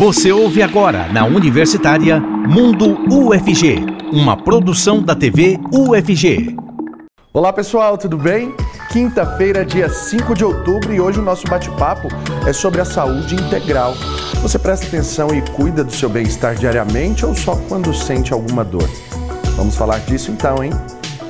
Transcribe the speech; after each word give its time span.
Você 0.00 0.32
ouve 0.32 0.62
agora 0.62 1.12
na 1.12 1.26
Universitária 1.26 2.18
Mundo 2.18 2.98
UFG, 3.12 3.84
uma 4.10 4.34
produção 4.34 5.02
da 5.02 5.14
TV 5.14 5.60
UFG. 5.70 6.56
Olá 7.34 7.52
pessoal, 7.52 7.98
tudo 7.98 8.16
bem? 8.16 8.54
Quinta-feira, 8.90 9.62
dia 9.62 9.90
5 9.90 10.34
de 10.34 10.42
outubro, 10.42 10.90
e 10.94 10.98
hoje 10.98 11.18
o 11.18 11.22
nosso 11.22 11.46
bate-papo 11.46 12.08
é 12.46 12.52
sobre 12.54 12.80
a 12.80 12.84
saúde 12.86 13.34
integral. 13.34 13.92
Você 14.40 14.58
presta 14.58 14.86
atenção 14.86 15.34
e 15.34 15.42
cuida 15.50 15.84
do 15.84 15.92
seu 15.92 16.08
bem-estar 16.08 16.54
diariamente 16.54 17.26
ou 17.26 17.34
só 17.34 17.54
quando 17.68 17.92
sente 17.92 18.32
alguma 18.32 18.64
dor? 18.64 18.88
Vamos 19.54 19.76
falar 19.76 19.98
disso 19.98 20.30
então, 20.30 20.64
hein? 20.64 20.72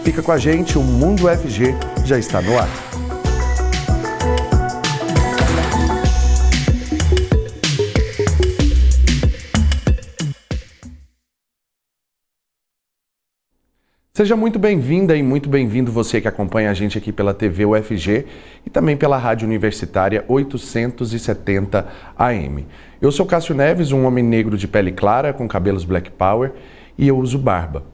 Fica 0.05 0.23
com 0.23 0.30
a 0.30 0.39
gente, 0.39 0.79
o 0.79 0.82
Mundo 0.82 1.27
UFG 1.27 1.75
já 2.05 2.16
está 2.16 2.41
no 2.41 2.57
ar. 2.57 2.68
Seja 14.13 14.35
muito 14.35 14.59
bem-vinda 14.59 15.17
e 15.17 15.23
muito 15.23 15.49
bem-vindo 15.49 15.93
você 15.93 16.21
que 16.21 16.27
acompanha 16.27 16.69
a 16.69 16.75
gente 16.75 16.99
aqui 16.99 17.13
pela 17.13 17.32
TV 17.32 17.64
UFG 17.64 18.27
e 18.67 18.69
também 18.69 18.96
pela 18.96 19.17
Rádio 19.17 19.46
Universitária 19.46 20.25
870 20.27 21.86
AM. 22.19 22.67
Eu 23.00 23.13
sou 23.13 23.25
Cássio 23.25 23.55
Neves, 23.55 23.93
um 23.93 24.05
homem 24.05 24.25
negro 24.25 24.59
de 24.59 24.67
pele 24.67 24.91
clara, 24.91 25.33
com 25.33 25.46
cabelos 25.46 25.85
black 25.85 26.11
power 26.11 26.53
e 26.99 27.07
eu 27.07 27.17
uso 27.17 27.39
barba. 27.39 27.85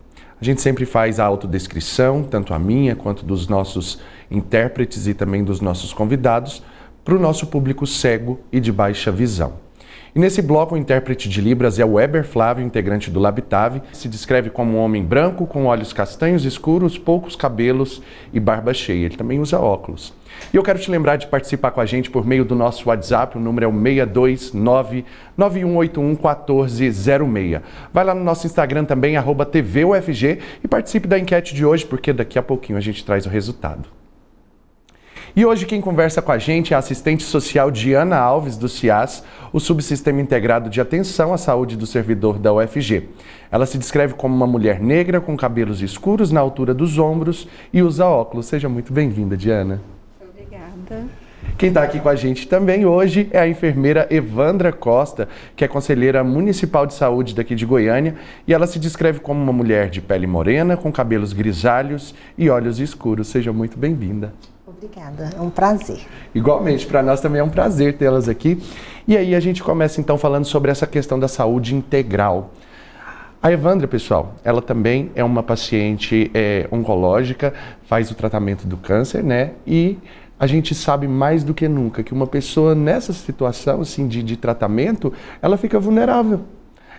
A 0.41 0.45
gente 0.45 0.63
sempre 0.63 0.87
faz 0.87 1.21
a 1.21 1.25
autodescrição, 1.27 2.23
tanto 2.23 2.55
a 2.55 2.59
minha 2.59 2.97
quanto 2.97 3.23
dos 3.23 3.47
nossos 3.47 4.01
intérpretes 4.31 5.07
e 5.07 5.13
também 5.13 5.45
dos 5.45 5.61
nossos 5.61 5.93
convidados, 5.93 6.63
para 7.05 7.15
o 7.15 7.21
nosso 7.21 7.47
público 7.47 7.87
cego 7.87 8.41
e 8.51 8.59
de 8.59 8.73
baixa 8.73 9.13
visão. 9.13 9.66
E 10.17 10.19
nesse 10.19 10.41
bloco, 10.41 10.75
o 10.75 10.79
intérprete 10.79 11.29
de 11.29 11.43
Libras 11.43 11.79
é 11.79 11.85
o 11.85 11.93
Weber 11.93 12.25
Flávio, 12.25 12.65
integrante 12.65 13.11
do 13.11 13.21
Labitave. 13.21 13.83
Se 13.93 14.09
descreve 14.09 14.49
como 14.49 14.79
um 14.79 14.81
homem 14.81 15.05
branco, 15.05 15.47
com 15.47 15.67
olhos 15.67 15.93
castanhos 15.93 16.47
escuros, 16.47 16.97
poucos 16.97 17.37
cabelos 17.37 18.01
e 18.33 18.41
barba 18.41 18.73
cheia. 18.73 19.05
Ele 19.05 19.17
também 19.19 19.39
usa 19.39 19.61
óculos. 19.61 20.15
E 20.55 20.57
eu 20.57 20.63
quero 20.63 20.79
te 20.79 20.91
lembrar 20.91 21.17
de 21.17 21.27
participar 21.27 21.71
com 21.71 21.83
a 21.83 21.87
gente 21.87 22.11
por 22.11 22.27
meio 22.27 22.47
do 22.47 22.55
nosso 22.55 22.89
WhatsApp, 22.89 23.37
o 23.37 23.41
número 23.41 23.67
é 23.67 23.69
o 23.69 23.73
629-9181-1406. 25.39 27.61
Vai 27.93 28.05
lá 28.07 28.15
no 28.15 28.25
nosso 28.25 28.47
Instagram 28.47 28.87
também, 28.87 29.19
arroba 29.19 29.45
TVUFG, 29.45 30.39
e 30.65 30.67
participe 30.67 31.07
da 31.07 31.19
enquete 31.19 31.55
de 31.55 31.63
hoje, 31.63 31.85
porque 31.85 32.15
daqui 32.15 32.39
a 32.39 32.43
pouquinho 32.43 32.79
a 32.79 32.81
gente 32.81 33.05
traz 33.05 33.27
o 33.27 33.29
resultado. 33.29 33.96
E 35.37 35.45
hoje 35.45 35.67
quem 35.67 35.83
conversa 35.83 36.23
com 36.23 36.33
a 36.33 36.39
gente 36.39 36.73
é 36.73 36.77
a 36.77 36.79
assistente 36.79 37.23
social 37.23 37.71
Diana 37.71 38.17
Alves, 38.17 38.57
do 38.57 38.71
CIAS, 38.71 39.23
o 39.53 39.61
Subsistema 39.61 40.19
Integrado 40.19 40.71
de 40.71 40.81
Atenção 40.81 41.35
à 41.35 41.37
Saúde 41.37 41.77
do 41.77 41.85
Servidor 41.85 42.39
da 42.39 42.55
UFG. 42.55 43.11
Ela 43.51 43.67
se 43.67 43.77
descreve 43.77 44.15
como 44.15 44.35
uma 44.35 44.47
mulher 44.47 44.81
negra 44.81 45.21
com 45.21 45.37
cabelos 45.37 45.83
escuros 45.83 46.33
na 46.33 46.41
altura 46.41 46.73
dos 46.73 46.99
ombros 46.99 47.47
e 47.71 47.83
usa 47.83 48.07
óculos. 48.07 48.47
Seja 48.47 48.67
muito 48.67 48.95
bem-vinda, 48.95 49.37
Diana. 49.37 49.83
Obrigada. 50.27 51.05
Quem 51.59 51.69
está 51.69 51.83
aqui 51.83 52.01
com 52.01 52.09
a 52.09 52.17
gente 52.17 52.49
também 52.49 52.87
hoje 52.87 53.29
é 53.31 53.39
a 53.39 53.47
enfermeira 53.47 54.07
Evandra 54.09 54.73
Costa, 54.73 55.29
que 55.55 55.63
é 55.63 55.69
conselheira 55.69 56.25
municipal 56.25 56.87
de 56.87 56.95
saúde 56.95 57.35
daqui 57.35 57.55
de 57.55 57.67
Goiânia, 57.67 58.15
e 58.49 58.55
ela 58.55 58.67
se 58.67 58.79
descreve 58.79 59.21
como 59.21 59.43
uma 59.43 59.53
mulher 59.53 59.91
de 59.91 60.01
pele 60.01 60.27
morena, 60.27 60.79
com 60.79 60.91
cabelos 60.91 61.35
grisalhos 61.35 62.15
e 62.39 62.49
olhos 62.49 62.81
escuros. 62.81 63.29
Seja 63.29 63.53
muito 63.53 63.79
bem-vinda. 63.79 64.33
Obrigada, 64.77 65.31
é 65.35 65.41
um 65.41 65.49
prazer. 65.49 66.01
Igualmente, 66.35 66.87
para 66.87 67.03
nós 67.03 67.19
também 67.23 67.41
é 67.41 67.45
um 67.45 67.49
prazer 67.49 67.97
tê-las 67.97 68.29
aqui. 68.29 68.63
E 69.09 69.17
aí 69.17 69.35
a 69.35 69.41
gente 69.41 69.63
começa 69.63 70.03
então 70.03 70.19
falando 70.19 70.45
sobre 70.45 70.71
essa 70.71 70.87
questão 70.87 71.19
da 71.19 71.29
saúde 71.29 71.75
integral. 71.75 72.51
A 73.43 73.51
Evandra, 73.51 73.89
pessoal, 73.89 74.35
ela 74.45 74.61
também 74.61 75.11
é 75.15 75.25
uma 75.25 75.43
paciente 75.43 76.31
é, 76.35 76.69
oncológica, 76.71 77.55
faz 77.87 78.11
o 78.11 78.15
tratamento 78.15 78.67
do 78.67 78.77
câncer, 78.77 79.25
né? 79.25 79.53
E 79.67 79.97
a 80.39 80.47
gente 80.47 80.75
sabe 80.75 81.09
mais 81.09 81.43
do 81.43 81.55
que 81.55 81.67
nunca 81.67 82.03
que 82.03 82.13
uma 82.13 82.27
pessoa 82.27 82.75
nessa 82.75 83.15
situação 83.15 83.81
assim, 83.81 84.07
de, 84.07 84.23
de 84.23 84.37
tratamento, 84.37 85.11
ela 85.41 85.57
fica 85.57 85.81
vulnerável. 85.81 86.41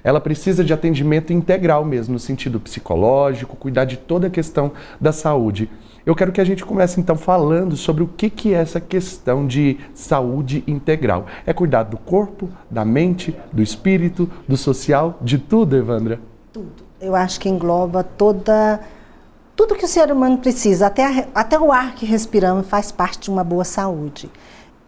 Ela 0.04 0.20
precisa 0.20 0.64
de 0.64 0.74
atendimento 0.74 1.32
integral 1.32 1.86
mesmo, 1.86 2.14
no 2.14 2.20
sentido 2.20 2.60
psicológico, 2.60 3.56
cuidar 3.56 3.86
de 3.86 3.98
toda 3.98 4.26
a 4.26 4.30
questão 4.32 4.72
da 5.00 5.12
saúde. 5.12 5.70
Eu 6.08 6.16
quero 6.16 6.32
que 6.32 6.40
a 6.40 6.46
gente 6.46 6.66
comece 6.66 7.02
então 7.02 7.18
falando 7.18 7.76
sobre 7.76 8.02
o 8.02 8.08
que, 8.08 8.30
que 8.30 8.54
é 8.54 8.60
essa 8.60 8.80
questão 8.80 9.46
de 9.46 9.78
saúde 9.94 10.64
integral. 10.66 11.26
É 11.46 11.52
cuidar 11.52 11.84
do 11.84 11.98
corpo, 11.98 12.48
da 12.72 12.86
mente, 12.86 13.36
do 13.52 13.62
espírito, 13.62 14.32
do 14.48 14.56
social, 14.56 15.20
de 15.22 15.38
tudo, 15.38 15.76
Evandra? 15.76 16.22
Tudo. 16.54 16.86
Eu 17.02 17.14
acho 17.14 17.38
que 17.42 17.50
engloba 17.50 18.06
toda 18.06 18.80
tudo 19.54 19.76
que 19.76 19.84
o 19.84 19.88
ser 19.88 20.10
humano 20.10 20.38
precisa, 20.38 20.88
até, 20.88 21.04
a, 21.04 21.28
até 21.36 21.60
o 21.60 21.74
ar 21.74 21.94
que 21.94 22.06
respiramos 22.06 22.68
faz 22.68 22.90
parte 22.90 23.20
de 23.20 23.30
uma 23.30 23.44
boa 23.44 23.66
saúde. 23.66 24.32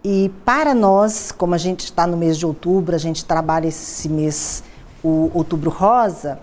E 0.02 0.31
para 0.46 0.74
nós, 0.74 1.34
como 1.34 1.53
a 1.53 1.58
gente 1.58 1.81
está 1.81 2.08
no 2.08 2.16
mês 2.16 2.38
de 2.38 2.46
outubro, 2.46 2.96
a 2.96 3.00
gente 3.00 3.25
trabalha 3.25 3.68
esse 3.68 4.08
mês, 4.08 4.63
o 5.03 5.29
outubro 5.34 5.69
rosa, 5.69 6.40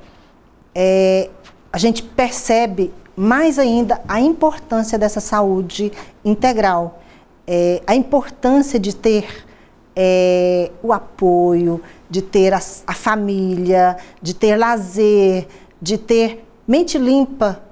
é, 0.75 1.31
a 1.73 1.79
gente 1.79 2.03
percebe 2.03 2.93
mais 3.17 3.59
ainda 3.59 4.01
a 4.07 4.21
importância 4.21 4.99
dessa 4.99 5.21
saúde 5.21 5.91
integral, 6.25 7.01
é, 7.47 7.83
a 7.87 7.95
importância 7.95 8.79
de 8.79 8.95
ter 8.95 9.47
é, 9.95 10.71
o 10.83 10.93
apoio, 10.93 11.83
de 12.11 12.21
ter 12.21 12.53
a, 12.53 12.61
a 12.87 12.93
família, 12.93 13.97
de 14.21 14.35
ter 14.35 14.57
lazer, 14.57 15.49
de 15.81 15.97
ter 15.97 16.47
mente 16.69 16.99
limpa. 16.99 17.63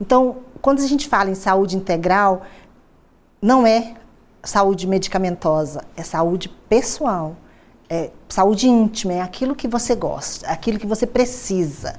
Então, 0.00 0.36
quando 0.62 0.80
a 0.80 0.86
gente 0.86 1.06
fala 1.06 1.30
em 1.30 1.34
saúde 1.34 1.76
integral, 1.76 2.42
não 3.42 3.66
é 3.66 3.94
saúde 4.42 4.86
medicamentosa, 4.86 5.84
é 5.94 6.02
saúde 6.02 6.48
pessoal, 6.68 7.36
é 7.88 8.10
saúde 8.28 8.68
íntima, 8.68 9.14
é 9.14 9.20
aquilo 9.20 9.54
que 9.54 9.68
você 9.68 9.94
gosta, 9.94 10.46
é 10.46 10.50
aquilo 10.50 10.78
que 10.78 10.86
você 10.86 11.06
precisa. 11.06 11.96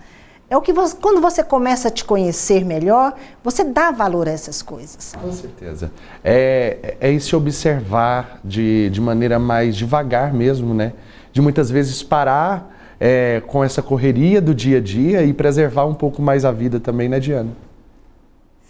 É 0.52 0.58
o 0.58 0.62
que 0.62 0.74
você, 0.74 0.98
quando 0.98 1.22
você 1.22 1.42
começa 1.42 1.88
a 1.88 1.92
te 1.92 2.04
conhecer 2.04 2.66
melhor, 2.66 3.16
você 3.42 3.64
dá 3.64 3.90
valor 3.90 4.28
a 4.28 4.32
essas 4.32 4.62
coisas. 4.62 5.14
Com 5.18 5.32
certeza. 5.32 5.90
É, 6.22 6.98
é 7.00 7.10
esse 7.10 7.34
observar 7.34 8.42
de, 8.44 8.90
de 8.90 9.00
maneira 9.00 9.40
mais 9.40 9.78
devagar 9.78 10.34
mesmo, 10.34 10.74
né? 10.74 10.92
De 11.32 11.40
muitas 11.40 11.72
vezes 11.72 12.04
parar 12.04 12.70
é, 13.00 13.42
com 13.48 13.64
essa 13.64 13.82
correria 13.82 14.42
do 14.42 14.54
dia 14.54 14.80
a 14.80 14.82
dia 14.82 15.24
e 15.24 15.32
preservar 15.32 15.86
um 15.86 15.94
pouco 15.94 16.22
mais 16.22 16.44
a 16.44 16.52
vida 16.52 16.82
também, 16.82 17.08
né, 17.08 17.18
Diana? 17.18 17.52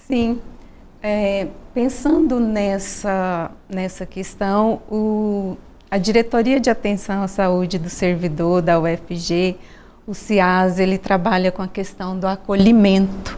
Sim. 0.08 0.40
É, 1.02 1.48
pensando 1.74 2.40
nessa, 2.40 3.50
nessa 3.68 4.06
questão, 4.06 4.84
o, 4.88 5.58
a 5.90 5.98
Diretoria 5.98 6.60
de 6.60 6.70
Atenção 6.70 7.24
à 7.24 7.28
Saúde 7.28 7.80
do 7.80 7.90
Servidor 7.90 8.62
da 8.62 8.80
UFG 8.80 9.58
o 10.08 10.14
CIAS 10.16 10.80
ele 10.80 10.98
trabalha 10.98 11.52
com 11.52 11.62
a 11.62 11.68
questão 11.68 12.18
do 12.18 12.26
acolhimento. 12.28 13.38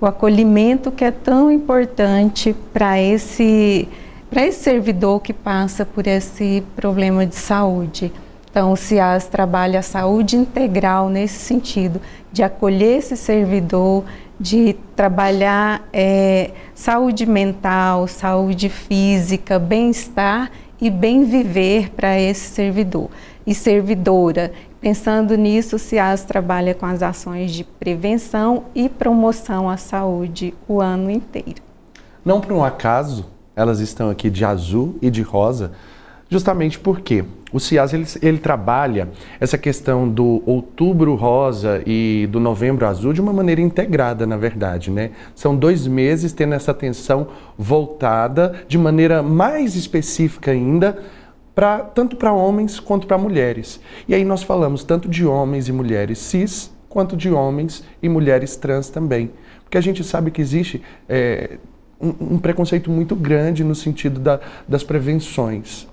O 0.00 0.06
acolhimento 0.06 0.92
que 0.92 1.04
é 1.04 1.10
tão 1.10 1.50
importante 1.50 2.54
para 2.72 3.00
esse, 3.00 3.88
para 4.30 4.46
esse 4.46 4.60
servidor 4.60 5.20
que 5.20 5.32
passa 5.32 5.84
por 5.84 6.06
esse 6.06 6.62
problema 6.76 7.26
de 7.26 7.34
saúde. 7.34 8.12
Então, 8.48 8.72
o 8.72 8.76
CIAS 8.76 9.26
trabalha 9.26 9.80
a 9.80 9.82
saúde 9.82 10.36
integral 10.36 11.08
nesse 11.08 11.38
sentido, 11.40 12.00
de 12.32 12.42
acolher 12.44 12.98
esse 12.98 13.16
servidor, 13.16 14.04
de 14.38 14.76
trabalhar 14.94 15.86
é, 15.92 16.52
saúde 16.74 17.26
mental, 17.26 18.06
saúde 18.06 18.68
física, 18.68 19.58
bem-estar 19.58 20.50
e 20.80 20.90
bem 20.90 21.24
viver 21.24 21.90
para 21.90 22.18
esse 22.18 22.50
servidor 22.50 23.10
e 23.44 23.54
servidora. 23.54 24.52
Pensando 24.80 25.36
nisso, 25.36 25.74
o 25.74 25.78
CIAS 25.78 26.22
trabalha 26.22 26.72
com 26.72 26.86
as 26.86 27.02
ações 27.02 27.50
de 27.50 27.64
prevenção 27.64 28.64
e 28.74 28.88
promoção 28.88 29.68
à 29.68 29.76
saúde 29.76 30.54
o 30.68 30.80
ano 30.80 31.10
inteiro. 31.10 31.60
Não 32.24 32.40
por 32.40 32.52
um 32.52 32.62
acaso, 32.62 33.26
elas 33.56 33.80
estão 33.80 34.08
aqui 34.08 34.30
de 34.30 34.44
azul 34.44 34.96
e 35.02 35.10
de 35.10 35.20
rosa, 35.20 35.72
justamente 36.30 36.78
porque 36.78 37.24
o 37.52 37.58
CIAS 37.58 37.92
ele, 37.92 38.06
ele, 38.22 38.38
trabalha 38.38 39.08
essa 39.40 39.58
questão 39.58 40.08
do 40.08 40.42
outubro 40.46 41.16
rosa 41.16 41.82
e 41.84 42.28
do 42.30 42.38
novembro 42.38 42.86
azul 42.86 43.12
de 43.12 43.20
uma 43.20 43.32
maneira 43.32 43.60
integrada, 43.60 44.26
na 44.26 44.36
verdade, 44.36 44.92
né? 44.92 45.10
São 45.34 45.56
dois 45.56 45.88
meses 45.88 46.32
tendo 46.32 46.54
essa 46.54 46.70
atenção 46.70 47.28
voltada 47.56 48.62
de 48.68 48.78
maneira 48.78 49.24
mais 49.24 49.74
específica 49.74 50.52
ainda 50.52 50.98
pra, 51.58 51.80
tanto 51.80 52.14
para 52.14 52.32
homens 52.32 52.78
quanto 52.78 53.04
para 53.04 53.18
mulheres. 53.18 53.80
E 54.06 54.14
aí 54.14 54.24
nós 54.24 54.44
falamos 54.44 54.84
tanto 54.84 55.08
de 55.08 55.26
homens 55.26 55.66
e 55.66 55.72
mulheres 55.72 56.20
cis, 56.20 56.70
quanto 56.88 57.16
de 57.16 57.32
homens 57.32 57.82
e 58.00 58.08
mulheres 58.08 58.54
trans 58.54 58.88
também. 58.90 59.32
Porque 59.64 59.76
a 59.76 59.80
gente 59.80 60.04
sabe 60.04 60.30
que 60.30 60.40
existe 60.40 60.80
é, 61.08 61.58
um, 62.00 62.34
um, 62.34 62.38
preconceito 62.38 62.92
muito 62.92 63.16
grande 63.16 63.64
no 63.64 63.74
sentido 63.74 64.20
da, 64.20 64.38
das 64.68 64.84
prevenções. 64.84 65.88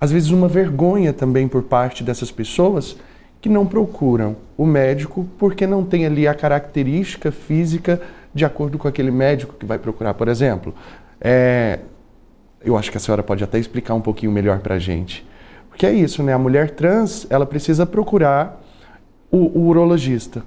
às 0.00 0.12
vezes 0.12 0.30
uma 0.30 0.46
vergonha 0.46 1.12
também 1.12 1.48
por 1.48 1.64
parte 1.64 2.04
dessas 2.04 2.30
pessoas 2.30 2.96
que 3.40 3.48
não 3.48 3.66
procuram 3.66 4.36
o 4.56 4.64
médico 4.64 5.26
porque 5.36 5.66
não 5.66 5.84
tem 5.84 6.06
ali 6.06 6.28
a 6.28 6.34
característica 6.34 7.32
física 7.32 8.00
de 8.32 8.44
acordo 8.44 8.78
com 8.78 8.86
aquele 8.86 9.10
médico 9.10 9.56
que 9.58 9.66
vai 9.66 9.76
procurar, 9.76 10.14
por 10.14 10.28
exemplo. 10.28 10.72
É, 11.20 11.80
eu 12.64 12.76
acho 12.76 12.90
que 12.90 12.96
a 12.96 13.00
senhora 13.00 13.22
pode 13.22 13.42
até 13.44 13.58
explicar 13.58 13.94
um 13.94 14.00
pouquinho 14.00 14.32
melhor 14.32 14.60
para 14.60 14.76
a 14.76 14.78
gente. 14.78 15.26
Porque 15.68 15.86
é 15.86 15.92
isso, 15.92 16.22
né? 16.22 16.32
A 16.32 16.38
mulher 16.38 16.70
trans, 16.70 17.26
ela 17.28 17.44
precisa 17.44 17.84
procurar 17.84 18.62
o, 19.30 19.58
o 19.58 19.66
urologista. 19.66 20.44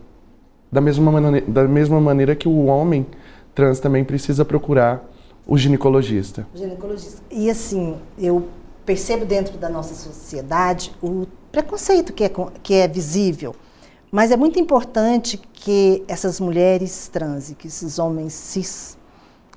Da 0.72 0.80
mesma, 0.82 1.12
maneira, 1.12 1.46
da 1.48 1.64
mesma 1.68 2.00
maneira 2.00 2.36
que 2.36 2.48
o 2.48 2.66
homem 2.66 3.06
trans 3.54 3.80
também 3.80 4.04
precisa 4.04 4.46
procurar 4.46 5.04
o 5.46 5.58
ginecologista. 5.58 6.48
Ginecologista. 6.54 7.22
E 7.32 7.50
assim, 7.50 7.98
eu 8.18 8.48
percebo 8.86 9.26
dentro 9.26 9.58
da 9.58 9.70
nossa 9.70 9.94
sociedade 9.96 10.94
o 11.02 11.28
preconceito 11.52 12.14
que 12.14 12.24
é, 12.24 12.32
que 12.64 12.74
é 12.74 12.88
visível. 12.88 13.56
Mas 14.10 14.32
é 14.32 14.38
muito 14.38 14.58
importante 14.60 15.38
que 15.52 16.04
essas 16.08 16.40
mulheres 16.40 17.10
trans 17.10 17.50
e 17.50 17.56
que 17.56 17.68
esses 17.68 18.00
homens 18.00 18.34
cis, 18.34 18.98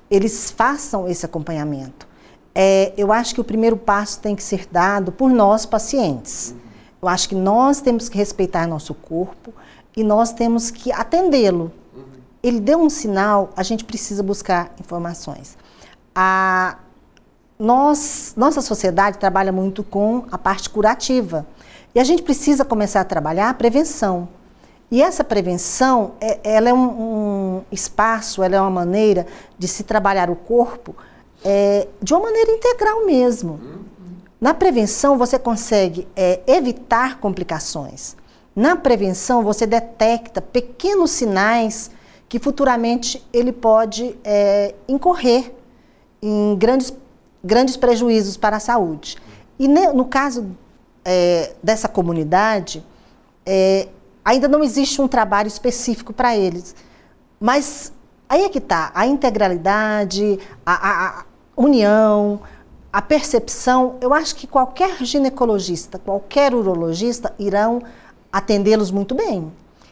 eles 0.09 0.51
façam 0.51 1.07
esse 1.07 1.25
acompanhamento. 1.25 2.10
É, 2.53 2.93
eu 2.97 3.11
acho 3.11 3.33
que 3.33 3.41
o 3.41 3.43
primeiro 3.43 3.77
passo 3.77 4.19
tem 4.19 4.35
que 4.35 4.43
ser 4.43 4.67
dado 4.69 5.11
por 5.11 5.29
nós, 5.29 5.65
pacientes. 5.65 6.53
Eu 7.01 7.07
acho 7.07 7.29
que 7.29 7.35
nós 7.35 7.81
temos 7.81 8.09
que 8.09 8.17
respeitar 8.17 8.67
nosso 8.67 8.93
corpo 8.93 9.53
e 9.95 10.03
nós 10.03 10.33
temos 10.33 10.69
que 10.69 10.91
atendê-lo. 10.91 11.71
Ele 12.43 12.59
deu 12.59 12.79
um 12.79 12.89
sinal, 12.89 13.49
a 13.55 13.63
gente 13.63 13.85
precisa 13.85 14.21
buscar 14.21 14.73
informações. 14.79 15.57
A, 16.13 16.77
nós, 17.57 18.33
nossa 18.35 18.61
sociedade 18.61 19.17
trabalha 19.17 19.51
muito 19.51 19.83
com 19.83 20.25
a 20.31 20.37
parte 20.37 20.69
curativa. 20.69 21.45
E 21.93 21.99
a 21.99 22.03
gente 22.03 22.21
precisa 22.23 22.63
começar 22.63 23.01
a 23.01 23.05
trabalhar 23.05 23.49
a 23.49 23.53
prevenção. 23.53 24.27
E 24.89 25.01
essa 25.01 25.23
prevenção, 25.23 26.13
é, 26.19 26.39
ela 26.43 26.69
é 26.69 26.73
um, 26.73 27.57
um, 27.57 27.61
espaço, 27.71 28.43
ela 28.43 28.55
é 28.57 28.61
uma 28.61 28.69
maneira 28.69 29.25
de 29.57 29.67
se 29.67 29.83
trabalhar 29.83 30.29
o 30.29 30.35
corpo 30.35 30.95
é, 31.43 31.87
de 32.01 32.13
uma 32.13 32.23
maneira 32.23 32.51
integral 32.51 33.05
mesmo. 33.05 33.59
Na 34.39 34.53
prevenção, 34.53 35.17
você 35.17 35.37
consegue 35.37 36.07
é, 36.15 36.41
evitar 36.47 37.19
complicações. 37.19 38.15
Na 38.55 38.75
prevenção, 38.75 39.43
você 39.43 39.65
detecta 39.65 40.41
pequenos 40.41 41.11
sinais 41.11 41.91
que 42.27 42.39
futuramente 42.39 43.25
ele 43.31 43.51
pode 43.51 44.15
é, 44.23 44.73
incorrer 44.87 45.53
em 46.21 46.55
grandes, 46.55 46.93
grandes 47.43 47.77
prejuízos 47.77 48.37
para 48.37 48.57
a 48.57 48.59
saúde. 48.59 49.17
E 49.59 49.67
no 49.67 50.05
caso 50.05 50.55
é, 51.03 51.53
dessa 51.61 51.87
comunidade, 51.87 52.83
é, 53.45 53.87
ainda 54.23 54.47
não 54.47 54.63
existe 54.63 55.01
um 55.01 55.07
trabalho 55.07 55.47
específico 55.47 56.13
para 56.13 56.35
eles. 56.35 56.75
Mas 57.39 57.91
aí 58.29 58.43
é 58.43 58.49
que 58.49 58.59
está, 58.59 58.91
a 58.93 59.05
integralidade, 59.05 60.39
a, 60.65 60.73
a, 60.73 61.07
a, 61.07 61.25
união, 61.55 62.39
a 62.91 63.01
percepção, 63.01 63.95
eu 64.01 64.13
acho 64.13 64.35
que 64.35 64.45
qualquer 64.45 65.03
ginecologista, 65.03 65.97
qualquer 65.97 66.53
urologista 66.53 67.33
irão 67.39 67.81
atendê-los 68.31 68.91
muito 68.91 69.15
bem. 69.15 69.51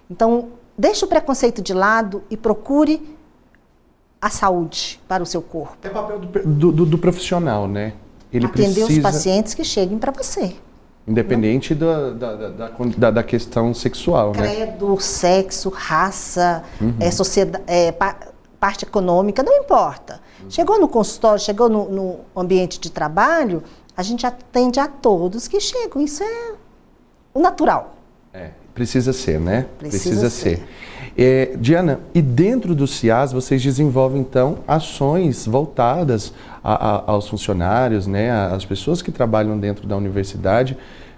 Então, 0.09 0.49
deixe 0.77 1.05
o 1.05 1.07
preconceito 1.07 1.61
de 1.61 1.73
lado 1.73 2.23
e 2.29 2.35
procure 2.35 3.17
a 4.21 4.29
saúde 4.29 4.99
para 5.07 5.23
o 5.23 5.25
seu 5.25 5.41
corpo. 5.41 5.77
É 5.81 5.89
papel 5.89 6.19
do, 6.19 6.71
do, 6.71 6.85
do 6.85 6.97
profissional, 6.97 7.67
né? 7.67 7.93
Ele 8.31 8.45
Atender 8.45 8.85
precisa... 8.85 8.99
os 8.99 8.99
pacientes 8.99 9.53
que 9.53 9.63
cheguem 9.63 9.97
para 9.97 10.11
você. 10.11 10.55
Independente 11.07 11.73
da, 11.73 12.11
da, 12.11 12.35
da, 12.35 13.11
da, 13.11 13.23
questão 13.23 13.73
sexual, 13.73 14.31
Credo, 14.33 14.47
né? 14.47 14.55
Credo, 14.67 14.99
sexo, 14.99 15.69
raça, 15.69 16.63
uhum. 16.79 16.93
é, 16.99 17.09
sociedade, 17.09 17.63
é, 17.65 17.91
parte 18.59 18.85
econômica, 18.85 19.41
não 19.41 19.53
importa. 19.57 20.19
Uhum. 20.43 20.49
Chegou 20.49 20.79
no 20.79 20.87
consultório, 20.87 21.39
chegou 21.39 21.69
no, 21.69 21.89
no, 21.89 22.19
ambiente 22.35 22.79
de 22.79 22.91
trabalho, 22.91 23.63
a 23.95 24.03
gente 24.03 24.25
atende 24.25 24.79
a 24.79 24.87
todos 24.87 25.47
que 25.47 25.59
chegam. 25.59 26.01
Isso 26.01 26.23
é 26.23 26.53
o 27.33 27.39
natural. 27.39 27.95
É, 28.33 28.51
precisa 28.73 29.13
ser, 29.13 29.39
né? 29.39 29.65
Precisa, 29.77 30.09
precisa 30.09 30.29
ser. 30.29 30.57
ser. 30.57 30.67
É, 31.17 31.55
Diana, 31.57 31.99
e 32.13 32.21
dentro 32.21 32.73
do 32.75 32.87
CIAS 32.87 33.31
vocês 33.31 33.61
desenvolvem 33.61 34.21
então 34.21 34.59
ações 34.67 35.45
voltadas 35.45 36.33
a, 36.63 36.73
a, 36.73 37.11
aos 37.11 37.27
funcionários, 37.27 38.07
né, 38.07 38.31
às 38.31 38.63
pessoas 38.63 39.01
que 39.01 39.11
trabalham 39.11 39.59
dentro 39.59 39.87
da 39.87 39.97
universidade. 39.97 40.77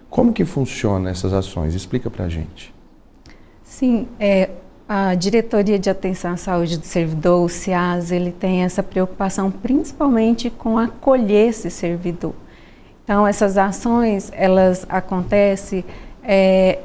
Como 0.09 0.33
que 0.33 0.43
funciona 0.43 1.09
essas 1.09 1.33
ações? 1.33 1.73
Explica 1.73 2.09
para 2.09 2.25
a 2.25 2.29
gente. 2.29 2.73
Sim, 3.63 4.07
é, 4.19 4.49
a 4.93 5.15
Diretoria 5.15 5.79
de 5.79 5.89
Atenção 5.89 6.33
à 6.33 6.35
Saúde 6.35 6.77
do 6.77 6.85
Servidor, 6.85 7.45
o 7.45 7.47
CIAS, 7.47 8.11
ele 8.11 8.29
tem 8.29 8.63
essa 8.63 8.83
preocupação 8.83 9.49
principalmente 9.49 10.49
com 10.49 10.77
acolher 10.77 11.47
esse 11.47 11.71
servidor. 11.71 12.33
Então, 13.01 13.25
essas 13.25 13.57
ações, 13.57 14.29
elas 14.35 14.85
acontecem 14.89 15.85
é, 16.21 16.79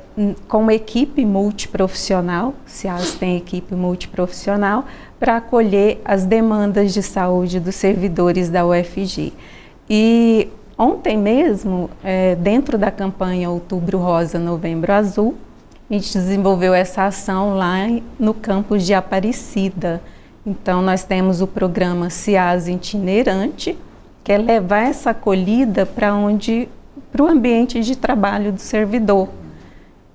com 0.47 0.58
uma 0.58 0.73
equipe 0.73 1.25
multiprofissional, 1.25 2.55
o 2.64 2.70
CIAS 2.70 3.14
tem 3.14 3.37
equipe 3.38 3.75
multiprofissional, 3.75 4.85
para 5.19 5.38
acolher 5.38 6.00
as 6.05 6.25
demandas 6.25 6.94
de 6.94 7.03
saúde 7.03 7.58
dos 7.58 7.75
servidores 7.75 8.49
da 8.49 8.64
UFG. 8.64 9.32
E 9.91 10.47
ontem 10.79 11.19
mesmo, 11.19 11.91
é, 12.05 12.37
dentro 12.37 12.79
da 12.79 12.93
campanha 12.93 13.50
Outubro 13.50 13.99
Rosa, 13.99 14.38
Novembro 14.38 14.93
Azul, 14.93 15.35
a 15.88 15.94
gente 15.94 16.12
desenvolveu 16.12 16.74
essa 16.74 17.04
ação 17.04 17.56
lá 17.56 17.86
no 18.18 18.34
campus 18.34 18.84
de 18.84 18.92
Aparecida. 18.92 20.02
Então, 20.44 20.82
nós 20.82 21.04
temos 21.04 21.40
o 21.40 21.46
programa 21.46 22.10
CIAS 22.10 22.68
Itinerante, 22.68 23.76
que 24.22 24.32
é 24.32 24.38
levar 24.38 24.88
essa 24.88 25.10
acolhida 25.10 25.86
para 25.86 26.14
onde 26.14 26.68
para 27.12 27.22
o 27.22 27.28
ambiente 27.28 27.80
de 27.80 27.96
trabalho 27.96 28.52
do 28.52 28.60
servidor. 28.60 29.28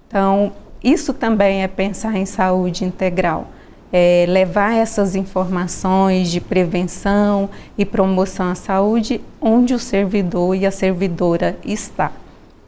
Então, 0.07 0.51
isso 0.83 1.13
também 1.13 1.63
é 1.63 1.67
pensar 1.67 2.15
em 2.15 2.25
saúde 2.25 2.85
integral 2.85 3.47
é, 3.91 4.25
levar 4.27 4.73
essas 4.73 5.15
informações 5.15 6.31
de 6.31 6.39
prevenção 6.39 7.49
e 7.77 7.85
promoção 7.85 8.49
à 8.49 8.55
saúde 8.55 9.19
onde 9.41 9.73
o 9.73 9.79
servidor 9.79 10.55
e 10.55 10.65
a 10.65 10.71
servidora 10.71 11.57
está. 11.65 12.11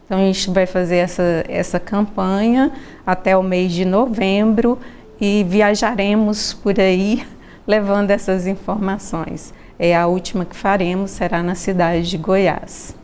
Então 0.04 0.18
a 0.18 0.24
gente 0.24 0.50
vai 0.50 0.66
fazer 0.66 0.96
essa, 0.96 1.44
essa 1.48 1.80
campanha 1.80 2.72
até 3.06 3.36
o 3.36 3.42
mês 3.42 3.72
de 3.72 3.84
novembro 3.84 4.78
e 5.20 5.44
viajaremos 5.48 6.52
por 6.52 6.78
aí 6.78 7.26
levando 7.66 8.10
essas 8.10 8.46
informações. 8.46 9.54
É 9.78 9.96
a 9.96 10.06
última 10.06 10.44
que 10.44 10.54
faremos 10.54 11.10
será 11.10 11.42
na 11.42 11.54
cidade 11.54 12.08
de 12.08 12.18
Goiás. 12.18 12.94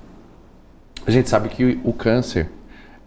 A 1.06 1.10
gente 1.10 1.28
sabe 1.28 1.48
que 1.48 1.80
o 1.82 1.92
câncer 1.92 2.50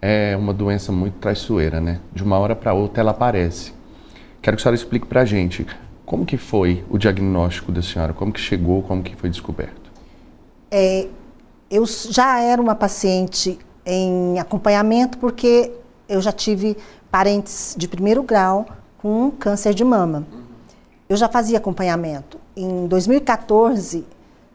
é 0.02 0.36
uma 0.36 0.52
doença 0.52 0.92
muito 0.92 1.14
traiçoeira, 1.18 1.80
né? 1.80 2.00
De 2.12 2.22
uma 2.22 2.38
hora 2.38 2.54
para 2.54 2.74
outra 2.74 3.00
ela 3.00 3.12
aparece. 3.12 3.72
Quero 4.42 4.56
que 4.56 4.60
a 4.60 4.64
senhora 4.64 4.76
explique 4.76 5.06
para 5.06 5.22
a 5.22 5.24
gente 5.24 5.66
como 6.04 6.26
que 6.26 6.36
foi 6.36 6.84
o 6.90 6.98
diagnóstico 6.98 7.72
da 7.72 7.80
senhora, 7.80 8.12
como 8.12 8.32
que 8.32 8.40
chegou, 8.40 8.82
como 8.82 9.02
que 9.02 9.16
foi 9.16 9.30
descoberto. 9.30 9.90
É, 10.70 11.06
eu 11.70 11.86
já 11.86 12.40
era 12.40 12.60
uma 12.60 12.74
paciente 12.74 13.58
em 13.84 14.38
acompanhamento 14.38 15.18
porque 15.18 15.70
eu 16.08 16.20
já 16.20 16.32
tive 16.32 16.76
parentes 17.10 17.74
de 17.76 17.86
primeiro 17.86 18.22
grau 18.22 18.66
com 18.98 19.30
câncer 19.30 19.74
de 19.74 19.84
mama. 19.84 20.26
Eu 21.08 21.16
já 21.16 21.28
fazia 21.28 21.58
acompanhamento. 21.58 22.38
Em 22.56 22.86
2014, 22.86 24.04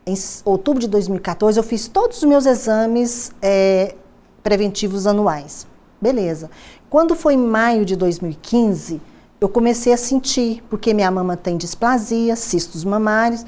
em 0.05 0.15
outubro 0.43 0.79
de 0.79 0.87
2014, 0.87 1.59
eu 1.59 1.63
fiz 1.63 1.87
todos 1.87 2.17
os 2.17 2.23
meus 2.23 2.45
exames 2.45 3.31
é, 3.41 3.95
preventivos 4.41 5.05
anuais. 5.05 5.67
Beleza. 6.01 6.49
Quando 6.89 7.15
foi 7.15 7.35
em 7.35 7.37
maio 7.37 7.85
de 7.85 7.95
2015, 7.95 8.99
eu 9.39 9.47
comecei 9.47 9.93
a 9.93 9.97
sentir, 9.97 10.63
porque 10.69 10.93
minha 10.93 11.11
mama 11.11 11.37
tem 11.37 11.55
displasia, 11.55 12.35
cistos 12.35 12.83
mamários, 12.83 13.45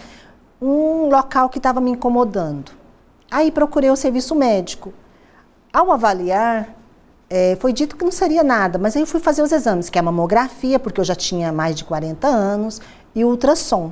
um 0.61 1.09
local 1.09 1.49
que 1.49 1.57
estava 1.57 1.81
me 1.81 1.91
incomodando. 1.91 2.71
Aí 3.29 3.51
procurei 3.51 3.89
o 3.89 3.95
serviço 3.95 4.35
médico. 4.35 4.93
Ao 5.73 5.91
avaliar, 5.91 6.75
é, 7.29 7.55
foi 7.59 7.71
dito 7.71 7.95
que 7.95 8.03
não 8.03 8.11
seria 8.11 8.43
nada, 8.43 8.77
mas 8.77 8.95
aí 8.95 9.01
eu 9.01 9.07
fui 9.07 9.19
fazer 9.19 9.41
os 9.41 9.51
exames, 9.51 9.89
que 9.89 9.97
é 9.97 10.01
a 10.01 10.03
mamografia, 10.03 10.77
porque 10.79 10.99
eu 10.99 11.05
já 11.05 11.15
tinha 11.15 11.51
mais 11.51 11.75
de 11.75 11.85
40 11.85 12.27
anos, 12.27 12.81
e 13.15 13.23
o 13.23 13.29
ultrassom. 13.29 13.91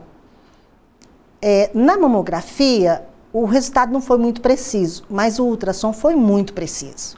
É, 1.42 1.70
na 1.74 1.98
mamografia, 1.98 3.06
o 3.32 3.46
resultado 3.46 3.94
não 3.94 4.02
foi 4.02 4.18
muito 4.18 4.42
preciso, 4.42 5.04
mas 5.10 5.40
o 5.40 5.46
ultrassom 5.46 5.94
foi 5.94 6.16
muito 6.16 6.54
preciso. 6.54 7.18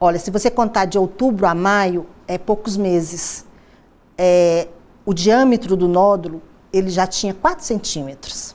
Olha, 0.00 0.18
se 0.18 0.30
você 0.30 0.50
contar 0.50 0.86
de 0.86 0.98
outubro 0.98 1.46
a 1.46 1.54
maio, 1.54 2.06
é 2.26 2.38
poucos 2.38 2.76
meses 2.76 3.44
é, 4.16 4.68
o 5.04 5.12
diâmetro 5.12 5.76
do 5.76 5.88
nódulo 5.88 6.42
ele 6.72 6.90
já 6.90 7.06
tinha 7.06 7.34
4 7.34 7.64
centímetros. 7.64 8.54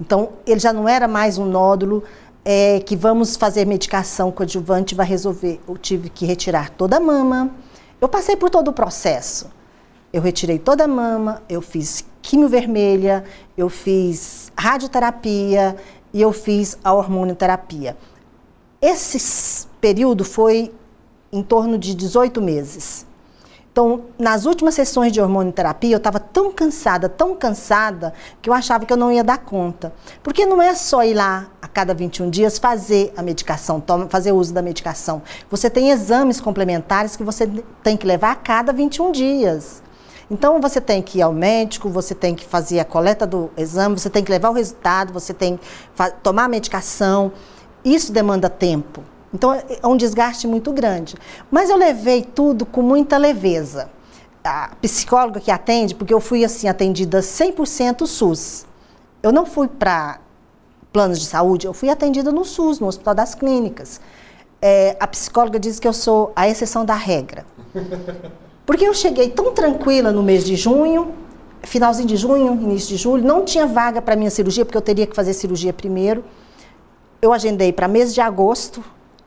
Então, 0.00 0.30
ele 0.46 0.60
já 0.60 0.72
não 0.72 0.88
era 0.88 1.08
mais 1.08 1.38
um 1.38 1.46
nódulo 1.46 2.02
é 2.48 2.78
que 2.78 2.94
vamos 2.94 3.34
fazer 3.36 3.66
medicação 3.66 4.30
coadjuvante, 4.30 4.94
vai 4.94 5.04
resolver. 5.04 5.60
Eu 5.66 5.76
tive 5.76 6.08
que 6.08 6.24
retirar 6.24 6.70
toda 6.70 6.98
a 6.98 7.00
mama. 7.00 7.50
Eu 8.00 8.08
passei 8.08 8.36
por 8.36 8.50
todo 8.50 8.68
o 8.68 8.72
processo. 8.72 9.50
Eu 10.12 10.22
retirei 10.22 10.56
toda 10.56 10.84
a 10.84 10.88
mama, 10.88 11.42
eu 11.48 11.60
fiz 11.60 12.04
quimio 12.22 12.48
vermelha, 12.48 13.24
eu 13.58 13.68
fiz 13.68 14.52
radioterapia 14.56 15.74
e 16.12 16.22
eu 16.22 16.32
fiz 16.32 16.78
a 16.84 16.92
hormonioterapia. 16.94 17.96
Esse 18.80 19.66
período 19.80 20.24
foi 20.24 20.72
em 21.32 21.42
torno 21.42 21.76
de 21.76 21.96
18 21.96 22.40
meses. 22.40 23.05
Então, 23.76 24.04
nas 24.18 24.46
últimas 24.46 24.74
sessões 24.74 25.12
de 25.12 25.20
hormonioterapia, 25.20 25.92
eu 25.92 25.98
estava 25.98 26.18
tão 26.18 26.50
cansada, 26.50 27.10
tão 27.10 27.36
cansada, 27.36 28.14
que 28.40 28.48
eu 28.48 28.54
achava 28.54 28.86
que 28.86 28.92
eu 28.94 28.96
não 28.96 29.12
ia 29.12 29.22
dar 29.22 29.36
conta. 29.36 29.92
Porque 30.22 30.46
não 30.46 30.62
é 30.62 30.74
só 30.74 31.04
ir 31.04 31.12
lá 31.12 31.48
a 31.60 31.68
cada 31.68 31.92
21 31.92 32.30
dias 32.30 32.56
fazer 32.56 33.12
a 33.14 33.22
medicação, 33.22 33.84
fazer 34.08 34.32
uso 34.32 34.54
da 34.54 34.62
medicação. 34.62 35.20
Você 35.50 35.68
tem 35.68 35.90
exames 35.90 36.40
complementares 36.40 37.16
que 37.16 37.22
você 37.22 37.46
tem 37.82 37.98
que 37.98 38.06
levar 38.06 38.30
a 38.30 38.34
cada 38.36 38.72
21 38.72 39.12
dias. 39.12 39.82
Então, 40.30 40.58
você 40.58 40.80
tem 40.80 41.02
que 41.02 41.18
ir 41.18 41.22
ao 41.22 41.34
médico, 41.34 41.90
você 41.90 42.14
tem 42.14 42.34
que 42.34 42.46
fazer 42.46 42.80
a 42.80 42.84
coleta 42.84 43.26
do 43.26 43.50
exame, 43.58 44.00
você 44.00 44.08
tem 44.08 44.24
que 44.24 44.30
levar 44.30 44.48
o 44.48 44.54
resultado, 44.54 45.12
você 45.12 45.34
tem 45.34 45.58
que 45.58 46.12
tomar 46.22 46.44
a 46.44 46.48
medicação. 46.48 47.30
Isso 47.84 48.10
demanda 48.10 48.48
tempo. 48.48 49.02
Então 49.36 49.52
é 49.52 49.86
um 49.86 49.96
desgaste 49.98 50.46
muito 50.46 50.72
grande. 50.72 51.14
Mas 51.50 51.68
eu 51.68 51.76
levei 51.76 52.22
tudo 52.22 52.64
com 52.64 52.80
muita 52.80 53.18
leveza. 53.18 53.90
A 54.42 54.70
psicóloga 54.80 55.40
que 55.40 55.50
atende, 55.50 55.94
porque 55.94 56.14
eu 56.14 56.20
fui 56.20 56.42
assim 56.42 56.68
atendida 56.68 57.20
100% 57.20 58.06
SUS. 58.06 58.66
Eu 59.22 59.30
não 59.32 59.44
fui 59.44 59.68
para 59.68 60.20
planos 60.90 61.20
de 61.20 61.26
saúde, 61.26 61.66
eu 61.66 61.74
fui 61.74 61.90
atendida 61.90 62.32
no 62.32 62.44
SUS, 62.44 62.80
no 62.80 62.86
Hospital 62.86 63.14
das 63.14 63.34
Clínicas. 63.34 64.00
É, 64.62 64.96
a 64.98 65.06
psicóloga 65.06 65.58
diz 65.58 65.78
que 65.78 65.86
eu 65.86 65.92
sou 65.92 66.32
a 66.34 66.48
exceção 66.48 66.82
da 66.82 66.94
regra. 66.94 67.44
Porque 68.64 68.86
eu 68.86 68.94
cheguei 68.94 69.28
tão 69.28 69.52
tranquila 69.52 70.10
no 70.10 70.22
mês 70.22 70.44
de 70.44 70.56
junho, 70.56 71.12
finalzinho 71.62 72.08
de 72.08 72.16
junho, 72.16 72.54
início 72.54 72.88
de 72.88 72.96
julho, 72.96 73.22
não 73.22 73.44
tinha 73.44 73.66
vaga 73.66 74.00
para 74.00 74.16
minha 74.16 74.30
cirurgia, 74.30 74.64
porque 74.64 74.76
eu 74.76 74.82
teria 74.82 75.06
que 75.06 75.14
fazer 75.14 75.34
cirurgia 75.34 75.72
primeiro. 75.72 76.24
Eu 77.20 77.32
agendei 77.32 77.72
para 77.72 77.86
mês 77.86 78.12
de 78.12 78.20
agosto, 78.20 78.82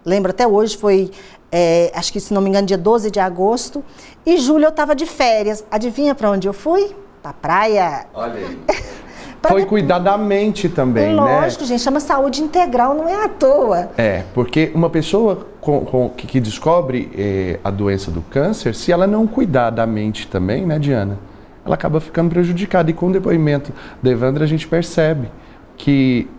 Lembro 0.06 0.32
até 0.32 0.48
hoje, 0.48 0.77
foi, 0.77 1.12
é, 1.51 1.91
acho 1.94 2.12
que 2.12 2.20
se 2.20 2.34
não 2.34 2.41
me 2.41 2.50
engano, 2.50 2.65
dia 2.68 2.77
12 2.77 3.12
de 3.12 3.20
agosto. 3.20 3.84
E 4.25 4.38
julho 4.38 4.65
eu 4.65 4.70
estava 4.70 4.96
de 4.96 5.06
férias. 5.06 5.63
Adivinha 5.70 6.15
para 6.15 6.32
onde 6.32 6.48
eu 6.48 6.53
fui? 6.53 6.96
Para 7.22 7.34
praia. 7.34 8.06
Olha 8.13 8.34
aí. 8.34 8.60
Foi 9.48 9.65
cuidar 9.65 10.00
da 10.00 10.18
mente 10.18 10.68
também, 10.68 11.15
Lógico, 11.15 11.34
né? 11.34 11.41
Lógico, 11.41 11.65
gente, 11.65 11.82
chama 11.82 12.00
saúde 12.00 12.44
integral, 12.44 12.94
não 12.94 13.08
é 13.08 13.24
à 13.24 13.29
toa. 13.29 13.89
É, 13.98 14.24
porque 14.34 14.70
uma 14.75 14.89
pessoa 14.89 15.48
com, 15.62 15.86
com, 15.86 16.10
que, 16.10 16.27
que, 16.27 16.39
descobre 16.41 17.10
eh, 17.18 17.60
a 17.63 17.72
doença 17.72 18.12
do 18.12 18.22
câncer, 18.22 18.75
se 18.75 18.91
ela 18.91 19.08
não 19.08 19.25
cuidar 19.25 19.70
da 19.70 19.86
mente 19.86 20.27
também, 20.27 20.65
né, 20.65 20.77
Diana? 20.77 21.18
Ela 21.65 21.75
acaba 21.75 22.01
ficando 22.01 22.29
prejudicada. 22.29 22.89
E 22.89 22.94
com 22.94 23.08
o 23.08 23.12
depoimento 23.13 23.72
da 24.01 24.10
Evandra, 24.10 24.44
a 24.44 24.48
gente 24.48 24.68
percebe 24.68 25.32
que 25.77 26.29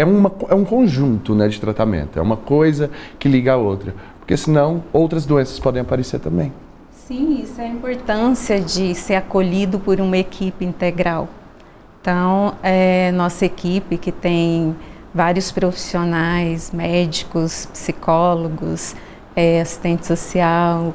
é, 0.00 0.04
uma, 0.04 0.32
é 0.48 0.54
um 0.54 0.64
conjunto 0.64 1.34
né, 1.34 1.46
de 1.48 1.60
tratamento, 1.60 2.18
é 2.18 2.22
uma 2.22 2.36
coisa 2.36 2.90
que 3.18 3.28
liga 3.28 3.52
a 3.52 3.56
outra, 3.56 3.94
porque 4.18 4.34
senão 4.36 4.82
outras 4.92 5.26
doenças 5.26 5.58
podem 5.58 5.82
aparecer 5.82 6.20
também. 6.20 6.52
Sim, 6.90 7.42
isso 7.42 7.60
é 7.60 7.64
a 7.64 7.68
importância 7.68 8.58
de 8.58 8.94
ser 8.94 9.16
acolhido 9.16 9.78
por 9.78 10.00
uma 10.00 10.16
equipe 10.16 10.64
integral. 10.64 11.28
Então, 12.00 12.54
é, 12.62 13.12
nossa 13.12 13.44
equipe 13.44 13.98
que 13.98 14.10
tem 14.10 14.74
vários 15.12 15.52
profissionais, 15.52 16.70
médicos, 16.70 17.66
psicólogos, 17.66 18.94
é, 19.36 19.60
assistente 19.60 20.06
social, 20.06 20.94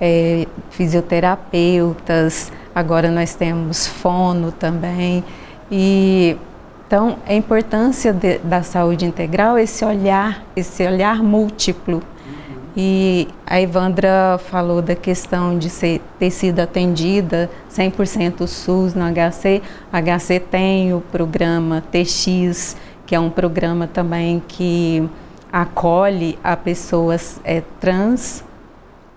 é, 0.00 0.46
fisioterapeutas, 0.70 2.52
agora 2.72 3.10
nós 3.10 3.34
temos 3.34 3.86
fono 3.86 4.52
também, 4.52 5.24
e 5.72 6.36
então, 6.86 7.16
a 7.26 7.34
importância 7.34 8.12
de, 8.12 8.38
da 8.38 8.62
saúde 8.62 9.06
integral, 9.06 9.58
esse 9.58 9.84
olhar, 9.84 10.44
esse 10.54 10.86
olhar 10.86 11.22
múltiplo. 11.22 11.96
Uhum. 11.96 12.56
E 12.76 13.28
a 13.46 13.60
Evandra 13.60 14.38
falou 14.50 14.82
da 14.82 14.94
questão 14.94 15.58
de 15.58 15.70
ser, 15.70 16.02
ter 16.18 16.30
sido 16.30 16.60
atendida 16.60 17.50
100% 17.72 18.46
SUS 18.46 18.94
no 18.94 19.04
HC. 19.04 19.62
O 19.92 19.96
HC 19.96 20.40
tem 20.40 20.92
o 20.92 21.00
programa 21.00 21.82
TX, 21.90 22.76
que 23.06 23.14
é 23.14 23.20
um 23.20 23.30
programa 23.30 23.86
também 23.86 24.42
que 24.46 25.08
acolhe 25.50 26.38
a 26.44 26.56
pessoas 26.56 27.40
é, 27.44 27.62
trans 27.80 28.44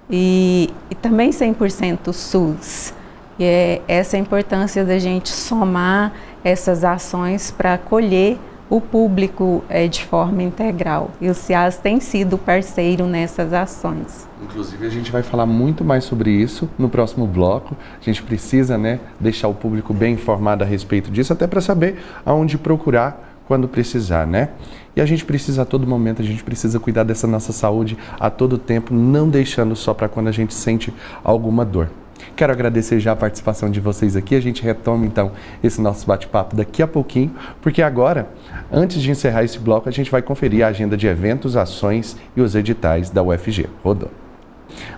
e, 0.09 0.73
e 0.89 0.95
também 0.95 1.31
100% 1.31 2.13
SUS. 2.13 2.93
E 3.39 3.43
é 3.43 3.81
essa 3.87 4.17
importância 4.17 4.83
da 4.83 4.97
gente 4.97 5.29
somar 5.29 6.13
essas 6.43 6.83
ações 6.83 7.51
para 7.51 7.75
acolher 7.75 8.37
o 8.69 8.81
público 8.81 9.63
é, 9.69 9.87
de 9.87 10.03
forma 10.03 10.43
integral. 10.43 11.11
E 11.21 11.29
o 11.29 11.33
CIAS 11.33 11.77
tem 11.77 11.99
sido 11.99 12.37
parceiro 12.37 13.05
nessas 13.05 13.53
ações. 13.53 14.27
Inclusive, 14.41 14.85
a 14.85 14.89
gente 14.89 15.11
vai 15.11 15.23
falar 15.23 15.45
muito 15.45 15.83
mais 15.83 16.03
sobre 16.03 16.31
isso 16.31 16.69
no 16.77 16.89
próximo 16.89 17.25
bloco. 17.25 17.75
A 17.99 18.03
gente 18.03 18.21
precisa 18.21 18.77
né, 18.77 18.99
deixar 19.19 19.47
o 19.47 19.53
público 19.53 19.93
bem 19.93 20.13
informado 20.13 20.63
a 20.63 20.67
respeito 20.67 21.09
disso, 21.09 21.31
até 21.31 21.47
para 21.47 21.61
saber 21.61 21.99
aonde 22.25 22.57
procurar 22.57 23.25
quando 23.47 23.67
precisar, 23.67 24.27
né? 24.27 24.49
E 24.93 24.99
a 24.99 25.05
gente 25.05 25.23
precisa 25.23 25.61
a 25.61 25.65
todo 25.65 25.87
momento, 25.87 26.21
a 26.21 26.25
gente 26.25 26.43
precisa 26.43 26.79
cuidar 26.79 27.03
dessa 27.03 27.25
nossa 27.25 27.53
saúde 27.53 27.97
a 28.19 28.29
todo 28.29 28.57
tempo, 28.57 28.93
não 28.93 29.29
deixando 29.29 29.73
só 29.73 29.93
para 29.93 30.09
quando 30.09 30.27
a 30.27 30.31
gente 30.33 30.53
sente 30.53 30.93
alguma 31.23 31.63
dor. 31.63 31.89
Quero 32.35 32.51
agradecer 32.51 32.99
já 32.99 33.11
a 33.11 33.15
participação 33.15 33.69
de 33.69 33.79
vocês 33.79 34.15
aqui. 34.15 34.35
A 34.35 34.41
gente 34.41 34.63
retoma 34.63 35.05
então 35.05 35.31
esse 35.63 35.81
nosso 35.81 36.05
bate-papo 36.05 36.55
daqui 36.55 36.81
a 36.81 36.87
pouquinho, 36.87 37.31
porque 37.61 37.81
agora, 37.81 38.27
antes 38.71 39.01
de 39.01 39.09
encerrar 39.11 39.43
esse 39.43 39.59
bloco, 39.59 39.89
a 39.89 39.91
gente 39.91 40.11
vai 40.11 40.21
conferir 40.21 40.65
a 40.65 40.69
agenda 40.69 40.95
de 40.95 41.07
eventos, 41.07 41.55
ações 41.55 42.17
e 42.35 42.41
os 42.41 42.55
editais 42.55 43.09
da 43.09 43.23
UFG. 43.23 43.67
Rodou. 43.83 44.09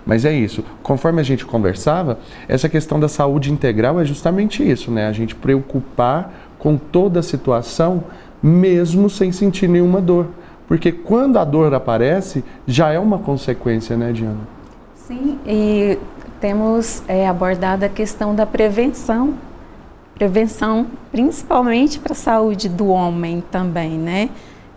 Mas 0.04 0.24
é 0.24 0.32
isso. 0.32 0.64
Conforme 0.82 1.20
a 1.20 1.24
gente 1.24 1.46
conversava, 1.46 2.18
essa 2.48 2.68
questão 2.68 2.98
da 2.98 3.08
saúde 3.08 3.52
integral 3.52 4.00
é 4.00 4.04
justamente 4.04 4.68
isso, 4.68 4.90
né? 4.90 5.06
A 5.06 5.12
gente 5.12 5.34
preocupar 5.34 6.32
com 6.58 6.76
toda 6.76 7.20
a 7.20 7.22
situação, 7.22 8.04
mesmo 8.42 9.08
sem 9.08 9.32
sentir 9.32 9.68
nenhuma 9.68 10.00
dor. 10.00 10.28
Porque 10.66 10.92
quando 10.92 11.38
a 11.38 11.44
dor 11.44 11.74
aparece, 11.74 12.44
já 12.66 12.92
é 12.92 12.98
uma 12.98 13.18
consequência, 13.18 13.96
né, 13.96 14.12
Diana? 14.12 14.40
Sim, 14.94 15.38
e 15.46 15.98
temos 16.40 17.02
é, 17.06 17.28
abordado 17.28 17.84
a 17.84 17.88
questão 17.88 18.34
da 18.34 18.46
prevenção, 18.46 19.34
prevenção 20.14 20.86
principalmente 21.12 21.98
para 21.98 22.12
a 22.12 22.16
saúde 22.16 22.68
do 22.68 22.88
homem 22.88 23.42
também, 23.50 23.90
né? 23.98 24.30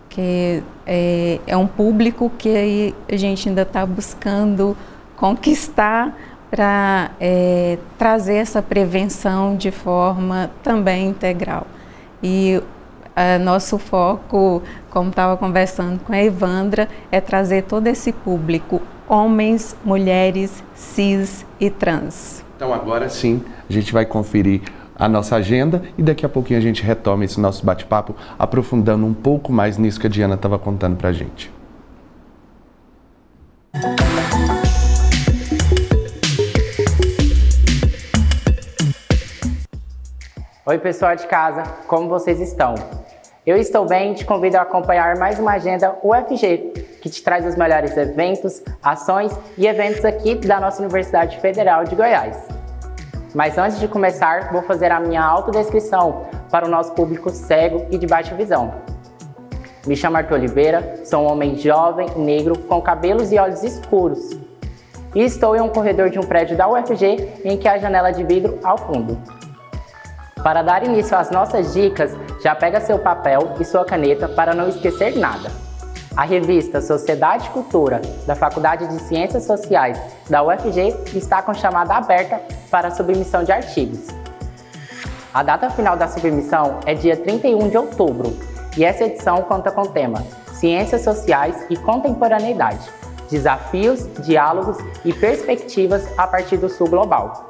Que 0.10 0.62
é, 0.86 1.39
é 1.48 1.58
um 1.58 1.65
público 1.65 2.32
que 2.38 2.93
a 3.12 3.15
gente 3.15 3.50
ainda 3.50 3.63
está 3.63 3.86
buscando 3.86 4.77
conquistar 5.15 6.15
para 6.51 7.12
é, 7.20 7.79
trazer 7.98 8.36
essa 8.36 8.62
prevenção 8.62 9.55
de 9.55 9.72
forma 9.72 10.51
também 10.62 11.08
integral. 11.08 11.65
E 12.22 12.62
a, 13.15 13.39
nosso 13.39 13.79
foco, 13.79 14.62
como 14.89 15.10
estava 15.10 15.36
conversando 15.38 16.00
com 16.00 16.13
a 16.13 16.22
Evandra, 16.22 16.88
é 17.12 17.20
trazer 17.20 17.63
todo 17.63 17.88
esse 17.88 18.12
público 18.12 18.82
homens, 19.07 19.75
mulheres, 19.83 20.63
cis 20.75 21.45
e 21.60 21.69
trans. 21.69 22.43
Então 22.55 22.74
agora 22.74 23.10
sim, 23.10 23.43
a 23.69 23.74
gente 23.74 23.91
vai 23.91 24.05
conferir 24.05 24.62
a 24.95 25.10
nossa 25.10 25.36
agenda 25.36 25.81
e 25.98 26.03
daqui 26.03 26.25
a 26.25 26.29
pouquinho 26.29 26.60
a 26.60 26.62
gente 26.62 26.83
retoma 26.83 27.25
esse 27.25 27.39
nosso 27.39 27.65
bate-papo, 27.65 28.15
aprofundando 28.38 29.05
um 29.05 29.13
pouco 29.13 29.51
mais 29.51 29.77
nisso 29.77 30.00
que 30.00 30.07
a 30.07 30.10
Diana 30.10 30.36
estava 30.36 30.57
contando 30.57 30.95
para 30.95 31.10
a 31.10 31.13
gente. 31.13 31.51
Oi 40.65 40.77
pessoal 40.79 41.15
de 41.15 41.27
casa, 41.27 41.63
como 41.88 42.07
vocês 42.07 42.39
estão? 42.39 42.75
Eu 43.45 43.57
estou 43.57 43.85
bem 43.85 44.13
te 44.13 44.23
convido 44.23 44.55
a 44.55 44.62
acompanhar 44.62 45.17
mais 45.17 45.38
uma 45.38 45.51
agenda 45.51 45.97
UFG, 46.01 47.00
que 47.01 47.09
te 47.09 47.21
traz 47.21 47.45
os 47.45 47.57
melhores 47.57 47.97
eventos, 47.97 48.63
ações 48.81 49.38
e 49.57 49.67
eventos 49.67 50.05
aqui 50.05 50.35
da 50.35 50.62
nossa 50.62 50.81
Universidade 50.81 51.38
Federal 51.41 51.83
de 51.83 51.93
Goiás. 51.93 52.47
Mas 53.35 53.57
antes 53.57 53.81
de 53.81 53.88
começar, 53.89 54.50
vou 54.53 54.62
fazer 54.62 54.93
a 54.93 55.00
minha 55.01 55.21
autodescrição 55.21 56.25
para 56.50 56.65
o 56.65 56.69
nosso 56.69 56.93
público 56.93 57.29
cego 57.31 57.85
e 57.91 57.97
de 57.97 58.07
baixa 58.07 58.33
visão. 58.33 58.75
Me 59.85 59.97
chamo 59.97 60.15
Arthur 60.15 60.35
Oliveira, 60.35 61.01
sou 61.03 61.23
um 61.23 61.29
homem 61.29 61.57
jovem, 61.57 62.07
negro, 62.15 62.57
com 62.57 62.81
cabelos 62.81 63.29
e 63.33 63.38
olhos 63.38 63.62
escuros. 63.62 64.39
E 65.13 65.21
estou 65.21 65.53
em 65.53 65.59
um 65.59 65.67
corredor 65.67 66.09
de 66.09 66.17
um 66.17 66.23
prédio 66.23 66.55
da 66.55 66.69
UFG 66.69 67.41
em 67.43 67.57
que 67.57 67.67
há 67.67 67.77
janela 67.77 68.12
de 68.12 68.23
vidro 68.23 68.57
ao 68.63 68.77
fundo. 68.77 69.21
Para 70.41 70.62
dar 70.62 70.85
início 70.85 71.17
às 71.17 71.29
nossas 71.29 71.73
dicas, 71.73 72.15
já 72.43 72.53
pega 72.53 72.81
seu 72.81 73.00
papel 73.00 73.55
e 73.59 73.63
sua 73.63 73.85
caneta 73.85 74.27
para 74.27 74.53
não 74.53 74.67
esquecer 74.67 75.17
nada. 75.17 75.50
A 76.15 76.25
revista 76.25 76.81
Sociedade 76.81 77.47
e 77.47 77.50
Cultura 77.51 78.01
da 78.27 78.35
Faculdade 78.35 78.85
de 78.88 79.01
Ciências 79.03 79.45
Sociais 79.45 80.00
da 80.29 80.43
UFG 80.43 80.93
está 81.15 81.41
com 81.41 81.53
chamada 81.53 81.95
aberta 81.95 82.41
para 82.69 82.91
submissão 82.91 83.43
de 83.43 83.51
artigos. 83.51 84.07
A 85.33 85.41
data 85.41 85.69
final 85.69 85.95
da 85.95 86.07
submissão 86.07 86.79
é 86.85 86.93
dia 86.93 87.15
31 87.15 87.69
de 87.69 87.77
outubro 87.77 88.38
e 88.77 88.83
essa 88.83 89.05
edição 89.05 89.41
conta 89.43 89.71
com 89.71 89.81
o 89.81 89.88
tema 89.88 90.23
Ciências 90.51 91.01
Sociais 91.01 91.65
e 91.69 91.77
Contemporaneidade 91.77 92.88
Desafios, 93.31 94.05
Diálogos 94.19 94.77
e 95.03 95.12
Perspectivas 95.12 96.07
a 96.19 96.27
partir 96.27 96.57
do 96.57 96.69
Sul 96.69 96.88
Global. 96.88 97.47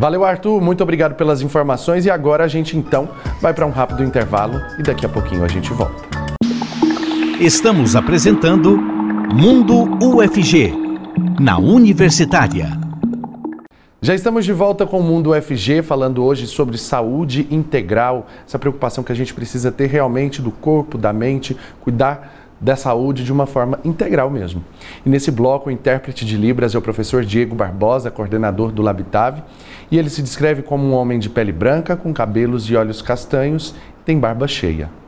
Valeu, 0.00 0.24
Arthur. 0.24 0.62
Muito 0.62 0.82
obrigado 0.82 1.14
pelas 1.14 1.42
informações. 1.42 2.06
E 2.06 2.10
agora 2.10 2.44
a 2.44 2.48
gente 2.48 2.74
então 2.74 3.10
vai 3.38 3.52
para 3.52 3.66
um 3.66 3.70
rápido 3.70 4.02
intervalo 4.02 4.58
e 4.78 4.82
daqui 4.82 5.04
a 5.04 5.08
pouquinho 5.10 5.44
a 5.44 5.48
gente 5.48 5.70
volta. 5.74 6.02
Estamos 7.38 7.94
apresentando 7.94 8.78
Mundo 8.78 9.98
UFG, 10.02 10.89
na 11.40 11.58
Universitária. 11.58 12.78
Já 14.02 14.14
estamos 14.14 14.44
de 14.44 14.52
volta 14.52 14.86
com 14.86 14.98
o 14.98 15.02
Mundo 15.02 15.32
UFG, 15.32 15.82
falando 15.82 16.24
hoje 16.24 16.46
sobre 16.46 16.78
saúde 16.78 17.46
integral, 17.50 18.26
essa 18.46 18.58
preocupação 18.58 19.04
que 19.04 19.12
a 19.12 19.14
gente 19.14 19.34
precisa 19.34 19.70
ter 19.70 19.86
realmente 19.86 20.40
do 20.40 20.50
corpo, 20.50 20.96
da 20.96 21.12
mente, 21.12 21.56
cuidar 21.80 22.48
da 22.60 22.76
saúde 22.76 23.24
de 23.24 23.32
uma 23.32 23.46
forma 23.46 23.78
integral 23.84 24.30
mesmo. 24.30 24.64
E 25.04 25.08
nesse 25.08 25.30
bloco, 25.30 25.68
o 25.68 25.72
intérprete 25.72 26.24
de 26.24 26.36
Libras 26.36 26.74
é 26.74 26.78
o 26.78 26.82
professor 26.82 27.24
Diego 27.24 27.54
Barbosa, 27.54 28.10
coordenador 28.10 28.72
do 28.72 28.82
Labitave, 28.82 29.42
e 29.90 29.98
ele 29.98 30.10
se 30.10 30.22
descreve 30.22 30.62
como 30.62 30.84
um 30.84 30.92
homem 30.92 31.18
de 31.18 31.28
pele 31.28 31.52
branca, 31.52 31.96
com 31.96 32.12
cabelos 32.12 32.70
e 32.70 32.76
olhos 32.76 33.02
castanhos, 33.02 33.74
tem 34.04 34.18
barba 34.18 34.46
cheia. 34.46 34.99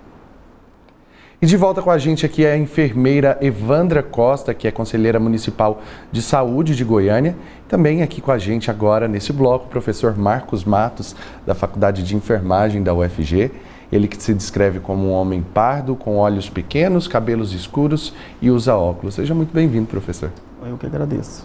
E 1.42 1.46
de 1.46 1.56
volta 1.56 1.82
com 1.82 1.90
a 1.90 1.98
gente 1.98 2.24
aqui 2.24 2.44
é 2.44 2.52
a 2.52 2.56
enfermeira 2.56 3.36
Evandra 3.40 4.00
Costa, 4.00 4.54
que 4.54 4.68
é 4.68 4.70
conselheira 4.70 5.18
municipal 5.18 5.82
de 6.12 6.22
saúde 6.22 6.76
de 6.76 6.84
Goiânia. 6.84 7.34
Também 7.66 8.00
aqui 8.00 8.20
com 8.20 8.30
a 8.30 8.38
gente 8.38 8.70
agora 8.70 9.08
nesse 9.08 9.32
bloco, 9.32 9.66
o 9.66 9.68
professor 9.68 10.16
Marcos 10.16 10.64
Matos, 10.64 11.16
da 11.44 11.52
Faculdade 11.52 12.04
de 12.04 12.14
Enfermagem 12.14 12.80
da 12.80 12.94
UFG. 12.94 13.50
Ele 13.90 14.06
que 14.06 14.22
se 14.22 14.32
descreve 14.32 14.78
como 14.78 15.08
um 15.08 15.10
homem 15.10 15.42
pardo, 15.42 15.96
com 15.96 16.16
olhos 16.16 16.48
pequenos, 16.48 17.08
cabelos 17.08 17.52
escuros 17.52 18.14
e 18.40 18.48
usa 18.48 18.76
óculos. 18.76 19.16
Seja 19.16 19.34
muito 19.34 19.52
bem-vindo, 19.52 19.88
professor. 19.88 20.30
Eu 20.64 20.78
que 20.78 20.86
agradeço. 20.86 21.44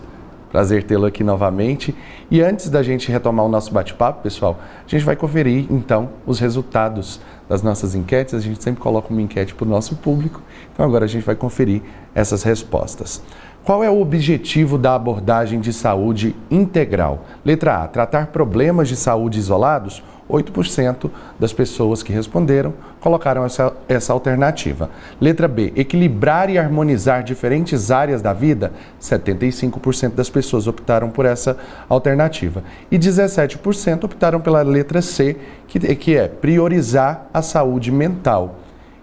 Prazer 0.52 0.84
tê-lo 0.84 1.06
aqui 1.06 1.24
novamente. 1.24 1.96
E 2.32 2.42
antes 2.42 2.70
da 2.70 2.82
gente 2.82 3.12
retomar 3.12 3.46
o 3.46 3.50
nosso 3.50 3.74
bate-papo, 3.74 4.22
pessoal, 4.24 4.60
a 4.86 4.90
gente 4.90 5.04
vai 5.04 5.16
conferir 5.16 5.66
então 5.70 6.10
os 6.26 6.40
resultados 6.40 7.20
das 7.50 7.62
nossas 7.62 7.96
enquetes. 7.96 8.34
A 8.34 8.40
gente 8.40 8.64
sempre 8.64 8.82
coloca 8.82 9.10
uma 9.10 9.22
enquete 9.22 9.54
para 9.54 9.66
o 9.66 9.70
nosso 9.70 9.96
público. 9.96 10.42
Então 10.74 10.86
agora 10.86 11.06
a 11.06 11.08
gente 11.08 11.24
vai 11.24 11.36
conferir 11.36 11.82
essas 12.16 12.44
respostas. 12.44 13.22
Qual 13.68 13.84
é 13.84 13.90
o 13.90 14.00
objetivo 14.00 14.78
da 14.78 14.96
abordagem 14.96 15.60
de 15.60 15.74
saúde 15.74 16.34
integral? 16.50 17.26
Letra 17.44 17.84
A: 17.84 17.88
tratar 17.90 18.28
problemas 18.28 18.88
de 18.88 18.96
saúde 18.96 19.38
isolados 19.40 20.02
8% 20.30 21.12
das 21.38 21.52
pessoas 21.52 22.02
que 22.02 22.14
responderam 22.14 22.74
colocaram 23.02 23.44
essa, 23.44 23.74
essa 23.90 24.14
alternativa. 24.14 24.90
Letra 25.20 25.50
B, 25.50 25.74
equilibrar 25.76 26.50
e 26.50 26.58
harmonizar 26.58 27.24
diferentes 27.24 27.92
áreas 27.92 28.22
da 28.22 28.32
vida, 28.32 28.72
75% 29.02 30.14
das 30.14 30.30
pessoas 30.30 30.66
optaram 30.66 31.10
por 31.10 31.26
essa 31.26 31.58
alternativa. 31.90 32.64
E 32.90 32.98
17% 32.98 34.06
optaram 34.06 34.40
pela 34.40 34.62
letra 34.62 35.02
C, 35.02 35.36
que, 35.68 35.78
que 35.94 36.16
é 36.16 36.30
priorizar 36.30 37.28
a 37.34 37.42
saúde 37.42 37.92
mental. 37.92 38.60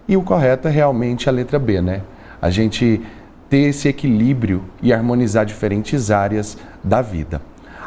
E 0.07 0.17
o 0.17 0.23
correto 0.23 0.67
é 0.67 0.71
realmente 0.71 1.29
a 1.29 1.31
letra 1.31 1.59
B, 1.59 1.81
né? 1.81 2.01
A 2.41 2.49
gente 2.49 3.01
ter 3.49 3.69
esse 3.69 3.87
equilíbrio 3.87 4.63
e 4.81 4.93
harmonizar 4.93 5.45
diferentes 5.45 6.11
áreas 6.11 6.57
da 6.83 7.01
vida. 7.01 7.41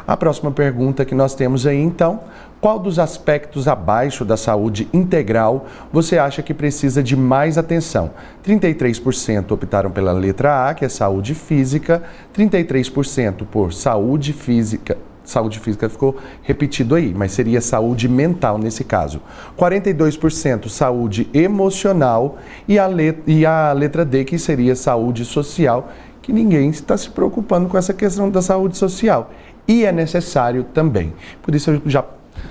A 0.09 0.17
próxima 0.17 0.51
pergunta 0.51 1.05
que 1.05 1.13
nós 1.13 1.35
temos 1.35 1.67
aí, 1.67 1.79
então, 1.79 2.21
qual 2.59 2.79
dos 2.79 2.97
aspectos 2.97 3.67
abaixo 3.67 4.25
da 4.25 4.35
saúde 4.35 4.87
integral 4.91 5.67
você 5.93 6.17
acha 6.17 6.41
que 6.41 6.53
precisa 6.53 7.03
de 7.03 7.15
mais 7.15 7.57
atenção? 7.57 8.09
33% 8.43 9.51
optaram 9.51 9.91
pela 9.91 10.11
letra 10.11 10.67
A, 10.67 10.73
que 10.73 10.83
é 10.83 10.89
saúde 10.89 11.35
física, 11.35 12.01
33% 12.35 13.45
por 13.51 13.71
saúde 13.71 14.33
física, 14.33 14.97
saúde 15.29 15.59
física 15.59 15.87
ficou 15.89 16.17
repetido 16.41 16.95
aí, 16.95 17.13
mas 17.15 17.31
seria 17.31 17.61
saúde 17.61 18.07
mental 18.07 18.57
nesse 18.57 18.83
caso. 18.83 19.21
42% 19.57 20.67
saúde 20.69 21.29
emocional 21.33 22.37
e 22.67 22.79
a, 22.79 22.87
letra, 22.87 23.23
e 23.27 23.45
a 23.45 23.71
letra 23.71 24.03
D, 24.03 24.25
que 24.25 24.37
seria 24.37 24.75
saúde 24.75 25.23
social, 25.25 25.91
que 26.21 26.33
ninguém 26.33 26.69
está 26.69 26.97
se 26.97 27.09
preocupando 27.09 27.69
com 27.69 27.77
essa 27.77 27.93
questão 27.93 28.29
da 28.29 28.41
saúde 28.41 28.77
social. 28.77 29.31
E 29.67 29.85
é 29.85 29.91
necessário 29.91 30.63
também. 30.63 31.13
Por 31.41 31.53
isso 31.53 31.71
eu 31.71 31.81
já 31.85 32.03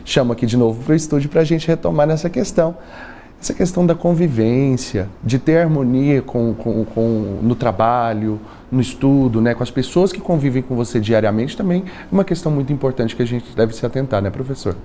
chamo 0.05 0.33
aqui 0.33 0.47
de 0.47 0.57
novo 0.57 0.83
para 0.85 0.93
o 0.93 0.97
estúdio 0.97 1.29
para 1.29 1.41
a 1.41 1.45
gente 1.45 1.67
retomar 1.67 2.07
nessa 2.07 2.31
questão. 2.31 2.77
Essa 3.41 3.55
questão 3.55 3.87
da 3.87 3.95
convivência, 3.95 5.09
de 5.23 5.39
ter 5.39 5.59
harmonia 5.59 6.21
com, 6.23 6.55
com, 6.55 6.85
com, 6.85 7.39
no 7.41 7.55
trabalho, 7.55 8.41
no 8.71 8.81
estudo, 8.81 9.41
né, 9.41 9.55
com 9.55 9.63
as 9.63 9.71
pessoas 9.71 10.13
que 10.13 10.21
convivem 10.21 10.63
com 10.63 10.77
você 10.77 11.01
diariamente, 11.01 11.57
também 11.57 11.85
é 11.87 12.13
uma 12.13 12.25
questão 12.25 12.53
muito 12.53 12.73
importante 12.73 13.17
que 13.17 13.23
a 13.23 13.27
gente 13.27 13.55
deve 13.57 13.75
se 13.75 13.85
atentar, 13.85 14.21
né, 14.21 14.31
professor? 14.31 14.77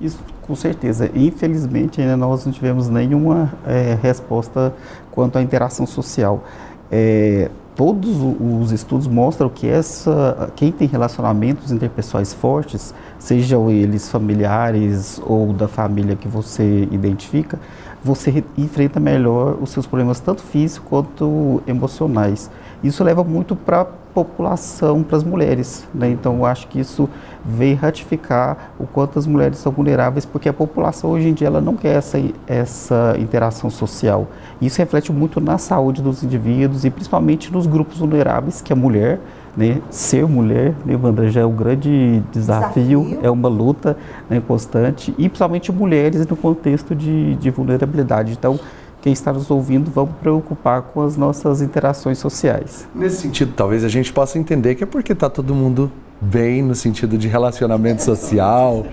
Isso, 0.00 0.18
com 0.42 0.54
certeza. 0.54 1.10
Infelizmente, 1.14 2.00
ainda 2.00 2.16
nós 2.16 2.44
não 2.44 2.52
tivemos 2.52 2.88
nenhuma 2.88 3.52
é, 3.66 3.98
resposta 4.00 4.72
quanto 5.10 5.38
à 5.38 5.42
interação 5.42 5.86
social. 5.86 6.44
É, 6.90 7.50
todos 7.74 8.16
os 8.40 8.72
estudos 8.72 9.06
mostram 9.06 9.48
que 9.48 9.66
essa, 9.66 10.52
quem 10.54 10.70
tem 10.70 10.86
relacionamentos 10.86 11.72
interpessoais 11.72 12.32
fortes, 12.32 12.94
sejam 13.18 13.70
eles 13.70 14.08
familiares 14.08 15.20
ou 15.24 15.52
da 15.52 15.68
família 15.68 16.14
que 16.16 16.28
você 16.28 16.88
identifica, 16.90 17.58
você 18.02 18.44
enfrenta 18.56 19.00
melhor 19.00 19.58
os 19.60 19.70
seus 19.70 19.86
problemas 19.86 20.20
tanto 20.20 20.42
físicos 20.42 20.88
quanto 20.88 21.62
emocionais. 21.66 22.50
Isso 22.82 23.02
leva 23.02 23.24
muito 23.24 23.56
para 23.56 23.86
população, 24.18 25.02
para 25.02 25.16
as 25.16 25.24
mulheres. 25.24 25.86
Né? 25.94 26.10
Então, 26.10 26.38
eu 26.38 26.46
acho 26.46 26.66
que 26.66 26.80
isso 26.80 27.08
vem 27.44 27.74
ratificar 27.74 28.72
o 28.78 28.86
quanto 28.86 29.18
as 29.18 29.26
mulheres 29.26 29.58
são 29.58 29.70
vulneráveis, 29.70 30.26
porque 30.26 30.48
a 30.48 30.52
população 30.52 31.10
hoje 31.10 31.28
em 31.28 31.34
dia 31.34 31.46
ela 31.46 31.60
não 31.60 31.76
quer 31.76 31.96
essa, 31.96 32.18
essa 32.46 33.14
interação 33.18 33.70
social. 33.70 34.26
Isso 34.60 34.78
reflete 34.78 35.12
muito 35.12 35.40
na 35.40 35.56
saúde 35.56 36.02
dos 36.02 36.22
indivíduos 36.24 36.84
e 36.84 36.90
principalmente 36.90 37.52
nos 37.52 37.66
grupos 37.66 37.98
vulneráveis, 37.98 38.60
que 38.60 38.72
a 38.72 38.76
mulher, 38.76 39.20
né, 39.56 39.80
ser 39.88 40.26
mulher, 40.26 40.74
né, 40.84 40.94
Evandra, 40.94 41.30
já 41.30 41.42
é 41.42 41.46
um 41.46 41.54
grande 41.54 42.22
desafio, 42.32 43.02
desafio. 43.02 43.20
é 43.22 43.30
uma 43.30 43.48
luta 43.48 43.96
né, 44.28 44.42
constante, 44.46 45.14
e 45.16 45.28
principalmente 45.28 45.70
mulheres 45.70 46.26
no 46.26 46.36
contexto 46.36 46.94
de, 46.94 47.36
de 47.36 47.50
vulnerabilidade. 47.50 48.32
Então, 48.32 48.58
quem 49.00 49.12
está 49.12 49.32
nos 49.32 49.50
ouvindo, 49.50 49.90
vamos 49.90 50.16
preocupar 50.16 50.82
com 50.82 51.02
as 51.02 51.16
nossas 51.16 51.62
interações 51.62 52.18
sociais. 52.18 52.88
Nesse 52.94 53.18
sentido, 53.18 53.52
talvez 53.54 53.84
a 53.84 53.88
gente 53.88 54.12
possa 54.12 54.38
entender 54.38 54.74
que 54.74 54.82
é 54.82 54.86
porque 54.86 55.12
está 55.12 55.30
todo 55.30 55.54
mundo 55.54 55.90
bem 56.20 56.62
no 56.62 56.74
sentido 56.74 57.16
de 57.16 57.28
relacionamento 57.28 58.02
social. 58.02 58.84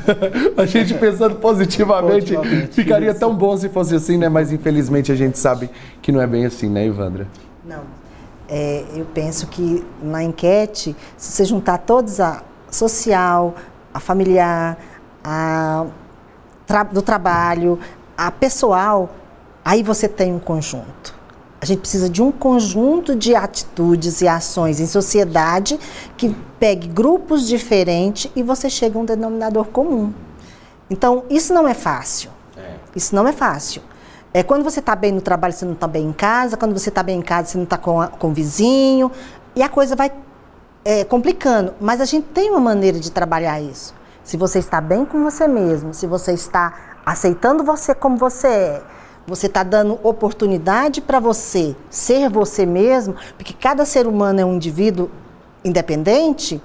a 0.56 0.64
gente 0.64 0.94
pensando 0.94 1.36
positivamente, 1.36 2.34
positivamente 2.34 2.74
ficaria 2.74 3.10
isso. 3.10 3.20
tão 3.20 3.34
bom 3.34 3.56
se 3.56 3.68
fosse 3.68 3.94
assim, 3.94 4.16
né? 4.16 4.28
Mas 4.28 4.52
infelizmente 4.52 5.12
a 5.12 5.14
gente 5.14 5.38
sabe 5.38 5.68
que 6.00 6.10
não 6.10 6.20
é 6.20 6.26
bem 6.26 6.46
assim, 6.46 6.68
né, 6.68 6.86
Ivandra? 6.86 7.28
Não. 7.64 7.82
É, 8.48 8.84
eu 8.94 9.04
penso 9.04 9.46
que 9.46 9.84
na 10.02 10.22
enquete, 10.22 10.96
se 11.16 11.32
você 11.32 11.44
juntar 11.44 11.78
todos 11.78 12.20
a 12.20 12.42
social, 12.70 13.54
a 13.92 14.00
familiar, 14.00 14.78
a 15.22 15.86
tra 16.66 16.82
do 16.82 17.02
trabalho, 17.02 17.78
a 18.16 18.30
pessoal, 18.30 19.10
aí 19.64 19.82
você 19.82 20.08
tem 20.08 20.32
um 20.32 20.38
conjunto. 20.38 21.14
A 21.60 21.64
gente 21.64 21.78
precisa 21.78 22.08
de 22.08 22.20
um 22.20 22.32
conjunto 22.32 23.14
de 23.14 23.36
atitudes 23.36 24.20
e 24.20 24.26
ações 24.26 24.80
em 24.80 24.86
sociedade 24.86 25.78
que 26.16 26.34
pegue 26.58 26.88
grupos 26.88 27.46
diferentes 27.46 28.30
e 28.34 28.42
você 28.42 28.68
chega 28.68 28.98
a 28.98 29.02
um 29.02 29.04
denominador 29.04 29.66
comum. 29.66 30.12
Então, 30.90 31.24
isso 31.30 31.54
não 31.54 31.68
é 31.68 31.72
fácil. 31.72 32.30
É. 32.56 32.74
Isso 32.96 33.14
não 33.14 33.28
é 33.28 33.32
fácil. 33.32 33.80
É 34.34 34.42
quando 34.42 34.64
você 34.64 34.80
está 34.80 34.96
bem 34.96 35.12
no 35.12 35.20
trabalho, 35.20 35.52
você 35.52 35.64
não 35.64 35.74
está 35.74 35.86
bem 35.86 36.08
em 36.08 36.12
casa. 36.12 36.56
Quando 36.56 36.76
você 36.76 36.88
está 36.88 37.02
bem 37.02 37.20
em 37.20 37.22
casa, 37.22 37.50
você 37.50 37.58
não 37.58 37.64
está 37.64 37.78
com, 37.78 38.04
com 38.06 38.28
o 38.30 38.32
vizinho. 38.32 39.12
E 39.54 39.62
a 39.62 39.68
coisa 39.68 39.94
vai 39.94 40.10
é, 40.84 41.04
complicando. 41.04 41.74
Mas 41.80 42.00
a 42.00 42.04
gente 42.04 42.26
tem 42.28 42.50
uma 42.50 42.60
maneira 42.60 42.98
de 42.98 43.10
trabalhar 43.12 43.60
isso. 43.60 43.94
Se 44.24 44.36
você 44.36 44.58
está 44.58 44.80
bem 44.80 45.04
com 45.04 45.22
você 45.22 45.46
mesmo, 45.46 45.94
se 45.94 46.06
você 46.06 46.32
está 46.32 46.96
aceitando 47.04 47.62
você 47.64 47.94
como 47.94 48.16
você 48.16 48.48
é, 48.48 48.82
você 49.26 49.46
está 49.46 49.62
dando 49.62 49.98
oportunidade 50.02 51.00
para 51.00 51.20
você 51.20 51.76
ser 51.88 52.28
você 52.28 52.66
mesmo, 52.66 53.14
porque 53.36 53.52
cada 53.52 53.84
ser 53.84 54.06
humano 54.06 54.40
é 54.40 54.44
um 54.44 54.54
indivíduo 54.54 55.10
independente, 55.64 56.60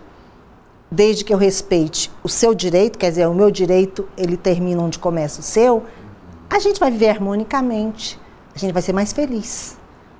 desde 0.89 1.23
que 1.23 1.33
eu 1.33 1.37
respeite 1.37 2.11
o 2.23 2.29
seu 2.29 2.55
direito, 2.55 2.97
quer 2.97 3.09
dizer, 3.09 3.27
o 3.27 3.33
meu 3.33 3.51
direito, 3.51 4.07
ele 4.17 4.37
termina 4.37 4.81
onde 4.81 4.97
começa 4.97 5.39
o 5.39 5.43
seu, 5.43 5.83
a 6.49 6.59
gente 6.59 6.79
vai 6.79 6.89
viver 6.89 7.09
harmonicamente, 7.09 8.19
a 8.55 8.57
gente 8.57 8.73
vai 8.73 8.81
ser 8.81 8.93
mais 8.93 9.11
feliz. 9.13 9.76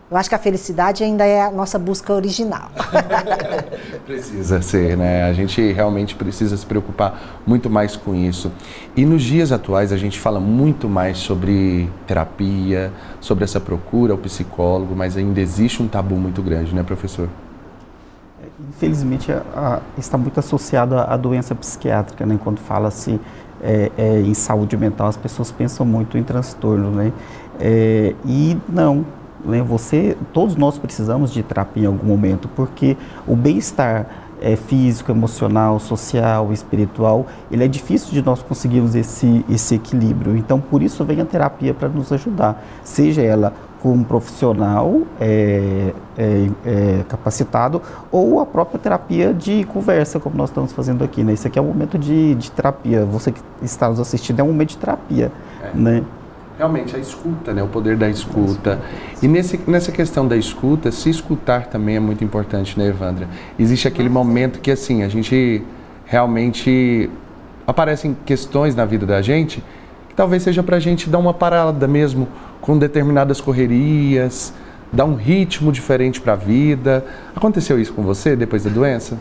Eu 0.10 0.16
acho 0.16 0.30
que 0.30 0.36
a 0.36 0.40
felicidade 0.40 1.04
ainda 1.04 1.26
é 1.26 1.42
a 1.44 1.52
nossa 1.52 1.78
busca 1.78 2.14
original. 2.14 2.72
precisa 4.08 4.62
ser, 4.62 4.96
né? 4.96 5.24
A 5.24 5.34
gente 5.34 5.62
realmente 5.74 6.16
precisa 6.16 6.56
se 6.56 6.66
preocupar 6.66 7.42
muito 7.46 7.70
mais 7.70 7.98
com 7.98 8.16
isso. 8.16 8.50
E 8.96 9.06
nos 9.06 9.22
dias 9.22 9.52
atuais 9.52 9.92
a 9.92 9.98
gente 9.98 10.18
fala 10.18 10.40
muito 10.40 10.88
mais 10.88 11.18
sobre 11.18 11.90
terapia, 12.06 12.94
sobre 13.20 13.44
essa 13.44 13.60
procura 13.60 14.14
ao 14.14 14.18
psicólogo, 14.18 14.96
mas 14.96 15.18
ainda 15.18 15.42
existe 15.42 15.84
um 15.84 15.90
tabu 15.90 16.16
muito 16.16 16.42
grande, 16.42 16.74
né, 16.74 16.84
professor? 16.84 17.28
Infelizmente 18.70 19.30
a, 19.30 19.44
a, 19.54 19.80
está 19.98 20.18
muito 20.18 20.40
associado 20.40 20.98
à, 20.98 21.18
doença 21.18 21.54
psiquiátrica, 21.54 22.26
né? 22.26 22.40
Quando 22.42 22.60
fala-se 22.60 23.20
é, 23.62 23.92
é, 23.98 24.22
em 24.22 24.34
saúde 24.34 24.78
mental, 24.78 25.08
as 25.08 25.18
pessoas 25.18 25.52
pensam 25.52 25.86
muito 25.86 26.18
em 26.18 26.24
transtorno, 26.24 26.92
né? 26.92 27.12
É, 27.60 28.16
e 28.26 28.58
não, 28.70 29.06
né? 29.46 29.62
Você, 29.62 30.18
todos 30.34 30.56
nós 30.56 30.78
precisamos 30.78 31.32
de 31.32 31.44
terapia 31.44 31.84
em 31.84 31.88
algum 31.88 32.08
momento, 32.08 32.48
porque 32.50 32.98
o 33.28 33.36
bem-estar 33.36 34.08
é, 34.42 34.56
físico, 34.56 35.12
emocional, 35.12 35.80
social, 35.80 36.52
espiritual, 36.54 37.26
ele 37.52 37.64
é 37.64 37.68
difícil 37.68 38.12
de 38.12 38.22
nós 38.22 38.42
conseguirmos 38.42 38.96
esse, 38.96 39.44
esse 39.50 39.76
equilíbrio. 39.76 40.38
Então, 40.38 40.60
por 40.60 40.82
isso 40.82 41.04
vem 41.04 41.22
a 41.22 41.26
terapia 41.26 41.74
para 41.74 41.90
nos 41.90 42.12
ajudar, 42.12 42.64
seja 42.84 43.22
ela 43.22 43.54
com 43.82 43.94
um 43.94 44.04
profissional 44.04 45.02
é, 45.20 45.94
é, 46.18 46.50
é, 46.66 47.04
capacitado 47.08 47.80
ou 48.12 48.40
a 48.40 48.46
própria 48.46 48.80
terapia 48.80 49.34
de 49.34 49.64
conversa, 49.66 50.20
como 50.20 50.36
nós 50.36 50.50
estamos 50.50 50.72
fazendo 50.72 51.04
aqui. 51.04 51.24
Né? 51.24 51.34
Isso 51.34 51.48
aqui 51.48 51.60
é 51.60 51.62
um 51.62 51.66
momento 51.66 51.98
de, 51.98 52.34
de 52.36 52.52
terapia. 52.52 53.06
Você 53.06 53.32
que 53.32 53.40
está 53.62 53.88
nos 53.88 54.00
assistindo 54.00 54.40
é 54.40 54.44
um 54.44 54.48
momento 54.48 54.70
de 54.70 54.78
terapia. 54.78 55.32
É. 55.62 55.78
Né? 55.78 56.04
Realmente 56.58 56.96
a 56.96 57.00
escuta, 57.00 57.54
né? 57.54 57.62
O 57.62 57.68
poder 57.68 57.96
da 57.96 58.10
escuta. 58.10 58.80
E 59.22 59.28
nesse, 59.28 59.60
nessa 59.68 59.92
questão 59.92 60.28
da 60.28 60.36
escuta, 60.36 60.92
se 60.92 61.10
escutar 61.10 61.68
também 61.68 61.96
é 61.96 62.00
muito 62.00 62.24
importante, 62.24 62.78
né, 62.78 62.88
Evandra? 62.88 63.28
Existe 63.58 63.88
aquele 63.88 64.10
momento 64.10 64.60
que 64.60 64.72
assim 64.72 65.04
a 65.04 65.08
gente 65.08 65.64
realmente 66.06 67.10
aparecem 67.66 68.18
questões 68.26 68.76
na 68.76 68.86
vida 68.86 69.06
da 69.06 69.22
gente 69.22 69.64
que 70.10 70.16
talvez 70.16 70.42
seja 70.42 70.64
para 70.64 70.78
a 70.78 70.80
gente 70.80 71.10
dar 71.10 71.20
uma 71.20 71.34
parada 71.34 71.88
mesmo 71.88 72.28
com 72.60 72.78
determinadas 72.78 73.40
correrias, 73.40 74.54
dar 74.92 75.06
um 75.06 75.16
ritmo 75.16 75.72
diferente 75.72 76.20
para 76.20 76.34
a 76.34 76.36
vida. 76.36 77.06
Aconteceu 77.36 77.80
isso 77.80 77.94
com 77.94 78.02
você 78.02 78.36
depois 78.36 78.64
da 78.64 78.70
doença? 78.70 79.18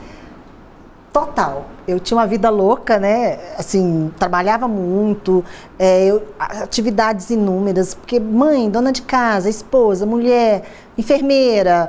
Total. 1.17 1.65
Eu 1.89 1.99
tinha 1.99 2.19
uma 2.19 2.27
vida 2.27 2.51
louca, 2.51 2.99
né? 2.99 3.39
Assim, 3.57 4.13
trabalhava 4.19 4.69
muito, 4.69 5.43
é, 5.79 6.05
eu, 6.05 6.23
atividades 6.39 7.31
inúmeras, 7.31 7.95
porque 7.95 8.21
mãe, 8.21 8.69
dona 8.69 8.93
de 8.93 9.01
casa, 9.01 9.49
esposa, 9.49 10.05
mulher, 10.05 10.65
enfermeira, 10.99 11.89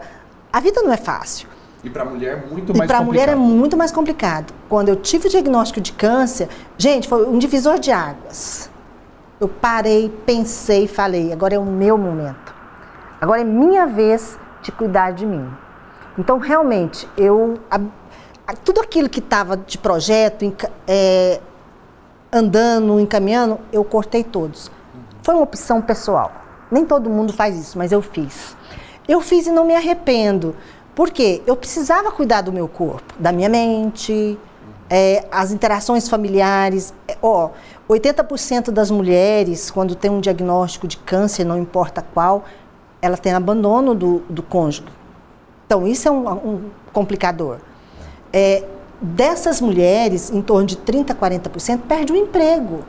a 0.53 0.61
vida 0.61 0.81
não 0.81 0.93
é 0.93 0.97
fácil. 0.97 1.49
E 1.83 1.89
para 1.89 2.03
a 2.03 2.05
mulher 2.05 2.37
é 2.37 2.49
muito 2.49 2.73
mais 2.73 2.85
E 2.85 2.87
para 2.87 2.97
a 2.99 3.03
mulher 3.03 3.27
é 3.27 3.35
muito 3.35 3.75
mais 3.75 3.91
complicado. 3.91 4.53
Quando 4.69 4.87
eu 4.87 4.95
tive 4.95 5.27
o 5.27 5.29
diagnóstico 5.29 5.81
de 5.81 5.91
câncer, 5.91 6.47
gente, 6.77 7.09
foi 7.09 7.27
um 7.27 7.37
divisor 7.37 7.79
de 7.79 7.91
águas. 7.91 8.69
Eu 9.41 9.49
parei, 9.49 10.09
pensei 10.25 10.87
falei: 10.87 11.33
agora 11.33 11.53
é 11.53 11.59
o 11.59 11.65
meu 11.65 11.97
momento. 11.97 12.55
Agora 13.19 13.41
é 13.41 13.43
minha 13.43 13.85
vez 13.85 14.39
de 14.61 14.71
cuidar 14.71 15.11
de 15.11 15.25
mim. 15.25 15.45
Então, 16.17 16.39
realmente, 16.39 17.07
eu 17.17 17.59
tudo 18.55 18.79
aquilo 18.79 19.09
que 19.09 19.19
estava 19.19 19.57
de 19.57 19.77
projeto, 19.77 20.45
é, 20.87 21.39
andando, 22.31 22.99
encaminhando, 22.99 23.59
eu 23.71 23.83
cortei 23.83 24.23
todos. 24.23 24.71
Foi 25.21 25.35
uma 25.35 25.43
opção 25.43 25.81
pessoal. 25.81 26.31
Nem 26.71 26.85
todo 26.85 27.09
mundo 27.09 27.33
faz 27.33 27.57
isso, 27.57 27.77
mas 27.77 27.91
eu 27.91 28.01
fiz. 28.01 28.55
Eu 29.07 29.21
fiz 29.21 29.47
e 29.47 29.51
não 29.51 29.65
me 29.65 29.75
arrependo. 29.75 30.55
Por 30.95 31.11
quê? 31.11 31.41
Eu 31.45 31.55
precisava 31.55 32.11
cuidar 32.11 32.41
do 32.41 32.51
meu 32.51 32.67
corpo, 32.67 33.13
da 33.19 33.31
minha 33.31 33.49
mente, 33.49 34.37
é, 34.89 35.25
as 35.29 35.51
interações 35.51 36.07
familiares. 36.07 36.93
É, 37.07 37.17
ó, 37.21 37.49
80% 37.89 38.71
das 38.71 38.89
mulheres, 38.89 39.69
quando 39.69 39.95
tem 39.95 40.09
um 40.09 40.19
diagnóstico 40.19 40.87
de 40.87 40.97
câncer, 40.97 41.43
não 41.43 41.57
importa 41.57 42.01
qual, 42.13 42.45
ela 43.01 43.17
tem 43.17 43.33
abandono 43.33 43.93
do, 43.93 44.19
do 44.29 44.41
cônjuge. 44.41 44.85
Então, 45.65 45.85
isso 45.85 46.07
é 46.07 46.11
um, 46.11 46.29
um 46.29 46.69
complicador 46.93 47.59
é, 48.37 48.63
dessas 49.01 49.59
mulheres, 49.59 50.29
em 50.29 50.43
torno 50.43 50.67
de 50.67 50.77
30%, 50.77 51.15
40%, 51.15 51.79
perde 51.87 52.13
o 52.13 52.15
emprego. 52.15 52.85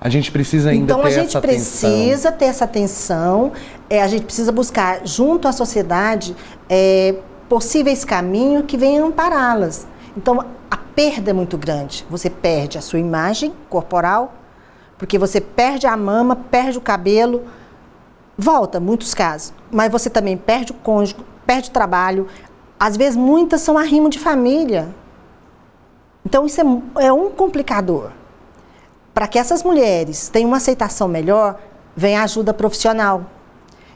A 0.00 0.08
gente 0.08 0.32
precisa 0.32 0.70
ainda 0.70 0.84
então, 0.84 1.00
ter 1.02 1.06
essa 1.06 1.20
Então, 1.20 1.22
a 1.22 1.30
gente 1.30 1.40
precisa 1.40 2.32
ter 2.32 2.44
essa 2.46 2.64
atenção, 2.64 3.52
é, 3.88 4.02
a 4.02 4.08
gente 4.08 4.24
precisa 4.24 4.50
buscar, 4.50 5.06
junto 5.06 5.46
à 5.46 5.52
sociedade, 5.52 6.34
é, 6.68 7.14
possíveis 7.48 8.04
caminhos 8.04 8.64
que 8.66 8.76
venham 8.76 9.06
ampará-las. 9.06 9.86
Então, 10.16 10.44
a 10.68 10.76
perda 10.76 11.30
é 11.30 11.32
muito 11.32 11.56
grande. 11.56 12.04
Você 12.10 12.28
perde 12.28 12.76
a 12.76 12.80
sua 12.80 12.98
imagem 12.98 13.52
corporal, 13.70 14.34
porque 14.98 15.16
você 15.18 15.40
perde 15.40 15.86
a 15.86 15.96
mama, 15.96 16.34
perde 16.34 16.78
o 16.78 16.80
cabelo, 16.80 17.44
volta, 18.36 18.80
muitos 18.80 19.14
casos. 19.14 19.52
Mas 19.70 19.90
você 19.90 20.10
também 20.10 20.36
perde 20.36 20.72
o 20.72 20.74
cônjuge, 20.74 21.16
perde 21.46 21.70
o 21.70 21.72
trabalho, 21.72 22.26
às 22.78 22.96
vezes, 22.96 23.16
muitas 23.16 23.60
são 23.60 23.78
arrimo 23.78 24.08
de 24.08 24.18
família. 24.18 24.88
Então, 26.24 26.46
isso 26.46 26.60
é, 26.60 27.06
é 27.06 27.12
um 27.12 27.30
complicador. 27.30 28.10
Para 29.12 29.28
que 29.28 29.38
essas 29.38 29.62
mulheres 29.62 30.28
tenham 30.28 30.48
uma 30.48 30.56
aceitação 30.56 31.06
melhor, 31.06 31.60
vem 31.96 32.16
a 32.16 32.24
ajuda 32.24 32.52
profissional. 32.52 33.24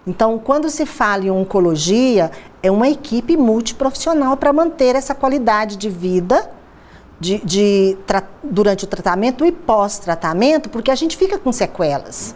Então, 0.06 0.38
quando 0.38 0.70
se 0.70 0.86
fala 0.86 1.24
em 1.24 1.30
oncologia, 1.30 2.30
é 2.62 2.70
uma 2.70 2.88
equipe 2.88 3.36
multiprofissional 3.36 4.36
para 4.36 4.52
manter 4.52 4.94
essa 4.94 5.14
qualidade 5.14 5.76
de 5.76 5.90
vida 5.90 6.50
de, 7.20 7.38
de 7.44 7.98
durante 8.42 8.84
o 8.84 8.86
tratamento 8.86 9.44
e 9.44 9.52
pós-tratamento, 9.52 10.70
porque 10.70 10.90
a 10.90 10.94
gente 10.94 11.16
fica 11.16 11.38
com 11.38 11.52
sequelas. 11.52 12.34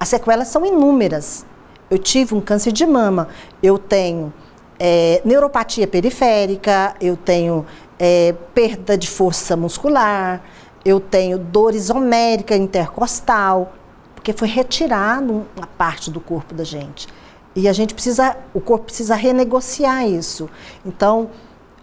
As 0.00 0.08
sequelas 0.08 0.48
são 0.48 0.64
inúmeras. 0.64 1.44
Eu 1.88 1.98
tive 1.98 2.34
um 2.34 2.40
câncer 2.40 2.72
de 2.72 2.84
mama, 2.84 3.28
eu 3.62 3.78
tenho 3.78 4.32
é, 4.78 5.20
neuropatia 5.24 5.86
periférica, 5.86 6.94
eu 7.00 7.16
tenho 7.16 7.66
é, 7.98 8.34
perda 8.54 8.96
de 8.96 9.08
força 9.08 9.56
muscular, 9.56 10.42
eu 10.84 11.00
tenho 11.00 11.38
dor 11.38 11.74
isomérica 11.74 12.56
intercostal, 12.56 13.74
porque 14.14 14.32
foi 14.32 14.48
retirado 14.48 15.46
uma 15.56 15.66
parte 15.66 16.10
do 16.10 16.20
corpo 16.20 16.54
da 16.54 16.64
gente. 16.64 17.08
E 17.54 17.68
a 17.68 17.72
gente 17.72 17.94
precisa, 17.94 18.36
o 18.52 18.60
corpo 18.60 18.86
precisa 18.86 19.14
renegociar 19.14 20.06
isso. 20.06 20.48
Então, 20.84 21.30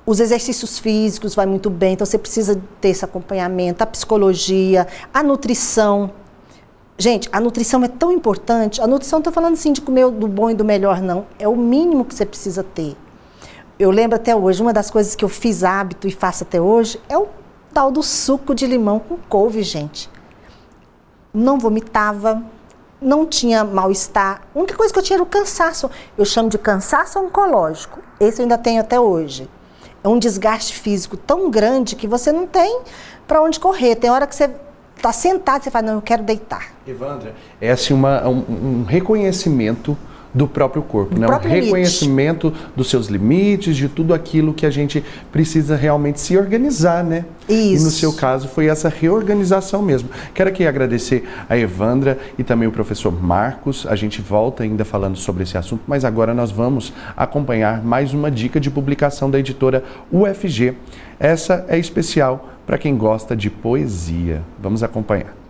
os 0.06 0.20
exercícios 0.20 0.78
físicos 0.78 1.34
vai 1.34 1.46
muito 1.46 1.70
bem, 1.70 1.94
então 1.94 2.06
você 2.06 2.18
precisa 2.18 2.62
ter 2.80 2.90
esse 2.90 3.04
acompanhamento, 3.04 3.84
a 3.84 3.88
psicologia, 3.88 4.88
a 5.14 5.24
nutrição. 5.24 6.12
Gente, 6.98 7.28
a 7.32 7.40
nutrição 7.40 7.84
é 7.84 7.88
tão 7.88 8.12
importante. 8.12 8.82
A 8.82 8.88
nutrição 8.88 9.18
não 9.18 9.22
estou 9.22 9.34
falando 9.34 9.54
assim 9.54 9.74
de 9.74 9.82
comer 9.82 10.10
do 10.12 10.28
bom 10.28 10.50
e 10.50 10.54
do 10.54 10.64
melhor, 10.64 11.02
não. 11.02 11.26
É 11.40 11.48
o 11.48 11.56
mínimo 11.56 12.06
que 12.06 12.14
você 12.14 12.26
precisa 12.26 12.64
ter. 12.64 12.96
Eu 13.80 13.90
lembro 13.90 14.16
até 14.16 14.36
hoje, 14.36 14.62
uma 14.62 14.72
das 14.72 14.92
coisas 14.92 15.16
que 15.16 15.26
eu 15.26 15.30
fiz 15.30 15.64
hábito 15.64 16.08
e 16.08 16.12
faço 16.12 16.44
até 16.44 16.62
hoje 16.62 17.02
é 17.10 17.18
o 17.18 17.28
tal 17.74 17.92
do 17.92 18.04
suco 18.04 18.54
de 18.54 18.68
limão 18.68 19.00
com 19.00 19.18
couve, 19.28 19.64
gente. 19.64 20.10
Não 21.34 21.58
vomitava, 21.58 22.44
não 23.02 23.26
tinha 23.26 23.64
mal-estar. 23.64 24.44
A 24.54 24.60
única 24.60 24.78
coisa 24.78 24.94
que 24.94 25.00
eu 25.00 25.04
tinha 25.04 25.18
era 25.18 25.24
o 25.24 25.28
cansaço. 25.28 25.90
Eu 26.16 26.24
chamo 26.24 26.50
de 26.50 26.60
cansaço 26.60 27.20
oncológico. 27.20 28.00
Esse 28.20 28.40
eu 28.40 28.44
ainda 28.44 28.58
tenho 28.58 28.80
até 28.80 29.00
hoje. 29.00 29.50
É 30.04 30.08
um 30.08 30.20
desgaste 30.20 30.76
físico 30.80 31.18
tão 31.18 31.50
grande 31.50 31.96
que 31.96 32.08
você 32.08 32.32
não 32.32 32.46
tem 32.46 32.82
para 33.28 33.42
onde 33.42 33.60
correr. 33.60 33.96
Tem 33.96 34.12
hora 34.12 34.28
que 34.28 34.36
você 34.36 34.52
está 35.04 35.12
sentado 35.12 35.64
você 35.64 35.70
fala, 35.70 35.88
não, 35.88 35.96
eu 35.96 36.02
quero 36.02 36.24
deitar. 36.24 36.72
Evandra, 36.88 37.36
é 37.60 37.72
assim 37.72 37.94
uma, 37.94 38.26
um, 38.26 38.82
um 38.82 38.86
reconhecimento 38.86 39.98
do 40.34 40.48
próprio 40.48 40.82
corpo, 40.82 41.14
Do 41.14 41.22
né? 41.22 41.28
próprio 41.28 41.52
um 41.52 41.54
reconhecimento 41.54 42.52
dos 42.76 42.90
seus 42.90 43.08
limites, 43.08 43.76
de 43.78 43.88
tudo 43.88 44.14
aquilo 44.14 44.54
que 44.54 44.66
a 44.66 44.70
gente 44.70 45.04
precisa 45.32 45.76
realmente 45.76 46.20
se 46.20 46.36
organizar, 46.38 47.04
né? 47.04 47.26
E 47.48 47.70
no 47.70 47.76
Isso. 47.76 47.92
seu 47.92 48.14
caso 48.14 48.48
foi 48.48 48.68
essa 48.68 48.90
reorganização 48.90 49.82
mesmo. 49.82 50.10
Quero 50.34 50.50
aqui 50.50 50.66
agradecer 50.66 51.28
a 51.48 51.58
Evandra 51.58 52.18
e 52.38 52.44
também 52.44 52.68
o 52.68 52.72
professor 52.72 53.12
Marcos. 53.12 53.86
A 53.88 53.96
gente 53.96 54.22
volta 54.22 54.64
ainda 54.64 54.84
falando 54.84 55.18
sobre 55.18 55.44
esse 55.44 55.58
assunto, 55.58 55.84
mas 55.86 56.06
agora 56.06 56.34
nós 56.34 56.52
vamos 56.52 56.94
acompanhar 57.16 57.84
mais 57.84 58.14
uma 58.14 58.32
dica 58.32 58.60
de 58.60 58.72
publicação 58.72 59.30
da 59.30 59.38
editora 59.38 59.84
UFG. 60.12 60.74
Essa 61.20 61.66
é 61.68 61.78
especial 61.78 62.50
para 62.66 62.78
quem 62.78 62.98
gosta 62.98 63.36
de 63.36 63.50
poesia. 63.50 64.42
Vamos 64.60 64.82
acompanhar. 64.82 65.43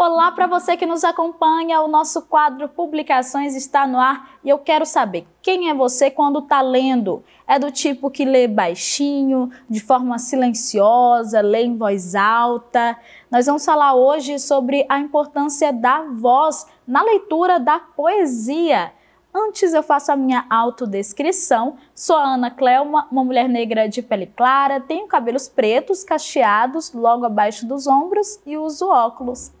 Olá 0.00 0.30
para 0.30 0.46
você 0.46 0.76
que 0.76 0.86
nos 0.86 1.02
acompanha, 1.02 1.80
o 1.80 1.88
nosso 1.88 2.22
quadro 2.22 2.68
Publicações 2.68 3.56
está 3.56 3.84
no 3.84 3.98
ar 3.98 4.38
e 4.44 4.48
eu 4.48 4.56
quero 4.56 4.86
saber 4.86 5.26
quem 5.42 5.70
é 5.70 5.74
você 5.74 6.08
quando 6.08 6.38
está 6.38 6.60
lendo. 6.60 7.24
É 7.48 7.58
do 7.58 7.72
tipo 7.72 8.08
que 8.08 8.24
lê 8.24 8.46
baixinho, 8.46 9.50
de 9.68 9.80
forma 9.80 10.16
silenciosa, 10.20 11.40
lê 11.40 11.64
em 11.64 11.76
voz 11.76 12.14
alta. 12.14 12.96
Nós 13.28 13.46
vamos 13.46 13.64
falar 13.64 13.96
hoje 13.96 14.38
sobre 14.38 14.86
a 14.88 15.00
importância 15.00 15.72
da 15.72 16.02
voz 16.02 16.64
na 16.86 17.02
leitura 17.02 17.58
da 17.58 17.80
poesia. 17.80 18.92
Antes 19.34 19.74
eu 19.74 19.82
faço 19.82 20.12
a 20.12 20.16
minha 20.16 20.46
autodescrição. 20.48 21.76
Sou 21.92 22.14
a 22.14 22.34
Ana 22.34 22.52
Clelma, 22.52 23.08
uma 23.10 23.24
mulher 23.24 23.48
negra 23.48 23.88
de 23.88 24.00
pele 24.00 24.26
clara, 24.26 24.78
tenho 24.78 25.08
cabelos 25.08 25.48
pretos, 25.48 26.04
cacheados, 26.04 26.92
logo 26.92 27.24
abaixo 27.24 27.66
dos 27.66 27.88
ombros 27.88 28.38
e 28.46 28.56
uso 28.56 28.88
óculos. 28.88 29.57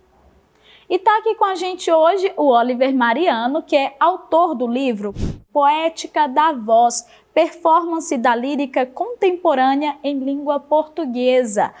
E 0.90 0.94
está 0.94 1.18
aqui 1.18 1.34
com 1.34 1.44
a 1.44 1.54
gente 1.54 1.92
hoje 1.92 2.32
o 2.34 2.46
Oliver 2.46 2.94
Mariano, 2.94 3.62
que 3.62 3.76
é 3.76 3.94
autor 4.00 4.54
do 4.54 4.66
livro 4.66 5.14
Poética 5.52 6.26
da 6.26 6.54
Voz, 6.54 7.06
Performance 7.34 8.16
da 8.16 8.34
Lírica 8.34 8.86
Contemporânea 8.86 9.96
em 10.02 10.18
Língua 10.18 10.58
Portuguesa. 10.58 11.74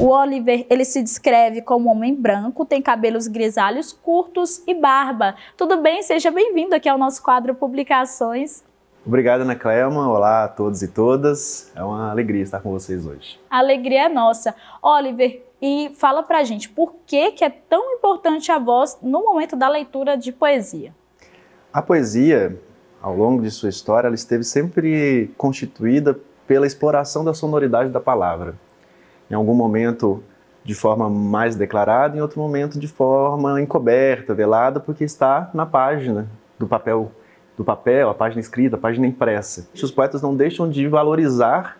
O 0.00 0.08
Oliver, 0.08 0.66
ele 0.68 0.84
se 0.84 1.00
descreve 1.00 1.62
como 1.62 1.92
homem 1.92 2.12
branco, 2.12 2.64
tem 2.64 2.82
cabelos 2.82 3.28
grisalhos 3.28 3.92
curtos 3.92 4.64
e 4.66 4.74
barba. 4.74 5.36
Tudo 5.56 5.76
bem? 5.76 6.02
Seja 6.02 6.32
bem-vindo 6.32 6.74
aqui 6.74 6.88
ao 6.88 6.98
nosso 6.98 7.22
quadro 7.22 7.54
Publicações. 7.54 8.64
Obrigado, 9.06 9.42
Ana 9.42 9.54
Clelma. 9.54 10.10
Olá 10.10 10.42
a 10.44 10.48
todos 10.48 10.82
e 10.82 10.88
todas. 10.88 11.72
É 11.76 11.84
uma 11.84 12.10
alegria 12.10 12.42
estar 12.42 12.58
com 12.58 12.72
vocês 12.72 13.06
hoje. 13.06 13.38
A 13.48 13.58
alegria 13.58 14.06
é 14.06 14.08
nossa. 14.08 14.56
Oliver, 14.82 15.40
e 15.60 15.92
fala 15.96 16.22
pra 16.22 16.42
gente 16.44 16.68
por 16.68 16.94
que, 17.06 17.32
que 17.32 17.44
é 17.44 17.50
tão 17.50 17.94
importante 17.94 18.50
a 18.50 18.58
voz 18.58 18.98
no 19.02 19.22
momento 19.22 19.56
da 19.56 19.68
leitura 19.68 20.16
de 20.16 20.32
poesia. 20.32 20.94
A 21.72 21.82
poesia, 21.82 22.58
ao 23.00 23.14
longo 23.14 23.42
de 23.42 23.50
sua 23.50 23.68
história, 23.68 24.06
ela 24.06 24.14
esteve 24.14 24.44
sempre 24.44 25.32
constituída 25.36 26.18
pela 26.46 26.66
exploração 26.66 27.24
da 27.24 27.34
sonoridade 27.34 27.90
da 27.90 28.00
palavra. 28.00 28.54
Em 29.30 29.34
algum 29.34 29.54
momento 29.54 30.22
de 30.64 30.74
forma 30.74 31.08
mais 31.08 31.56
declarada, 31.56 32.16
em 32.16 32.20
outro 32.20 32.40
momento 32.40 32.78
de 32.78 32.88
forma 32.88 33.60
encoberta, 33.60 34.34
velada, 34.34 34.80
porque 34.80 35.04
está 35.04 35.50
na 35.54 35.64
página 35.64 36.28
do 36.58 36.66
papel, 36.66 37.12
do 37.56 37.64
papel, 37.64 38.10
a 38.10 38.14
página 38.14 38.40
escrita, 38.40 38.76
a 38.76 38.78
página 38.78 39.06
impressa. 39.06 39.68
Os 39.74 39.90
poetas 39.90 40.22
não 40.22 40.34
deixam 40.34 40.68
de 40.68 40.86
valorizar 40.86 41.78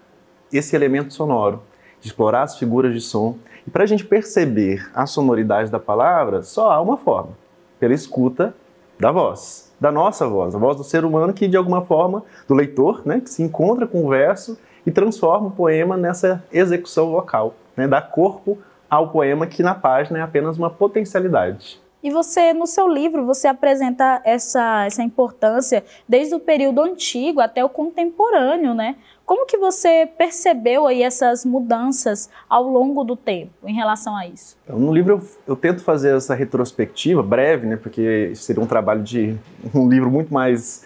esse 0.53 0.75
elemento 0.75 1.13
sonoro, 1.13 1.63
de 2.01 2.09
explorar 2.09 2.43
as 2.43 2.59
figuras 2.59 2.93
de 2.93 3.01
som. 3.01 3.37
E 3.67 3.71
para 3.71 3.85
a 3.85 3.87
gente 3.87 4.05
perceber 4.05 4.91
a 4.95 5.07
sonoridade 5.07 5.71
da 5.71 5.79
palavra, 5.79 6.43
só 6.43 6.71
há 6.71 6.81
uma 6.81 6.97
forma: 6.97 7.33
pela 7.79 7.95
escuta 7.95 8.55
da 8.99 9.11
voz, 9.11 9.73
da 9.81 9.91
nossa 9.91 10.29
voz, 10.29 10.55
a 10.55 10.59
voz 10.59 10.77
do 10.77 10.85
ser 10.85 11.05
humano 11.05 11.33
que, 11.33 11.49
de 11.49 11.57
alguma 11.57 11.83
forma, 11.83 12.23
do 12.47 12.55
leitor, 12.55 13.03
né, 13.07 13.21
que 13.21 13.31
se 13.31 13.43
encontra 13.43 13.87
com 13.87 14.05
o 14.05 14.09
verso 14.11 14.59
e 14.87 14.91
transforma 14.91 15.49
o 15.49 15.51
poema 15.51 15.97
nessa 15.97 16.45
execução 16.53 17.11
vocal, 17.11 17.55
né, 17.77 17.89
dá 17.89 18.03
corpo 18.03 18.59
ao 18.91 19.09
poema 19.09 19.47
que 19.47 19.63
na 19.63 19.75
página 19.75 20.19
é 20.19 20.23
apenas 20.23 20.59
uma 20.59 20.69
potencialidade. 20.69 21.81
E 22.03 22.11
você, 22.11 22.55
no 22.55 22.67
seu 22.67 22.89
livro, 22.89 23.27
você 23.27 23.47
apresenta 23.47 24.23
essa, 24.25 24.87
essa 24.87 25.03
importância 25.03 25.85
desde 26.09 26.35
o 26.35 26.41
período 26.41 26.81
antigo 26.81 27.41
até 27.41 27.63
o 27.63 27.69
contemporâneo, 27.69 28.73
né? 28.73 28.97
Como 29.31 29.47
que 29.47 29.57
você 29.57 30.09
percebeu 30.19 30.89
aí 30.89 31.05
essas 31.05 31.45
mudanças 31.45 32.29
ao 32.49 32.65
longo 32.65 33.05
do 33.05 33.15
tempo 33.15 33.53
em 33.65 33.73
relação 33.73 34.17
a 34.17 34.27
isso? 34.27 34.57
Então, 34.65 34.77
no 34.77 34.93
livro 34.93 35.13
eu, 35.13 35.23
eu, 35.47 35.55
tento 35.55 35.85
fazer 35.85 36.17
essa 36.17 36.35
retrospectiva 36.35 37.23
breve, 37.23 37.65
né, 37.65 37.77
porque 37.77 38.33
seria 38.35 38.61
um 38.61 38.67
trabalho 38.67 39.05
de 39.05 39.39
um 39.73 39.89
livro 39.89 40.11
muito 40.11 40.35
mais 40.35 40.85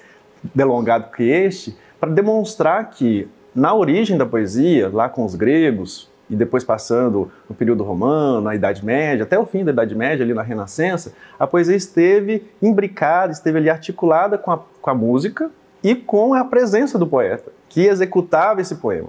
delongado 0.55 1.11
que 1.11 1.23
este, 1.23 1.75
para 1.99 2.11
demonstrar 2.11 2.91
que 2.91 3.27
na 3.55 3.73
origem 3.73 4.19
da 4.19 4.27
poesia, 4.27 4.91
lá 4.93 5.09
com 5.09 5.25
os 5.25 5.35
gregos 5.35 6.11
e 6.29 6.37
depois 6.37 6.63
passando 6.63 7.33
no 7.49 7.55
período 7.55 7.83
romano, 7.83 8.43
na 8.43 8.55
Idade 8.55 8.85
Média, 8.85 9.23
até 9.23 9.39
o 9.39 9.47
fim 9.47 9.65
da 9.65 9.73
Idade 9.73 9.95
Média, 9.95 10.23
ali 10.23 10.35
na 10.35 10.43
Renascença, 10.43 11.15
a 11.39 11.47
poesia 11.47 11.77
esteve 11.77 12.45
imbricada, 12.61 13.33
esteve 13.33 13.57
ali 13.57 13.71
articulada 13.71 14.37
com 14.37 14.51
a, 14.51 14.59
com 14.83 14.91
a 14.91 14.95
música 14.95 15.51
e 15.83 15.95
com 15.95 16.35
a 16.35 16.45
presença 16.45 16.99
do 16.99 17.07
poeta, 17.07 17.53
que 17.75 17.87
executava 17.87 18.61
esse 18.61 18.77
poema. 18.77 19.09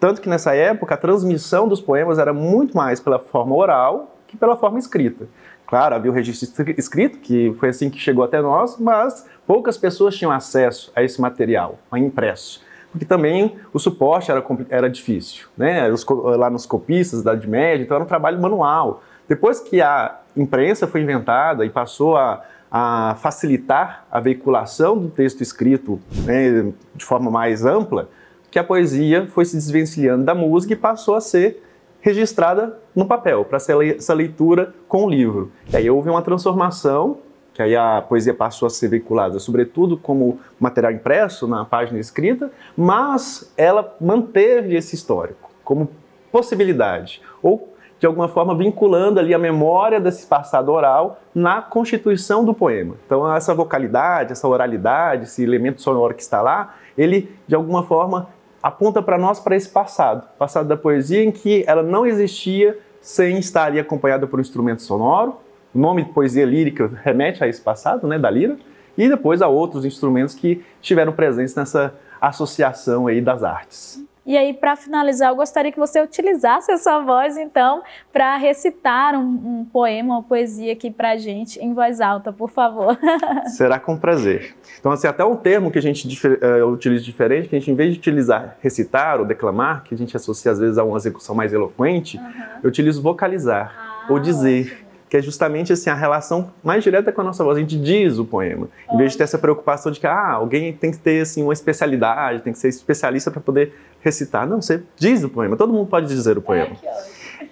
Tanto 0.00 0.22
que 0.22 0.28
nessa 0.30 0.54
época 0.54 0.94
a 0.94 0.96
transmissão 0.96 1.68
dos 1.68 1.82
poemas 1.82 2.18
era 2.18 2.32
muito 2.32 2.74
mais 2.74 2.98
pela 2.98 3.18
forma 3.18 3.54
oral 3.54 4.16
que 4.26 4.38
pela 4.38 4.56
forma 4.56 4.78
escrita. 4.78 5.26
Claro, 5.66 5.94
havia 5.94 6.10
o 6.10 6.14
registro 6.14 6.64
escrito, 6.78 7.18
que 7.18 7.54
foi 7.60 7.68
assim 7.68 7.90
que 7.90 7.98
chegou 7.98 8.24
até 8.24 8.40
nós, 8.40 8.78
mas 8.78 9.26
poucas 9.46 9.76
pessoas 9.76 10.16
tinham 10.16 10.32
acesso 10.32 10.90
a 10.96 11.02
esse 11.02 11.20
material, 11.20 11.78
a 11.92 11.98
impresso. 11.98 12.62
Porque 12.90 13.04
também 13.04 13.56
o 13.70 13.78
suporte 13.78 14.30
era, 14.30 14.42
era 14.70 14.88
difícil, 14.88 15.48
né? 15.56 15.90
Os, 15.90 16.04
lá 16.08 16.48
nos 16.48 16.64
copistas 16.64 17.22
da 17.22 17.32
Idade 17.32 17.48
Média, 17.48 17.84
então 17.84 17.96
era 17.96 18.02
um 18.02 18.08
trabalho 18.08 18.40
manual. 18.40 19.02
Depois 19.28 19.60
que 19.60 19.82
a 19.82 20.18
imprensa 20.34 20.86
foi 20.86 21.02
inventada 21.02 21.66
e 21.66 21.70
passou 21.70 22.16
a, 22.16 22.42
a 22.70 23.16
facilitar 23.20 24.06
a 24.10 24.20
veiculação 24.20 24.96
do 24.96 25.08
texto 25.08 25.40
escrito 25.40 26.00
né, 26.24 26.72
de 26.94 27.04
forma 27.04 27.30
mais 27.30 27.64
ampla, 27.64 28.08
que 28.50 28.58
a 28.58 28.64
poesia 28.64 29.26
foi 29.26 29.44
se 29.44 29.56
desvencilhando 29.56 30.24
da 30.24 30.34
música 30.34 30.72
e 30.72 30.76
passou 30.76 31.14
a 31.14 31.20
ser 31.20 31.62
registrada 32.00 32.78
no 32.94 33.06
papel, 33.06 33.44
para 33.44 33.58
essa 33.58 34.14
leitura 34.14 34.74
com 34.88 35.04
o 35.04 35.10
livro. 35.10 35.52
E 35.72 35.76
aí 35.76 35.90
houve 35.90 36.08
uma 36.08 36.22
transformação, 36.22 37.18
que 37.52 37.62
aí 37.62 37.76
a 37.76 38.00
poesia 38.00 38.32
passou 38.32 38.66
a 38.66 38.70
ser 38.70 38.88
veiculada, 38.88 39.38
sobretudo 39.38 39.96
como 39.96 40.40
material 40.58 40.92
impresso 40.92 41.46
na 41.46 41.64
página 41.64 41.98
escrita, 41.98 42.50
mas 42.76 43.52
ela 43.56 43.96
manteve 44.00 44.76
esse 44.76 44.94
histórico 44.94 45.50
como 45.62 45.88
possibilidade, 46.32 47.20
ou 47.42 47.69
de 48.00 48.06
alguma 48.06 48.28
forma 48.28 48.54
vinculando 48.54 49.20
ali 49.20 49.34
a 49.34 49.38
memória 49.38 50.00
desse 50.00 50.26
passado 50.26 50.72
oral 50.72 51.20
na 51.34 51.60
constituição 51.60 52.42
do 52.42 52.54
poema. 52.54 52.96
Então 53.04 53.32
essa 53.32 53.54
vocalidade, 53.54 54.32
essa 54.32 54.48
oralidade, 54.48 55.24
esse 55.24 55.42
elemento 55.44 55.82
sonoro 55.82 56.14
que 56.14 56.22
está 56.22 56.40
lá, 56.40 56.76
ele 56.96 57.30
de 57.46 57.54
alguma 57.54 57.82
forma 57.82 58.28
aponta 58.62 59.02
para 59.02 59.18
nós 59.18 59.38
para 59.38 59.54
esse 59.54 59.68
passado, 59.68 60.26
passado 60.38 60.66
da 60.66 60.78
poesia 60.78 61.22
em 61.22 61.30
que 61.30 61.62
ela 61.66 61.82
não 61.82 62.06
existia 62.06 62.78
sem 63.02 63.38
estar 63.38 63.64
ali 63.64 63.78
acompanhada 63.78 64.26
por 64.26 64.38
um 64.38 64.42
instrumento 64.42 64.80
sonoro. 64.80 65.36
O 65.74 65.78
nome 65.78 66.02
de 66.02 66.10
poesia 66.10 66.46
lírica 66.46 66.90
remete 67.02 67.44
a 67.44 67.48
esse 67.48 67.60
passado, 67.60 68.06
né, 68.08 68.18
da 68.18 68.30
lira, 68.30 68.56
e 68.96 69.08
depois 69.08 69.42
a 69.42 69.48
outros 69.48 69.84
instrumentos 69.84 70.34
que 70.34 70.64
estiveram 70.80 71.12
presentes 71.12 71.54
nessa 71.54 71.94
associação 72.20 73.06
aí 73.06 73.20
das 73.20 73.42
artes. 73.42 74.02
E 74.24 74.36
aí, 74.36 74.52
para 74.52 74.76
finalizar, 74.76 75.30
eu 75.30 75.36
gostaria 75.36 75.72
que 75.72 75.78
você 75.78 76.00
utilizasse 76.00 76.70
a 76.70 76.76
sua 76.76 77.00
voz, 77.00 77.36
então, 77.36 77.82
para 78.12 78.36
recitar 78.36 79.14
um, 79.14 79.60
um, 79.60 79.66
poema, 79.72 80.14
uma 80.14 80.22
poesia 80.22 80.72
aqui 80.72 80.90
para 80.90 81.12
a 81.12 81.16
gente 81.16 81.58
em 81.58 81.72
voz 81.72 82.00
alta, 82.00 82.32
por 82.32 82.50
favor. 82.50 82.98
Será 83.56 83.80
com 83.80 83.96
prazer. 83.96 84.54
Então, 84.78 84.92
assim, 84.92 85.06
até 85.06 85.24
um 85.24 85.36
termo 85.36 85.70
que 85.70 85.78
a 85.78 85.82
gente 85.82 86.06
uh, 86.06 86.66
utiliza 86.66 87.02
diferente, 87.02 87.48
que 87.48 87.56
a 87.56 87.58
gente, 87.58 87.70
em 87.70 87.74
vez 87.74 87.92
de 87.92 87.98
utilizar 87.98 88.56
recitar 88.60 89.18
ou 89.18 89.26
declamar, 89.26 89.82
que 89.84 89.94
a 89.94 89.98
gente 89.98 90.14
associa 90.16 90.52
às 90.52 90.58
vezes 90.58 90.76
a 90.76 90.84
uma 90.84 90.96
execução 90.96 91.34
mais 91.34 91.52
eloquente, 91.52 92.18
uhum. 92.18 92.32
eu 92.62 92.68
utilizo 92.68 93.02
vocalizar 93.02 93.74
ah, 93.76 94.12
ou 94.12 94.18
dizer. 94.18 94.66
Ótimo 94.66 94.89
que 95.10 95.16
é 95.16 95.22
justamente 95.22 95.72
assim 95.72 95.90
a 95.90 95.94
relação 95.94 96.52
mais 96.62 96.84
direta 96.84 97.10
com 97.10 97.20
a 97.20 97.24
nossa 97.24 97.42
voz. 97.42 97.56
A 97.56 97.60
gente 97.60 97.76
diz 97.76 98.16
o 98.16 98.24
poema, 98.24 98.68
em 98.92 98.96
vez 98.96 99.10
de 99.10 99.18
ter 99.18 99.24
essa 99.24 99.36
preocupação 99.36 99.90
de 99.90 99.98
que 99.98 100.06
ah, 100.06 100.30
alguém 100.30 100.72
tem 100.72 100.92
que 100.92 100.98
ter 100.98 101.20
assim 101.20 101.42
uma 101.42 101.52
especialidade, 101.52 102.42
tem 102.42 102.52
que 102.52 102.58
ser 102.60 102.68
especialista 102.68 103.28
para 103.28 103.40
poder 103.40 103.74
recitar. 104.00 104.46
Não, 104.46 104.62
você 104.62 104.80
diz 104.96 105.24
o 105.24 105.28
poema. 105.28 105.56
Todo 105.56 105.72
mundo 105.72 105.88
pode 105.88 106.06
dizer 106.06 106.38
o 106.38 106.42
poema. 106.42 106.76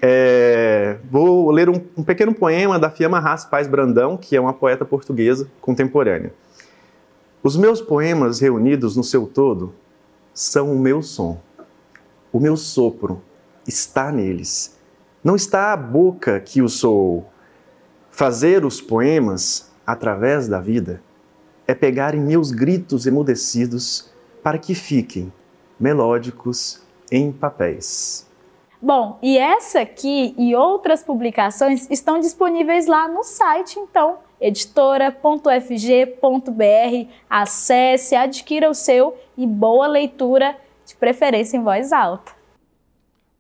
É, 0.01 0.99
vou 1.11 1.51
ler 1.51 1.69
um, 1.69 1.81
um, 1.97 2.05
pequeno 2.05 2.33
poema 2.33 2.79
da 2.79 2.91
Fiamma 2.91 3.19
Haas 3.19 3.45
Paz 3.45 3.67
Brandão, 3.67 4.17
que 4.17 4.37
é 4.37 4.41
uma 4.41 4.53
poeta 4.53 4.85
portuguesa 4.85 5.51
contemporânea. 5.61 6.33
Os 7.43 7.57
meus 7.57 7.81
poemas 7.81 8.39
reunidos 8.39 8.97
no 8.97 9.03
seu 9.03 9.27
todo 9.27 9.75
são 10.33 10.73
o 10.73 10.79
meu 10.79 11.03
som. 11.03 11.41
O 12.33 12.39
meu 12.39 12.57
sopro 12.57 13.21
está 13.67 14.13
neles. 14.13 14.79
Não 15.25 15.35
está 15.35 15.73
a 15.73 15.77
boca 15.77 16.39
que 16.39 16.63
o 16.63 16.69
sou, 16.69 17.27
Fazer 18.19 18.65
os 18.65 18.81
poemas 18.81 19.71
através 19.87 20.49
da 20.49 20.61
vida 20.61 21.01
é 21.69 21.73
pegar 21.73 22.17
em 22.17 22.21
meus 22.21 22.51
gritos 22.51 23.07
emudecidos 23.07 24.11
para 24.43 24.59
que 24.59 24.75
fiquem 24.75 25.33
melódicos 25.79 26.83
em 27.13 27.31
papéis. 27.31 28.27
Bom, 28.83 29.21
e 29.23 29.39
essa 29.39 29.83
aqui 29.83 30.35
e 30.37 30.53
outras 30.53 31.05
publicações 31.05 31.89
estão 31.89 32.19
disponíveis 32.19 32.89
lá 32.89 33.07
no 33.07 33.23
site, 33.23 33.79
então, 33.79 34.17
editora.fg.br. 34.41 37.13
Acesse, 37.31 38.17
adquira 38.17 38.69
o 38.69 38.75
seu 38.75 39.17
e 39.37 39.47
boa 39.47 39.87
leitura, 39.87 40.57
de 40.85 40.97
preferência 40.97 41.57
em 41.57 41.63
voz 41.63 41.93
alta. 41.93 42.33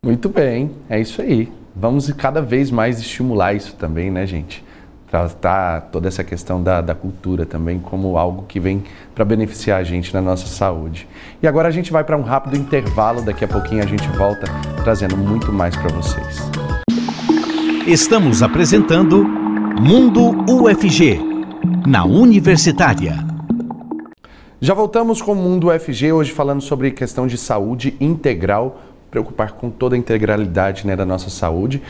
Muito 0.04 0.28
bem, 0.28 0.70
é 0.88 1.00
isso 1.00 1.20
aí. 1.20 1.52
Vamos 1.74 2.08
cada 2.12 2.40
vez 2.40 2.70
mais 2.70 3.00
estimular 3.00 3.54
isso 3.54 3.74
também, 3.74 4.08
né, 4.08 4.24
gente? 4.24 4.67
Tratar 5.10 5.88
toda 5.92 6.08
essa 6.08 6.22
questão 6.22 6.62
da, 6.62 6.80
da 6.80 6.94
cultura 6.94 7.46
também 7.46 7.78
como 7.78 8.16
algo 8.18 8.44
que 8.46 8.60
vem 8.60 8.84
para 9.14 9.24
beneficiar 9.24 9.80
a 9.80 9.84
gente 9.84 10.12
na 10.12 10.20
nossa 10.20 10.46
saúde. 10.46 11.08
E 11.42 11.46
agora 11.46 11.68
a 11.68 11.70
gente 11.70 11.90
vai 11.90 12.04
para 12.04 12.16
um 12.16 12.22
rápido 12.22 12.56
intervalo, 12.56 13.22
daqui 13.22 13.44
a 13.44 13.48
pouquinho 13.48 13.82
a 13.82 13.86
gente 13.86 14.06
volta 14.10 14.46
trazendo 14.82 15.16
muito 15.16 15.52
mais 15.52 15.74
para 15.76 15.88
vocês. 15.88 16.50
Estamos 17.86 18.42
apresentando 18.42 19.24
Mundo 19.80 20.44
UFG, 20.50 21.20
na 21.86 22.04
Universitária. 22.04 23.16
Já 24.60 24.74
voltamos 24.74 25.22
com 25.22 25.32
o 25.32 25.36
Mundo 25.36 25.68
UFG, 25.68 26.12
hoje 26.12 26.32
falando 26.32 26.60
sobre 26.60 26.90
questão 26.90 27.26
de 27.26 27.38
saúde 27.38 27.96
integral, 28.00 28.82
preocupar 29.10 29.52
com 29.52 29.70
toda 29.70 29.94
a 29.94 29.98
integralidade 29.98 30.86
né, 30.86 30.96
da 30.96 31.06
nossa 31.06 31.30
saúde. 31.30 31.80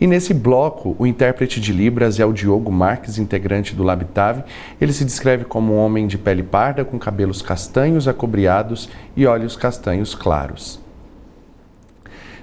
E 0.00 0.06
nesse 0.06 0.32
bloco, 0.32 0.94
o 0.98 1.06
intérprete 1.06 1.60
de 1.60 1.72
Libras 1.72 2.20
é 2.20 2.24
o 2.24 2.32
Diogo 2.32 2.70
Marques, 2.70 3.18
integrante 3.18 3.74
do 3.74 3.82
Labitave. 3.82 4.44
Ele 4.80 4.92
se 4.92 5.04
descreve 5.04 5.44
como 5.44 5.74
um 5.74 5.78
homem 5.78 6.06
de 6.06 6.16
pele 6.16 6.42
parda, 6.42 6.84
com 6.84 6.98
cabelos 6.98 7.42
castanhos 7.42 8.06
acobreados 8.06 8.88
e 9.16 9.26
olhos 9.26 9.56
castanhos 9.56 10.14
claros. 10.14 10.80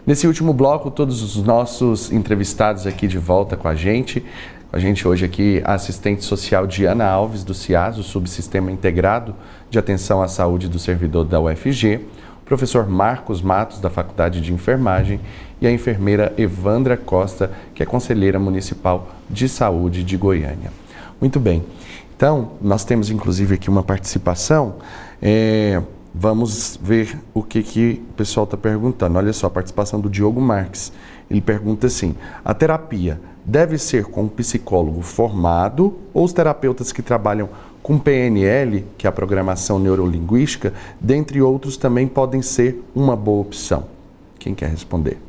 Nesse 0.05 0.27
último 0.27 0.53
bloco, 0.53 0.91
todos 0.91 1.23
os 1.23 1.41
nossos 1.41 2.11
entrevistados 2.11 2.85
aqui 2.85 3.07
de 3.07 3.17
volta 3.17 3.55
com 3.55 3.67
a 3.67 3.73
gente. 3.73 4.23
A 4.71 4.77
gente 4.77 5.07
hoje 5.07 5.23
aqui, 5.23 5.61
a 5.63 5.73
assistente 5.75 6.25
social 6.25 6.67
Diana 6.67 7.05
Alves, 7.05 7.43
do 7.45 7.53
CIAS, 7.53 7.97
o 7.97 8.03
Subsistema 8.03 8.69
Integrado 8.69 9.33
de 9.69 9.79
Atenção 9.79 10.21
à 10.21 10.27
Saúde 10.27 10.67
do 10.67 10.77
Servidor 10.77 11.23
da 11.23 11.39
UFG 11.39 12.01
professor 12.45 12.87
Marcos 12.87 13.41
Matos, 13.41 13.79
da 13.79 13.89
Faculdade 13.89 14.39
de 14.39 14.53
Enfermagem, 14.53 15.19
e 15.59 15.67
a 15.67 15.71
enfermeira 15.71 16.33
Evandra 16.37 16.95
Costa, 16.95 17.51
que 17.73 17.81
é 17.81 17.85
conselheira 17.85 18.39
municipal 18.39 19.09
de 19.29 19.49
saúde 19.49 20.03
de 20.03 20.15
Goiânia. 20.15 20.71
Muito 21.19 21.39
bem. 21.39 21.63
Então, 22.15 22.51
nós 22.61 22.85
temos 22.85 23.09
inclusive 23.09 23.55
aqui 23.55 23.69
uma 23.69 23.83
participação. 23.83 24.75
É, 25.21 25.81
vamos 26.13 26.79
ver 26.81 27.19
o 27.33 27.41
que, 27.41 27.63
que 27.63 28.03
o 28.11 28.13
pessoal 28.13 28.45
está 28.45 28.55
perguntando. 28.55 29.17
Olha 29.17 29.33
só, 29.33 29.47
a 29.47 29.49
participação 29.49 29.99
do 29.99 30.09
Diogo 30.09 30.39
Marques. 30.39 30.93
Ele 31.29 31.41
pergunta 31.41 31.87
assim: 31.87 32.15
a 32.43 32.53
terapia 32.53 33.19
deve 33.43 33.77
ser 33.77 34.05
com 34.05 34.23
um 34.23 34.27
psicólogo 34.27 35.01
formado 35.01 35.97
ou 36.13 36.23
os 36.23 36.33
terapeutas 36.33 36.91
que 36.91 37.01
trabalham 37.01 37.49
com 37.85 37.99
PNL, 37.99 38.83
que 38.97 39.05
é 39.05 39.09
a 39.09 39.11
programação 39.11 39.77
neurolinguística, 39.77 40.73
dentre 40.99 41.39
outros, 41.39 41.77
também 41.77 42.07
podem 42.07 42.41
ser 42.41 42.83
uma 42.95 43.15
boa 43.15 43.41
opção. 43.41 43.83
Quem 44.39 44.55
quer 44.55 44.71
responder? 44.71 45.19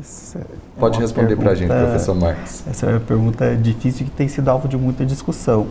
Essa 0.00 0.46
Pode 0.78 0.96
é 0.96 1.00
responder 1.02 1.36
para 1.36 1.50
a 1.50 1.54
gente, 1.54 1.68
professor 1.68 2.14
Marcos. 2.14 2.62
Essa 2.66 2.86
é 2.86 2.90
uma 2.92 3.00
pergunta 3.00 3.54
difícil 3.54 4.06
que 4.06 4.12
tem 4.12 4.28
sido 4.28 4.48
alvo 4.48 4.66
de 4.66 4.78
muita 4.78 5.04
discussão. 5.04 5.66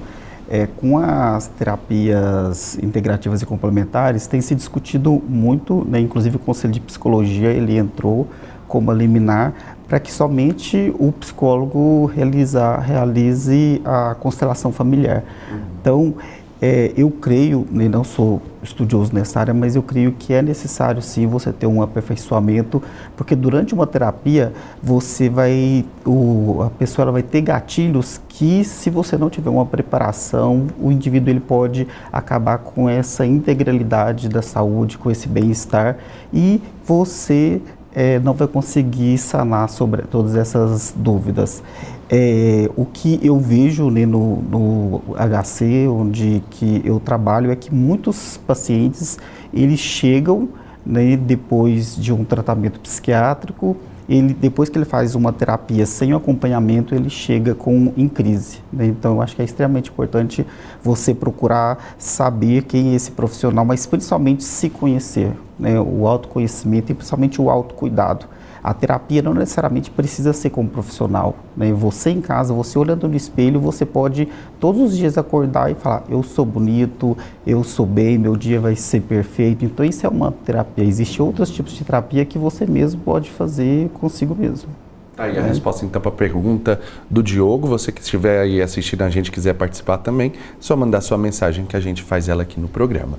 É, 0.47 0.67
com 0.67 0.99
as 0.99 1.47
terapias 1.47 2.77
integrativas 2.77 3.41
e 3.41 3.45
complementares, 3.47 4.27
tem 4.27 4.39
se 4.39 4.53
discutido 4.53 5.19
muito, 5.27 5.83
né, 5.89 5.99
inclusive 5.99 6.35
o 6.35 6.39
Conselho 6.39 6.73
de 6.73 6.79
Psicologia 6.79 7.49
ele 7.49 7.75
entrou 7.75 8.27
como 8.67 8.91
a 8.91 8.93
liminar 8.93 9.76
para 9.87 9.99
que 9.99 10.11
somente 10.11 10.93
o 10.99 11.11
psicólogo 11.11 12.05
realizar, 12.07 12.79
realize 12.79 13.81
a 13.85 14.15
constelação 14.15 14.71
familiar. 14.71 15.23
Uhum. 15.49 15.59
Então, 15.79 16.15
é, 16.61 16.91
eu 16.97 17.11
creio, 17.11 17.67
né, 17.69 17.87
não 17.87 18.03
sou 18.03 18.41
estudioso 18.63 19.13
nessa 19.13 19.39
área, 19.39 19.53
mas 19.53 19.75
eu 19.75 19.83
creio 19.83 20.11
que 20.11 20.33
é 20.33 20.41
necessário 20.41 21.01
sim 21.01 21.27
você 21.27 21.53
ter 21.53 21.67
um 21.67 21.81
aperfeiçoamento, 21.81 22.81
porque 23.15 23.35
durante 23.35 23.75
uma 23.75 23.85
terapia 23.85 24.51
você 24.81 25.29
vai, 25.29 25.85
o, 26.03 26.63
a 26.63 26.69
pessoa 26.71 27.03
ela 27.03 27.11
vai 27.11 27.21
ter 27.21 27.41
gatilhos 27.41 28.19
que 28.27 28.63
se 28.63 28.89
você 28.89 29.17
não 29.17 29.29
tiver 29.29 29.51
uma 29.51 29.65
preparação, 29.65 30.67
o 30.81 30.91
indivíduo 30.91 31.29
ele 31.29 31.39
pode 31.39 31.87
acabar 32.11 32.57
com 32.57 32.89
essa 32.89 33.25
integralidade 33.25 34.27
da 34.27 34.41
saúde, 34.41 34.97
com 34.97 35.11
esse 35.11 35.27
bem-estar 35.27 35.97
e 36.33 36.59
você 36.83 37.61
é, 37.97 38.19
não 38.19 38.35
vai 38.35 38.47
conseguir 38.47 39.17
sanar 39.17 39.67
sobre 39.69 40.03
todas 40.03 40.35
essas 40.35 40.93
dúvidas. 40.95 41.63
É, 42.07 42.69
o 42.75 42.85
que 42.85 43.19
eu 43.23 43.39
vejo 43.39 43.89
no, 43.89 44.35
no, 44.43 45.01
HC, 45.15 45.87
onde 45.87 46.43
que 46.51 46.79
eu 46.85 46.99
trabalho, 46.99 47.49
é 47.49 47.55
que 47.55 47.73
muitos 47.73 48.37
pacientes 48.37 49.17
eles 49.51 49.79
chegam 49.79 50.47
né, 50.85 51.17
depois 51.17 51.95
de 51.95 52.13
um 52.13 52.23
tratamento 52.23 52.79
psiquiátrico 52.79 53.75
ele 54.07 54.33
depois 54.33 54.69
que 54.69 54.77
ele 54.77 54.85
faz 54.85 55.15
uma 55.15 55.33
terapia 55.33 55.85
sem 55.85 56.13
o 56.13 56.17
acompanhamento, 56.17 56.95
ele 56.95 57.09
chega 57.09 57.53
com 57.53 57.91
em 57.97 58.07
crise. 58.07 58.59
Né? 58.71 58.87
Então, 58.87 59.15
eu 59.15 59.21
acho 59.21 59.35
que 59.35 59.41
é 59.41 59.45
extremamente 59.45 59.89
importante 59.89 60.45
você 60.81 61.13
procurar 61.13 61.95
saber 61.97 62.63
quem 62.63 62.93
é 62.93 62.95
esse 62.95 63.11
profissional, 63.11 63.65
mas 63.65 63.85
principalmente 63.85 64.43
se 64.43 64.69
conhecer, 64.69 65.33
né? 65.59 65.79
o 65.79 66.07
autoconhecimento 66.07 66.91
e 66.91 66.95
principalmente 66.95 67.41
o 67.41 67.49
autocuidado. 67.49 68.25
A 68.67 68.73
terapia 68.73 69.21
não 69.21 69.33
necessariamente 69.33 69.89
precisa 69.89 70.33
ser 70.33 70.49
como 70.49 70.67
profissional. 70.67 71.37
Né? 71.55 71.71
Você 71.71 72.09
em 72.09 72.19
casa, 72.19 72.53
você 72.53 72.77
olhando 72.77 73.07
no 73.07 73.15
espelho, 73.15 73.61
você 73.61 73.85
pode 73.85 74.27
todos 74.59 74.81
os 74.81 74.97
dias 74.97 75.17
acordar 75.17 75.71
e 75.71 75.75
falar: 75.75 76.03
eu 76.09 76.21
sou 76.21 76.43
bonito, 76.43 77.17
eu 77.45 77.63
sou 77.63 77.85
bem, 77.85 78.17
meu 78.17 78.35
dia 78.35 78.59
vai 78.59 78.75
ser 78.75 79.03
perfeito. 79.03 79.63
Então 79.63 79.85
isso 79.85 80.05
é 80.05 80.09
uma 80.09 80.33
terapia. 80.43 80.83
Existem 80.83 81.25
outros 81.25 81.49
tipos 81.49 81.71
de 81.71 81.85
terapia 81.85 82.25
que 82.25 82.37
você 82.37 82.65
mesmo 82.65 82.99
pode 82.99 83.31
fazer 83.31 83.87
consigo 83.93 84.35
mesmo. 84.35 84.69
Tá 85.17 85.23
aí 85.23 85.35
a 85.35 85.41
é. 85.41 85.47
resposta 85.47 85.83
então 85.83 85.99
para 85.99 86.11
a 86.11 86.13
pergunta 86.13 86.79
do 87.09 87.23
Diogo. 87.23 87.67
Você 87.67 87.91
que 87.91 87.99
estiver 87.99 88.39
aí 88.39 88.61
assistindo 88.61 89.01
a 89.01 89.09
gente 89.09 89.31
quiser 89.31 89.55
participar 89.55 89.97
também, 89.97 90.31
só 90.59 90.75
mandar 90.75 91.01
sua 91.01 91.17
mensagem 91.17 91.65
que 91.65 91.75
a 91.75 91.79
gente 91.79 92.03
faz 92.03 92.29
ela 92.29 92.43
aqui 92.43 92.59
no 92.59 92.67
programa. 92.67 93.17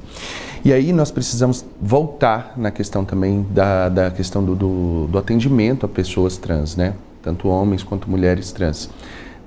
E 0.64 0.72
aí 0.72 0.92
nós 0.92 1.10
precisamos 1.10 1.64
voltar 1.82 2.54
na 2.56 2.70
questão 2.70 3.04
também 3.04 3.44
da, 3.50 3.88
da 3.88 4.10
questão 4.12 4.44
do, 4.44 4.54
do, 4.54 5.06
do 5.08 5.18
atendimento 5.18 5.86
a 5.86 5.88
pessoas 5.88 6.36
trans, 6.36 6.76
né? 6.76 6.94
Tanto 7.20 7.48
homens 7.48 7.82
quanto 7.82 8.08
mulheres 8.08 8.52
trans. 8.52 8.88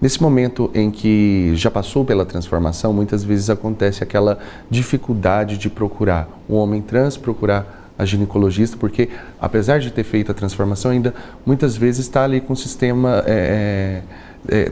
Nesse 0.01 0.21
momento 0.21 0.69
em 0.73 0.91
que 0.91 1.53
já 1.55 1.71
passou 1.71 2.03
pela 2.03 2.25
transformação, 2.25 2.91
muitas 2.91 3.23
vezes 3.23 3.49
acontece 3.49 4.03
aquela 4.03 4.39
dificuldade 4.69 5.57
de 5.57 5.69
procurar 5.69 6.27
um 6.49 6.55
homem 6.55 6.81
trans, 6.81 7.15
procurar 7.15 7.80
a 7.97 8.05
ginecologista, 8.05 8.77
porque 8.77 9.09
apesar 9.39 9.79
de 9.79 9.91
ter 9.91 10.03
feito 10.03 10.31
a 10.31 10.33
transformação, 10.33 10.91
ainda 10.91 11.13
muitas 11.45 11.75
vezes 11.75 12.05
está 12.05 12.23
ali 12.23 12.41
com 12.41 12.53
o 12.53 12.55
sistema 12.55 13.23
é, 13.25 14.01
é, 14.49 14.57
é 14.57 14.71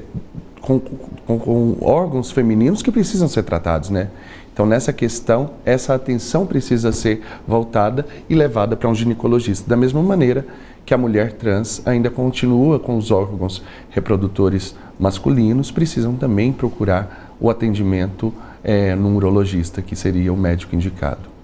com, 0.61 0.79
com, 1.25 1.39
com 1.39 1.77
órgãos 1.81 2.31
femininos 2.31 2.81
que 2.81 2.91
precisam 2.91 3.27
ser 3.27 3.43
tratados, 3.43 3.89
né? 3.89 4.09
Então, 4.53 4.65
nessa 4.65 4.91
questão, 4.91 5.51
essa 5.63 5.95
atenção 5.95 6.45
precisa 6.45 6.91
ser 6.91 7.21
voltada 7.47 8.05
e 8.29 8.35
levada 8.35 8.75
para 8.75 8.89
um 8.89 8.93
ginecologista. 8.93 9.69
Da 9.69 9.77
mesma 9.77 10.03
maneira 10.03 10.45
que 10.85 10.93
a 10.93 10.97
mulher 10.97 11.31
trans 11.33 11.81
ainda 11.85 12.09
continua 12.09 12.77
com 12.77 12.97
os 12.97 13.09
órgãos 13.09 13.63
reprodutores 13.89 14.75
masculinos, 14.99 15.71
precisam 15.71 16.15
também 16.15 16.51
procurar 16.51 17.33
o 17.39 17.49
atendimento 17.49 18.33
é, 18.61 18.95
no 18.95 19.15
urologista, 19.15 19.81
que 19.81 19.95
seria 19.95 20.33
o 20.33 20.35
médico 20.35 20.75
indicado. 20.75 21.38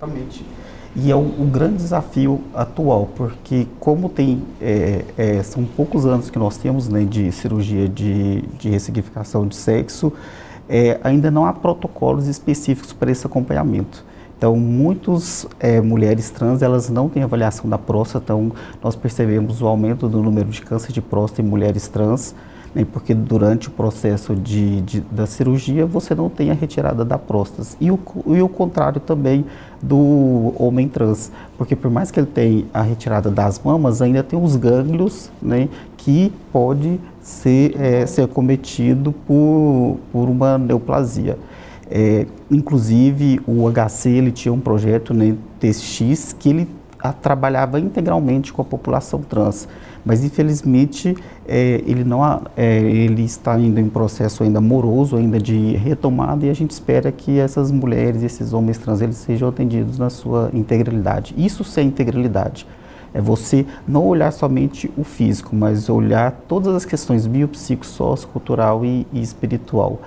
Justamente. 0.00 0.44
E 0.94 1.10
é 1.10 1.16
o, 1.16 1.18
o, 1.18 1.50
grande 1.52 1.78
desafio 1.78 2.40
atual, 2.54 3.08
porque 3.16 3.66
como 3.80 4.08
tem, 4.08 4.44
é, 4.60 5.04
é, 5.16 5.42
são 5.42 5.64
poucos 5.64 6.06
anos 6.06 6.30
que 6.30 6.38
nós 6.38 6.56
temos 6.56 6.88
né, 6.88 7.04
de 7.04 7.32
cirurgia 7.32 7.88
de, 7.88 8.42
de 8.42 8.68
ressignificação 8.68 9.44
de 9.44 9.56
sexo, 9.56 10.12
é, 10.68 11.00
ainda 11.02 11.32
não 11.32 11.44
há 11.44 11.52
protocolos 11.52 12.28
específicos 12.28 12.92
para 12.92 13.10
esse 13.10 13.26
acompanhamento. 13.26 14.04
Então, 14.36 14.54
muitas 14.54 15.48
é, 15.58 15.80
mulheres 15.80 16.30
trans, 16.30 16.62
elas 16.62 16.88
não 16.88 17.08
têm 17.08 17.24
avaliação 17.24 17.68
da 17.68 17.76
próstata, 17.76 18.32
então 18.32 18.52
nós 18.80 18.94
percebemos 18.94 19.60
o 19.60 19.66
aumento 19.66 20.08
do 20.08 20.22
número 20.22 20.48
de 20.48 20.62
câncer 20.62 20.92
de 20.92 21.00
próstata 21.02 21.42
em 21.42 21.44
mulheres 21.44 21.88
trans, 21.88 22.36
né, 22.74 22.86
porque 22.90 23.14
durante 23.14 23.68
o 23.68 23.70
processo 23.70 24.34
de, 24.34 24.80
de, 24.82 25.00
da 25.00 25.26
cirurgia 25.26 25.86
você 25.86 26.14
não 26.14 26.28
tem 26.28 26.50
a 26.50 26.54
retirada 26.54 27.04
da 27.04 27.18
próstata. 27.18 27.68
E 27.80 27.90
o, 27.90 27.98
e 28.26 28.42
o 28.42 28.48
contrário 28.48 29.00
também 29.00 29.44
do 29.82 30.52
homem 30.56 30.88
trans, 30.88 31.30
porque 31.56 31.76
por 31.76 31.90
mais 31.90 32.10
que 32.10 32.20
ele 32.20 32.26
tenha 32.26 32.64
a 32.72 32.82
retirada 32.82 33.30
das 33.30 33.60
mamas, 33.62 34.02
ainda 34.02 34.22
tem 34.22 34.40
os 34.40 34.56
gânglios 34.56 35.30
né, 35.40 35.68
que 35.96 36.32
pode 36.52 37.00
ser, 37.20 37.74
é, 37.80 38.06
ser 38.06 38.26
cometido 38.28 39.12
por, 39.12 39.98
por 40.12 40.28
uma 40.28 40.58
neoplasia. 40.58 41.38
É, 41.90 42.26
inclusive 42.50 43.40
o 43.46 43.66
HC 43.70 44.10
ele 44.10 44.30
tinha 44.30 44.52
um 44.52 44.60
projeto 44.60 45.14
né, 45.14 45.34
TX 45.58 46.34
que 46.38 46.50
ele 46.50 46.68
a, 46.98 47.12
trabalhava 47.12 47.80
integralmente 47.80 48.52
com 48.52 48.60
a 48.62 48.64
população 48.64 49.22
trans. 49.22 49.68
Mas 50.08 50.24
infelizmente 50.24 51.14
é, 51.46 51.82
ele 51.86 52.02
não 52.02 52.24
é, 52.56 52.78
ele 52.80 53.22
está 53.24 53.52
ainda 53.52 53.78
em 53.78 53.90
processo 53.90 54.42
ainda 54.42 54.58
moroso, 54.58 55.16
ainda 55.18 55.38
de 55.38 55.76
retomada 55.76 56.46
e 56.46 56.48
a 56.48 56.54
gente 56.54 56.70
espera 56.70 57.12
que 57.12 57.38
essas 57.38 57.70
mulheres, 57.70 58.22
esses 58.22 58.54
homens 58.54 58.78
trans, 58.78 59.02
eles 59.02 59.16
sejam 59.16 59.50
atendidos 59.50 59.98
na 59.98 60.08
sua 60.08 60.48
integralidade. 60.54 61.34
Isso 61.36 61.62
sem 61.62 61.88
integralidade 61.88 62.66
é 63.12 63.20
você 63.20 63.66
não 63.86 64.06
olhar 64.06 64.32
somente 64.32 64.90
o 64.96 65.04
físico, 65.04 65.54
mas 65.54 65.90
olhar 65.90 66.32
todas 66.48 66.74
as 66.74 66.86
questões 66.86 67.26
biopsico, 67.26 67.84
sociocultural 67.84 68.86
e, 68.86 69.06
e 69.12 69.20
espiritual. 69.20 70.00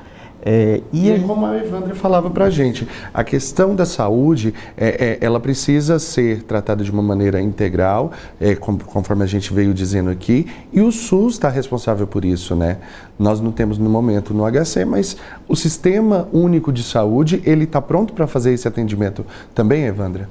É, 0.43 0.81
e, 0.91 1.07
e 1.07 1.11
aí, 1.11 1.23
como 1.23 1.45
a 1.45 1.55
Evandra 1.57 1.93
falava 1.93 2.29
para 2.29 2.45
a 2.45 2.49
gente, 2.49 2.87
a 3.13 3.23
questão 3.23 3.75
da 3.75 3.85
saúde, 3.85 4.53
é, 4.75 5.19
é, 5.21 5.25
ela 5.25 5.39
precisa 5.39 5.99
ser 5.99 6.43
tratada 6.43 6.83
de 6.83 6.89
uma 6.89 7.03
maneira 7.03 7.39
integral, 7.39 8.11
é, 8.39 8.55
conforme 8.55 9.23
a 9.23 9.27
gente 9.27 9.53
veio 9.53 9.73
dizendo 9.73 10.09
aqui, 10.09 10.47
e 10.73 10.81
o 10.81 10.91
SUS 10.91 11.33
está 11.33 11.47
responsável 11.47 12.07
por 12.07 12.25
isso, 12.25 12.55
né? 12.55 12.77
Nós 13.19 13.39
não 13.39 13.51
temos 13.51 13.77
no 13.77 13.89
momento 13.89 14.33
no 14.33 14.43
HC, 14.49 14.83
mas 14.83 15.15
o 15.47 15.55
Sistema 15.55 16.27
Único 16.33 16.73
de 16.73 16.81
Saúde, 16.81 17.41
ele 17.45 17.65
está 17.65 17.81
pronto 17.81 18.13
para 18.13 18.25
fazer 18.25 18.51
esse 18.51 18.67
atendimento 18.67 19.25
também, 19.53 19.85
Evandra? 19.85 20.27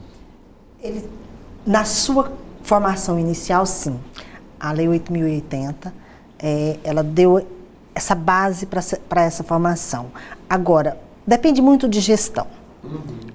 Ele, 0.82 1.04
na 1.64 1.84
sua 1.84 2.32
formação 2.62 3.18
inicial, 3.18 3.64
sim. 3.64 3.96
A 4.58 4.72
Lei 4.72 4.86
8.080, 4.86 5.92
é, 6.38 6.78
ela 6.82 7.02
deu 7.02 7.46
essa 8.00 8.14
base 8.14 8.66
para 8.66 9.22
essa 9.22 9.44
formação. 9.44 10.06
Agora, 10.48 10.98
depende 11.26 11.60
muito 11.60 11.86
de 11.86 12.00
gestão. 12.00 12.46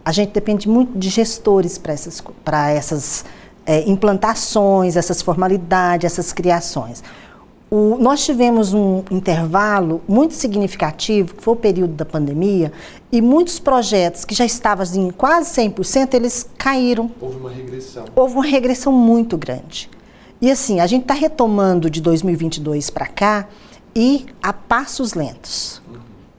A 0.03 0.11
gente 0.11 0.31
depende 0.31 0.67
muito 0.67 0.97
de 0.97 1.07
gestores 1.09 1.77
para 1.77 1.93
essas, 1.93 2.23
essas 2.75 3.25
é, 3.63 3.87
implantações, 3.87 4.95
essas 4.95 5.21
formalidades, 5.21 6.05
essas 6.05 6.33
criações. 6.33 7.03
O, 7.69 7.97
nós 7.99 8.25
tivemos 8.25 8.73
um 8.73 9.03
intervalo 9.11 10.01
muito 10.07 10.33
significativo, 10.33 11.35
que 11.35 11.43
foi 11.43 11.53
o 11.53 11.57
período 11.57 11.93
da 11.93 12.05
pandemia, 12.05 12.71
e 13.11 13.21
muitos 13.21 13.59
projetos 13.59 14.25
que 14.25 14.33
já 14.33 14.45
estavam 14.45 14.85
em 14.95 15.11
quase 15.11 15.61
100%, 15.61 16.15
eles 16.15 16.49
caíram. 16.57 17.11
Houve 17.21 17.37
uma 17.37 17.51
regressão. 17.51 18.05
Houve 18.15 18.33
uma 18.35 18.45
regressão 18.45 18.91
muito 18.91 19.37
grande. 19.37 19.89
E 20.41 20.51
assim, 20.51 20.79
a 20.79 20.87
gente 20.87 21.03
está 21.03 21.13
retomando 21.13 21.89
de 21.89 22.01
2022 22.01 22.89
para 22.89 23.07
cá, 23.07 23.47
e 23.95 24.25
a 24.43 24.51
passos 24.51 25.13
lentos. 25.13 25.81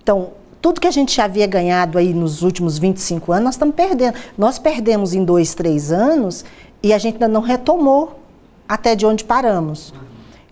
Então, 0.03 0.33
tudo 0.61 0.81
que 0.81 0.87
a 0.87 0.91
gente 0.91 1.15
já 1.15 1.25
havia 1.25 1.47
ganhado 1.47 1.97
aí 1.97 2.13
nos 2.13 2.43
últimos 2.43 2.77
25 2.79 3.33
anos, 3.33 3.45
nós 3.45 3.55
estamos 3.55 3.75
perdendo. 3.75 4.17
Nós 4.37 4.59
perdemos 4.59 5.15
em 5.15 5.25
dois, 5.25 5.55
três 5.55 5.91
anos 5.91 6.45
e 6.83 6.93
a 6.93 6.99
gente 6.99 7.15
ainda 7.15 7.29
não 7.29 7.41
retomou 7.41 8.21
até 8.69 8.95
de 8.95 9.07
onde 9.07 9.25
paramos. 9.25 9.95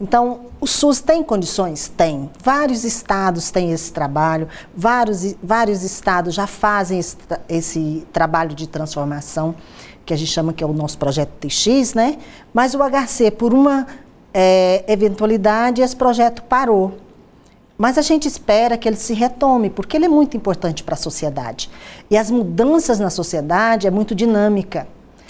Então, 0.01 0.47
o 0.61 0.67
SUS 0.67 1.01
tem 1.01 1.23
condições? 1.23 1.89
Tem. 1.89 2.31
Vários 2.43 2.85
estados 2.85 3.51
têm 3.51 3.71
esse 3.73 3.93
trabalho, 3.93 4.49
vários, 4.75 5.35
vários 5.43 5.83
estados 5.83 6.35
já 6.35 6.47
fazem 6.47 6.99
esse, 6.99 7.17
esse 7.49 8.07
trabalho 8.13 8.55
de 8.55 8.67
transformação, 8.67 9.55
que 10.05 10.13
a 10.13 10.17
gente 10.17 10.31
chama 10.31 10.53
que 10.53 10.63
é 10.63 10.67
o 10.67 10.73
nosso 10.73 10.99
projeto 10.99 11.31
TX, 11.41 11.95
né? 11.95 12.19
Mas 12.53 12.75
o 12.75 12.79
HC, 12.79 13.31
por 13.31 13.55
uma 13.55 13.87
é, 14.35 14.85
eventualidade, 14.89 15.81
esse 15.81 15.95
projeto 15.95 16.43
parou. 16.43 16.99
Mas 17.79 17.97
a 17.97 18.03
gente 18.03 18.27
espera 18.27 18.77
que 18.77 18.89
ele 18.89 18.97
se 18.97 19.15
retome, 19.15 19.71
porque 19.71 19.97
ele 19.97 20.07
é 20.07 20.09
muito 20.09 20.37
importante 20.37 20.83
para 20.83 20.95
a 20.95 20.99
sociedade. 20.99 21.71
E 22.11 22.17
as 22.17 22.31
mudanças 22.31 22.99
na 22.99 23.11
sociedade 23.11 23.87
é 23.87 23.91
muito 23.91 24.15
dinâmica. 24.15 24.87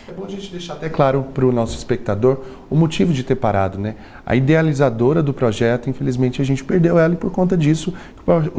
É 0.07 0.13
bom 0.13 0.27
a 0.27 0.29
gente 0.29 0.51
deixar 0.51 0.75
até 0.75 0.91
claro 0.91 1.25
para 1.33 1.47
o 1.47 1.53
nosso 1.53 1.79
espectador 1.79 2.39
o 2.69 2.77
motivo 2.77 3.11
de 3.11 3.25
ter 3.25 3.37
parado, 3.37 3.79
né? 3.79 3.95
A 4.27 4.37
idealizadora 4.37 5.23
do 5.23 5.33
projeto, 5.33 5.89
infelizmente, 5.89 6.43
a 6.43 6.45
gente 6.45 6.63
perdeu 6.63 6.99
ela 6.99 7.15
e 7.15 7.17
por 7.17 7.31
conta 7.31 7.57
disso 7.57 7.95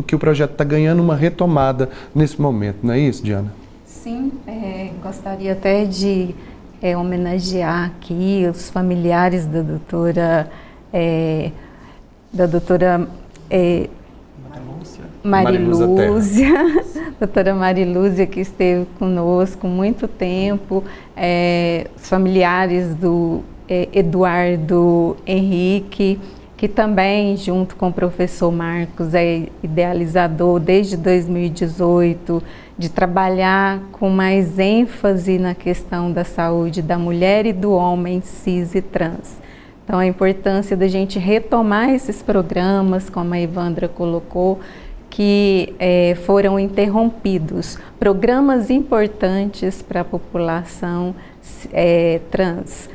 que 0.07 0.15
o 0.15 0.19
projeto 0.19 0.53
está 0.53 0.63
ganhando 0.63 1.03
uma 1.03 1.15
retomada 1.15 1.89
nesse 2.15 2.41
momento, 2.41 2.77
não 2.81 2.95
é 2.95 2.99
isso, 2.99 3.23
Diana? 3.23 3.53
Sim, 3.85 4.31
é, 4.47 4.89
gostaria 5.03 5.51
até 5.51 5.85
de 5.85 6.33
é, 6.85 6.95
homenagear 6.95 7.85
aqui 7.85 8.45
os 8.47 8.69
familiares 8.69 9.47
da 9.47 9.63
doutora, 9.63 10.47
é, 10.93 11.49
da 12.31 12.45
doutora 12.45 13.07
é, 13.49 13.89
Marilúzia, 15.23 16.53
doutora 17.19 17.55
Marilúzia, 17.55 18.27
que 18.27 18.39
esteve 18.39 18.85
conosco 18.99 19.65
muito 19.65 20.07
tempo, 20.07 20.83
é, 21.17 21.87
os 21.97 22.07
familiares 22.07 22.93
do 22.93 23.41
é, 23.67 23.89
Eduardo 23.91 25.17
Henrique, 25.25 26.19
que 26.55 26.67
também, 26.67 27.35
junto 27.35 27.75
com 27.75 27.87
o 27.87 27.93
professor 27.93 28.51
Marcos, 28.51 29.15
é 29.15 29.47
idealizador 29.63 30.59
desde 30.59 30.95
2018 30.97 32.43
de 32.77 32.89
trabalhar 32.89 33.79
com 33.91 34.09
mais 34.09 34.59
ênfase 34.59 35.37
na 35.39 35.55
questão 35.55 36.11
da 36.11 36.23
saúde 36.23 36.81
da 36.81 36.97
mulher 36.97 37.45
e 37.45 37.53
do 37.53 37.71
homem 37.71 38.21
cis 38.21 38.75
e 38.75 38.81
trans. 38.81 39.37
Então, 39.83 39.99
a 39.99 40.05
importância 40.05 40.75
da 40.75 40.87
gente 40.87 41.19
retomar 41.19 41.89
esses 41.91 42.21
programas, 42.21 43.09
como 43.09 43.33
a 43.33 43.39
Ivandra 43.39 43.87
colocou, 43.87 44.59
que 45.09 45.73
é, 45.79 46.17
foram 46.25 46.59
interrompidos, 46.59 47.77
programas 47.97 48.69
importantes 48.69 49.81
para 49.81 50.01
a 50.01 50.03
população 50.03 51.15
é, 51.71 52.19
trans 52.29 52.89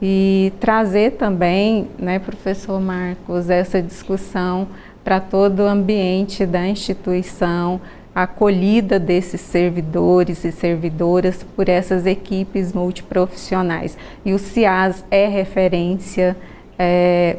e 0.00 0.52
trazer 0.60 1.12
também, 1.12 1.88
né, 1.98 2.18
professor 2.18 2.80
Marcos, 2.80 3.48
essa 3.48 3.80
discussão 3.80 4.68
para 5.02 5.18
todo 5.18 5.60
o 5.60 5.66
ambiente 5.66 6.46
da 6.46 6.66
instituição, 6.66 7.80
a 8.14 8.22
acolhida 8.22 8.98
desses 8.98 9.40
servidores 9.40 10.44
e 10.44 10.52
servidoras 10.52 11.42
por 11.56 11.68
essas 11.68 12.06
equipes 12.06 12.72
multiprofissionais. 12.72 13.98
E 14.24 14.32
o 14.32 14.38
CIAS 14.38 15.04
é 15.10 15.26
referência 15.26 16.36
é, 16.78 17.38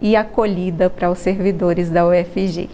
e 0.00 0.14
acolhida 0.14 0.88
para 0.88 1.10
os 1.10 1.18
servidores 1.18 1.90
da 1.90 2.06
UFG. 2.06 2.70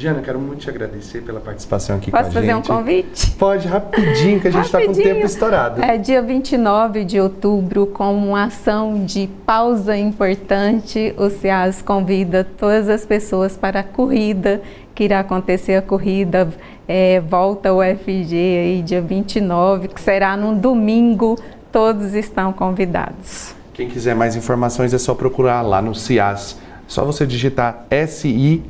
Diana, 0.00 0.22
quero 0.22 0.38
muito 0.38 0.60
te 0.60 0.70
agradecer 0.70 1.20
pela 1.20 1.40
participação 1.40 1.96
aqui 1.96 2.10
Posso 2.10 2.32
com 2.32 2.38
a 2.38 2.40
gente. 2.40 2.54
Posso 2.54 2.62
fazer 2.62 2.74
um 2.74 2.78
convite? 2.78 3.30
Pode, 3.32 3.68
rapidinho, 3.68 4.40
que 4.40 4.48
a 4.48 4.50
gente 4.50 4.64
está 4.64 4.82
com 4.82 4.92
o 4.92 4.94
tempo 4.94 5.26
estourado. 5.26 5.82
É 5.82 5.98
dia 5.98 6.22
29 6.22 7.04
de 7.04 7.20
outubro, 7.20 7.86
com 7.86 8.14
uma 8.14 8.44
ação 8.44 9.04
de 9.04 9.28
pausa 9.44 9.94
importante, 9.98 11.14
o 11.18 11.28
CIAS 11.28 11.82
convida 11.82 12.44
todas 12.44 12.88
as 12.88 13.04
pessoas 13.04 13.58
para 13.58 13.80
a 13.80 13.82
corrida, 13.82 14.62
que 14.94 15.04
irá 15.04 15.20
acontecer 15.20 15.74
a 15.74 15.82
corrida 15.82 16.48
é, 16.90 17.20
Volta 17.20 17.68
ao 17.68 17.78
FG 17.80 18.34
aí 18.34 18.82
dia 18.84 19.00
29, 19.00 19.88
que 19.88 20.00
será 20.00 20.36
num 20.36 20.58
domingo, 20.58 21.38
todos 21.70 22.14
estão 22.14 22.52
convidados. 22.52 23.54
Quem 23.72 23.88
quiser 23.88 24.16
mais 24.16 24.34
informações 24.34 24.92
é 24.92 24.98
só 24.98 25.14
procurar 25.14 25.62
lá 25.62 25.80
no 25.80 25.94
CIAS 25.94 26.58
só 26.90 27.04
você 27.04 27.24
digitar 27.24 27.86
S-I-A-S-S, 27.88 28.66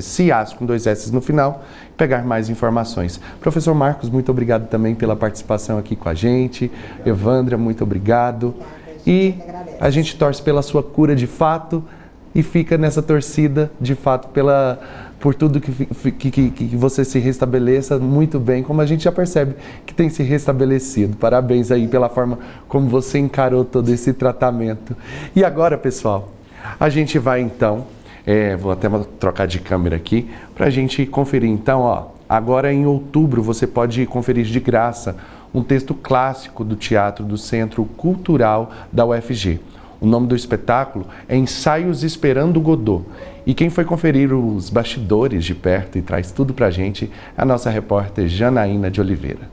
CIAS 0.00 0.52
com 0.52 0.64
dois 0.64 0.86
S 0.86 1.12
no 1.12 1.20
final, 1.20 1.64
pegar 1.96 2.24
mais 2.24 2.48
informações. 2.48 3.20
Professor 3.40 3.74
Marcos, 3.74 4.08
muito 4.08 4.30
obrigado 4.30 4.68
também 4.68 4.94
pela 4.94 5.16
participação 5.16 5.76
aqui 5.76 5.96
com 5.96 6.08
a 6.08 6.14
gente. 6.14 6.70
Evandra, 7.04 7.58
muito 7.58 7.82
obrigado. 7.82 8.54
E 9.04 9.34
a 9.80 9.90
gente 9.90 10.16
torce 10.16 10.40
pela 10.40 10.62
sua 10.62 10.84
cura 10.84 11.16
de 11.16 11.26
fato 11.26 11.82
e 12.32 12.44
fica 12.44 12.78
nessa 12.78 13.02
torcida 13.02 13.72
de 13.80 13.96
fato 13.96 14.28
pela 14.28 14.78
por 15.24 15.34
tudo 15.34 15.58
que, 15.58 15.72
que, 16.12 16.30
que, 16.30 16.50
que, 16.50 16.76
você 16.76 17.02
se 17.02 17.18
restabeleça 17.18 17.98
muito 17.98 18.38
bem, 18.38 18.62
como 18.62 18.82
a 18.82 18.84
gente 18.84 19.04
já 19.04 19.10
percebe 19.10 19.54
que 19.86 19.94
tem 19.94 20.10
se 20.10 20.22
restabelecido. 20.22 21.16
Parabéns 21.16 21.70
aí 21.70 21.88
pela 21.88 22.10
forma 22.10 22.38
como 22.68 22.90
você 22.90 23.20
encarou 23.20 23.64
todo 23.64 23.88
esse 23.88 24.12
tratamento. 24.12 24.94
E 25.34 25.42
agora, 25.42 25.78
pessoal, 25.78 26.30
a 26.78 26.90
gente 26.90 27.18
vai 27.18 27.40
então, 27.40 27.86
é, 28.26 28.54
vou 28.54 28.70
até 28.70 28.86
trocar 29.18 29.46
de 29.46 29.60
câmera 29.60 29.96
aqui, 29.96 30.28
para 30.54 30.66
a 30.66 30.70
gente 30.70 31.06
conferir 31.06 31.48
então, 31.48 31.80
ó, 31.80 32.08
agora 32.28 32.70
em 32.70 32.84
outubro 32.84 33.42
você 33.42 33.66
pode 33.66 34.04
conferir 34.04 34.44
de 34.44 34.60
graça 34.60 35.16
um 35.54 35.62
texto 35.62 35.94
clássico 35.94 36.62
do 36.62 36.76
teatro 36.76 37.24
do 37.24 37.38
Centro 37.38 37.86
Cultural 37.96 38.70
da 38.92 39.06
UFG. 39.06 39.58
O 40.02 40.06
nome 40.06 40.26
do 40.26 40.36
espetáculo 40.36 41.06
é 41.26 41.34
Ensaios 41.34 42.04
Esperando 42.04 42.60
Godot. 42.60 43.06
E 43.46 43.52
quem 43.52 43.68
foi 43.68 43.84
conferir 43.84 44.32
os 44.32 44.70
bastidores 44.70 45.44
de 45.44 45.54
perto 45.54 45.98
e 45.98 46.02
traz 46.02 46.32
tudo 46.32 46.54
pra 46.54 46.70
gente 46.70 47.10
é 47.36 47.42
a 47.42 47.44
nossa 47.44 47.68
repórter 47.68 48.26
Janaína 48.26 48.90
de 48.90 49.00
Oliveira. 49.00 49.50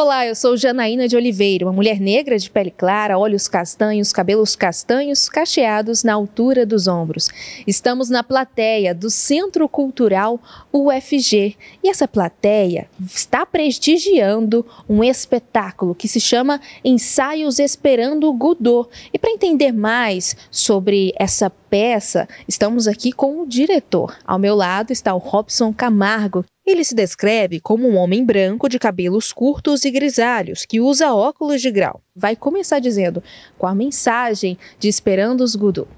Olá, 0.00 0.24
eu 0.24 0.34
sou 0.36 0.56
Janaína 0.56 1.08
de 1.08 1.16
Oliveira, 1.16 1.66
uma 1.66 1.72
mulher 1.72 1.98
negra 1.98 2.38
de 2.38 2.48
pele 2.48 2.70
clara, 2.70 3.18
olhos 3.18 3.48
castanhos, 3.48 4.12
cabelos 4.12 4.54
castanhos, 4.54 5.28
cacheados 5.28 6.04
na 6.04 6.14
altura 6.14 6.64
dos 6.64 6.86
ombros. 6.86 7.28
Estamos 7.66 8.08
na 8.08 8.22
plateia 8.22 8.94
do 8.94 9.10
Centro 9.10 9.68
Cultural 9.68 10.40
UFG 10.72 11.56
e 11.82 11.88
essa 11.88 12.06
plateia 12.06 12.88
está 13.12 13.44
prestigiando 13.44 14.64
um 14.88 15.02
espetáculo 15.02 15.96
que 15.96 16.06
se 16.06 16.20
chama 16.20 16.60
Ensaios 16.84 17.58
Esperando 17.58 18.32
Godot. 18.32 18.88
E 19.12 19.18
para 19.18 19.32
entender 19.32 19.72
mais 19.72 20.36
sobre 20.48 21.12
essa 21.18 21.50
peça, 21.50 22.28
estamos 22.46 22.86
aqui 22.86 23.10
com 23.10 23.40
o 23.40 23.46
diretor. 23.48 24.16
Ao 24.24 24.38
meu 24.38 24.54
lado 24.54 24.92
está 24.92 25.12
o 25.12 25.18
Robson 25.18 25.72
Camargo, 25.72 26.44
ele 26.70 26.84
se 26.84 26.94
descreve 26.94 27.60
como 27.60 27.88
um 27.88 27.96
homem 27.96 28.24
branco 28.24 28.68
de 28.68 28.78
cabelos 28.78 29.32
curtos 29.32 29.84
e 29.84 29.90
grisalhos, 29.90 30.66
que 30.66 30.80
usa 30.80 31.14
óculos 31.14 31.62
de 31.62 31.70
grau. 31.70 32.02
Vai 32.14 32.36
começar 32.36 32.78
dizendo 32.78 33.22
com 33.56 33.66
a 33.66 33.74
mensagem 33.74 34.58
de 34.78 34.88
Esperando 34.88 35.42
os 35.42 35.56
Godot. 35.56 35.88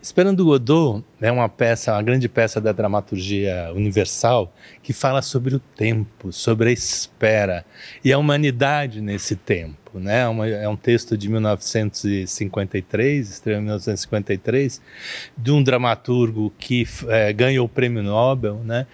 Esperando 0.00 0.44
Godot 0.44 1.04
é 1.20 1.32
uma 1.32 1.48
peça, 1.48 1.92
uma 1.92 2.02
grande 2.02 2.28
peça 2.28 2.60
da 2.60 2.70
dramaturgia 2.70 3.72
universal 3.74 4.54
que 4.80 4.92
fala 4.92 5.20
sobre 5.20 5.56
o 5.56 5.58
tempo, 5.58 6.32
sobre 6.32 6.68
a 6.68 6.72
espera 6.72 7.64
e 8.04 8.12
a 8.12 8.18
humanidade 8.18 9.00
nesse 9.00 9.34
tempo. 9.34 9.98
Né? 9.98 10.20
é 10.62 10.68
um 10.68 10.76
texto 10.76 11.16
de 11.16 11.28
1953, 11.28 13.30
estreou 13.30 13.58
em 13.58 13.62
1953, 13.62 14.82
de 15.36 15.50
um 15.50 15.62
dramaturgo 15.62 16.52
que 16.58 16.86
é, 17.08 17.32
ganhou 17.32 17.64
o 17.64 17.68
prêmio 17.68 18.02
Nobel, 18.02 18.60
né? 18.62 18.86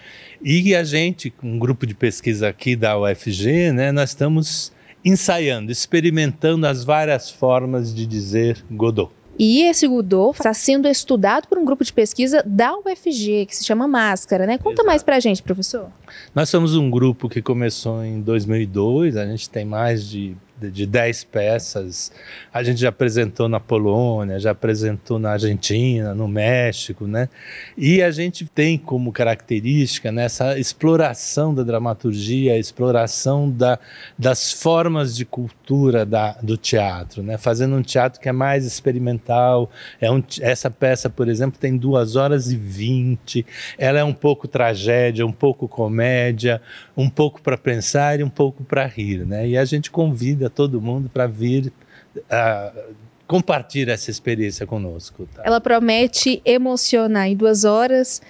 E 0.45 0.74
a 0.74 0.82
gente, 0.82 1.32
um 1.40 1.57
grupo 1.57 1.86
de 1.86 1.95
pesquisa 1.95 2.49
aqui 2.49 2.74
da 2.74 2.99
UFG, 2.99 3.70
né, 3.70 3.93
nós 3.93 4.11
estamos 4.11 4.72
ensaiando, 5.05 5.70
experimentando 5.70 6.66
as 6.66 6.82
várias 6.82 7.30
formas 7.30 7.95
de 7.95 8.05
dizer 8.05 8.64
Godot. 8.68 9.12
E 9.38 9.62
esse 9.62 9.86
Godot 9.86 10.36
está 10.36 10.53
sendo 10.53 10.88
estudado 10.88 11.47
por 11.47 11.59
um 11.59 11.64
grupo 11.64 11.84
de 11.84 11.93
pesquisa 11.93 12.43
da 12.45 12.76
UFG, 12.76 13.47
que 13.47 13.57
se 13.57 13.64
chama 13.64 13.86
Máscara, 13.86 14.45
né? 14.47 14.59
Conta 14.59 14.74
Exato. 14.74 14.86
mais 14.86 15.03
para 15.03 15.16
a 15.16 15.20
gente, 15.20 15.43
professor. 15.43 15.88
Nós 16.34 16.49
somos 16.49 16.76
um 16.76 16.90
grupo 16.90 17.28
que 17.28 17.40
começou 17.40 18.05
em 18.05 18.20
2002, 18.20 19.16
a 19.16 19.24
gente 19.24 19.49
tem 19.49 19.64
mais 19.64 20.09
de 20.09 20.36
de 20.71 20.87
10 20.87 21.25
peças. 21.25 22.13
A 22.53 22.63
gente 22.63 22.81
já 22.81 22.89
apresentou 22.89 23.49
na 23.49 23.59
Polônia, 23.59 24.39
já 24.39 24.51
apresentou 24.51 25.19
na 25.19 25.33
Argentina, 25.33 26.15
no 26.15 26.29
México, 26.29 27.07
né? 27.07 27.29
E 27.77 28.03
a 28.03 28.11
gente 28.11 28.45
tem 28.45 28.77
como 28.79 29.13
característica 29.13 30.13
nessa 30.13 30.59
exploração 30.59 31.55
da 31.55 31.63
dramaturgia, 31.63 32.55
a 32.55 32.59
exploração 32.59 33.51
da, 33.51 33.79
das 34.19 34.53
formas 34.53 35.17
de 35.17 35.25
cultura 35.25 36.05
da, 36.05 36.33
do 36.43 36.57
teatro, 36.57 37.23
né? 37.23 37.39
Fazendo 37.39 37.75
um 37.77 37.83
teatro 37.83 38.21
que 38.21 38.29
é 38.29 38.33
mais 38.33 38.65
experimental. 38.65 39.71
É 40.01 40.11
um, 40.11 40.23
essa 40.41 40.71
peça, 40.71 41.09
por 41.09 41.29
exemplo, 41.29 41.59
tem 41.59 41.77
duas 41.77 42.17
horas 42.17 42.51
e 42.51 42.57
vinte. 42.57 43.45
Ela 43.79 44.01
é 44.01 44.05
um 44.05 44.13
pouco 44.13 44.47
tragédia, 44.47 45.27
um 45.27 45.33
pouco 45.33 45.67
comédia, 45.67 46.61
um 46.97 47.09
pouco 47.09 47.41
para 47.41 47.57
pensar 47.57 48.21
e 48.21 48.23
um 48.23 48.29
pouco 48.29 48.65
para 48.65 48.87
rir, 48.87 49.27
né? 49.27 49.49
E 49.49 49.57
a 49.57 49.65
gente 49.65 49.91
convida 49.91 50.51
todo 50.53 50.80
mundo 50.80 51.09
para 51.09 51.26
vir 51.26 51.72
uh, 52.16 52.94
compartilhar 53.26 53.94
essa 53.94 54.11
experiência 54.11 54.66
conosco. 54.66 55.26
Tá? 55.34 55.42
Ela 55.44 55.61
promete 55.61 56.42
emocionar 56.44 57.28
em 57.28 57.36
duas 57.36 57.64
horas 57.64 58.20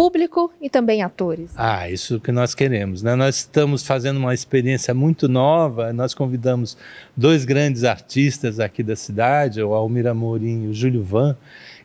público 0.00 0.50
e 0.60 0.70
também 0.70 1.02
atores. 1.02 1.52
Ah, 1.54 1.90
isso 1.90 2.18
que 2.20 2.32
nós 2.32 2.54
queremos. 2.54 3.02
Né? 3.02 3.14
Nós 3.14 3.36
estamos 3.36 3.86
fazendo 3.86 4.16
uma 4.16 4.32
experiência 4.32 4.94
muito 4.94 5.28
nova. 5.28 5.92
Nós 5.92 6.14
convidamos 6.14 6.74
dois 7.14 7.44
grandes 7.44 7.84
artistas 7.84 8.58
aqui 8.58 8.82
da 8.82 8.96
cidade, 8.96 9.62
o 9.62 9.74
Almir 9.74 10.06
Amorim 10.06 10.64
e 10.64 10.68
o 10.68 10.72
Júlio 10.72 11.02
Van, 11.02 11.36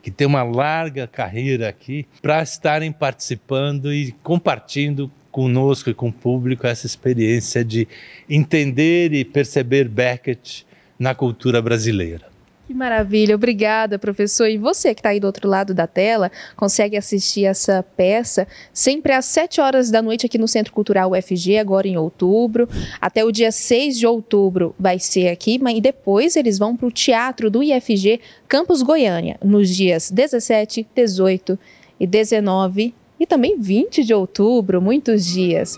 que 0.01 0.09
tem 0.09 0.25
uma 0.25 0.43
larga 0.43 1.07
carreira 1.07 1.67
aqui, 1.67 2.07
para 2.21 2.41
estarem 2.41 2.89
participando 2.89 3.93
e 3.93 4.13
compartilhando 4.23 5.11
conosco 5.35 5.89
e 5.89 5.93
com 5.93 6.07
o 6.07 6.13
público 6.13 6.65
essa 6.65 6.85
experiência 6.85 7.61
de 7.61 7.89
entender 8.29 9.11
e 9.11 9.25
perceber 9.25 9.89
Beckett 9.89 10.65
na 10.97 11.13
cultura 11.13 11.61
brasileira. 11.61 12.27
Que 12.65 12.73
maravilha, 12.73 13.35
obrigada, 13.35 13.99
professor. 13.99 14.47
E 14.47 14.57
você 14.57 14.93
que 14.93 15.01
está 15.01 15.09
aí 15.09 15.19
do 15.19 15.27
outro 15.27 15.49
lado 15.49 15.73
da 15.73 15.85
tela, 15.85 16.31
consegue 16.55 16.95
assistir 16.95 17.43
essa 17.43 17.83
peça 17.83 18.47
sempre 18.71 19.11
às 19.11 19.25
7 19.25 19.59
horas 19.59 19.91
da 19.91 20.01
noite 20.01 20.25
aqui 20.25 20.37
no 20.37 20.47
Centro 20.47 20.71
Cultural 20.71 21.11
UFG, 21.11 21.57
agora 21.57 21.85
em 21.85 21.97
outubro. 21.97 22.69
Até 23.01 23.25
o 23.25 23.31
dia 23.31 23.51
6 23.51 23.99
de 23.99 24.07
outubro 24.07 24.73
vai 24.79 24.99
ser 24.99 25.27
aqui, 25.27 25.59
mas 25.61 25.81
depois 25.81 26.37
eles 26.37 26.57
vão 26.57 26.77
para 26.77 26.87
o 26.87 26.91
Teatro 26.91 27.51
do 27.51 27.61
IFG 27.61 28.21
Campus 28.47 28.81
Goiânia, 28.81 29.37
nos 29.43 29.69
dias 29.69 30.09
17, 30.09 30.87
18 30.95 31.59
e 31.99 32.07
19 32.07 32.95
e 33.19 33.25
também 33.25 33.59
20 33.59 34.03
de 34.03 34.13
outubro, 34.13 34.81
muitos 34.81 35.25
dias. 35.25 35.75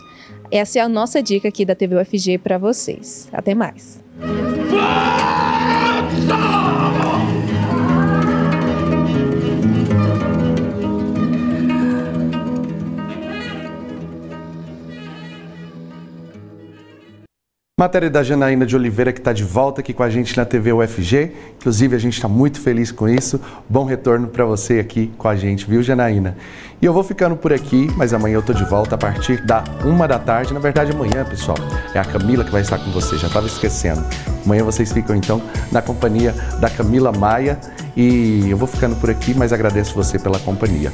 Essa 0.51 0.79
é 0.79 0.81
a 0.81 0.89
nossa 0.89 1.21
dica 1.21 1.47
aqui 1.47 1.65
da 1.65 1.75
TV 1.75 1.95
UFG 2.01 2.37
para 2.37 2.57
vocês. 2.57 3.27
Até 3.31 3.53
mais. 3.53 4.03
Matéria 17.79 18.09
da 18.09 18.23
Janaína 18.23 18.65
de 18.65 18.75
Oliveira, 18.75 19.13
que 19.13 19.19
está 19.19 19.31
de 19.31 19.43
volta 19.43 19.81
aqui 19.81 19.93
com 19.93 20.01
a 20.01 20.09
gente 20.09 20.35
na 20.35 20.43
TV 20.43 20.73
UFG. 20.73 21.31
Inclusive, 21.59 21.95
a 21.95 21.99
gente 21.99 22.15
está 22.15 22.27
muito 22.27 22.59
feliz 22.59 22.91
com 22.91 23.07
isso. 23.07 23.39
Bom 23.69 23.85
retorno 23.85 24.27
para 24.29 24.43
você 24.45 24.79
aqui 24.79 25.13
com 25.15 25.27
a 25.27 25.35
gente, 25.35 25.63
viu, 25.69 25.83
Janaína? 25.83 26.35
E 26.81 26.85
eu 26.87 26.91
vou 26.91 27.03
ficando 27.03 27.35
por 27.35 27.53
aqui, 27.53 27.87
mas 27.95 28.15
amanhã 28.15 28.33
eu 28.33 28.41
tô 28.41 28.51
de 28.51 28.63
volta 28.63 28.95
a 28.95 28.97
partir 28.97 29.45
da 29.45 29.63
uma 29.85 30.07
da 30.07 30.17
tarde. 30.17 30.55
Na 30.55 30.59
verdade, 30.59 30.91
amanhã, 30.91 31.23
pessoal, 31.23 31.55
é 31.93 31.99
a 31.99 32.03
Camila 32.03 32.43
que 32.43 32.49
vai 32.49 32.63
estar 32.63 32.79
com 32.79 32.89
você, 32.89 33.15
já 33.15 33.27
estava 33.27 33.45
esquecendo. 33.45 34.03
Amanhã 34.43 34.63
vocês 34.63 34.91
ficam 34.91 35.15
então 35.15 35.39
na 35.71 35.79
companhia 35.79 36.33
da 36.59 36.71
Camila 36.71 37.11
Maia. 37.11 37.59
E 37.95 38.49
eu 38.49 38.57
vou 38.57 38.67
ficando 38.67 38.95
por 38.95 39.11
aqui, 39.11 39.35
mas 39.35 39.53
agradeço 39.53 39.93
você 39.93 40.17
pela 40.17 40.39
companhia. 40.39 40.91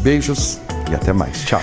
Beijos 0.00 0.60
e 0.88 0.94
até 0.94 1.12
mais. 1.12 1.44
Tchau. 1.44 1.62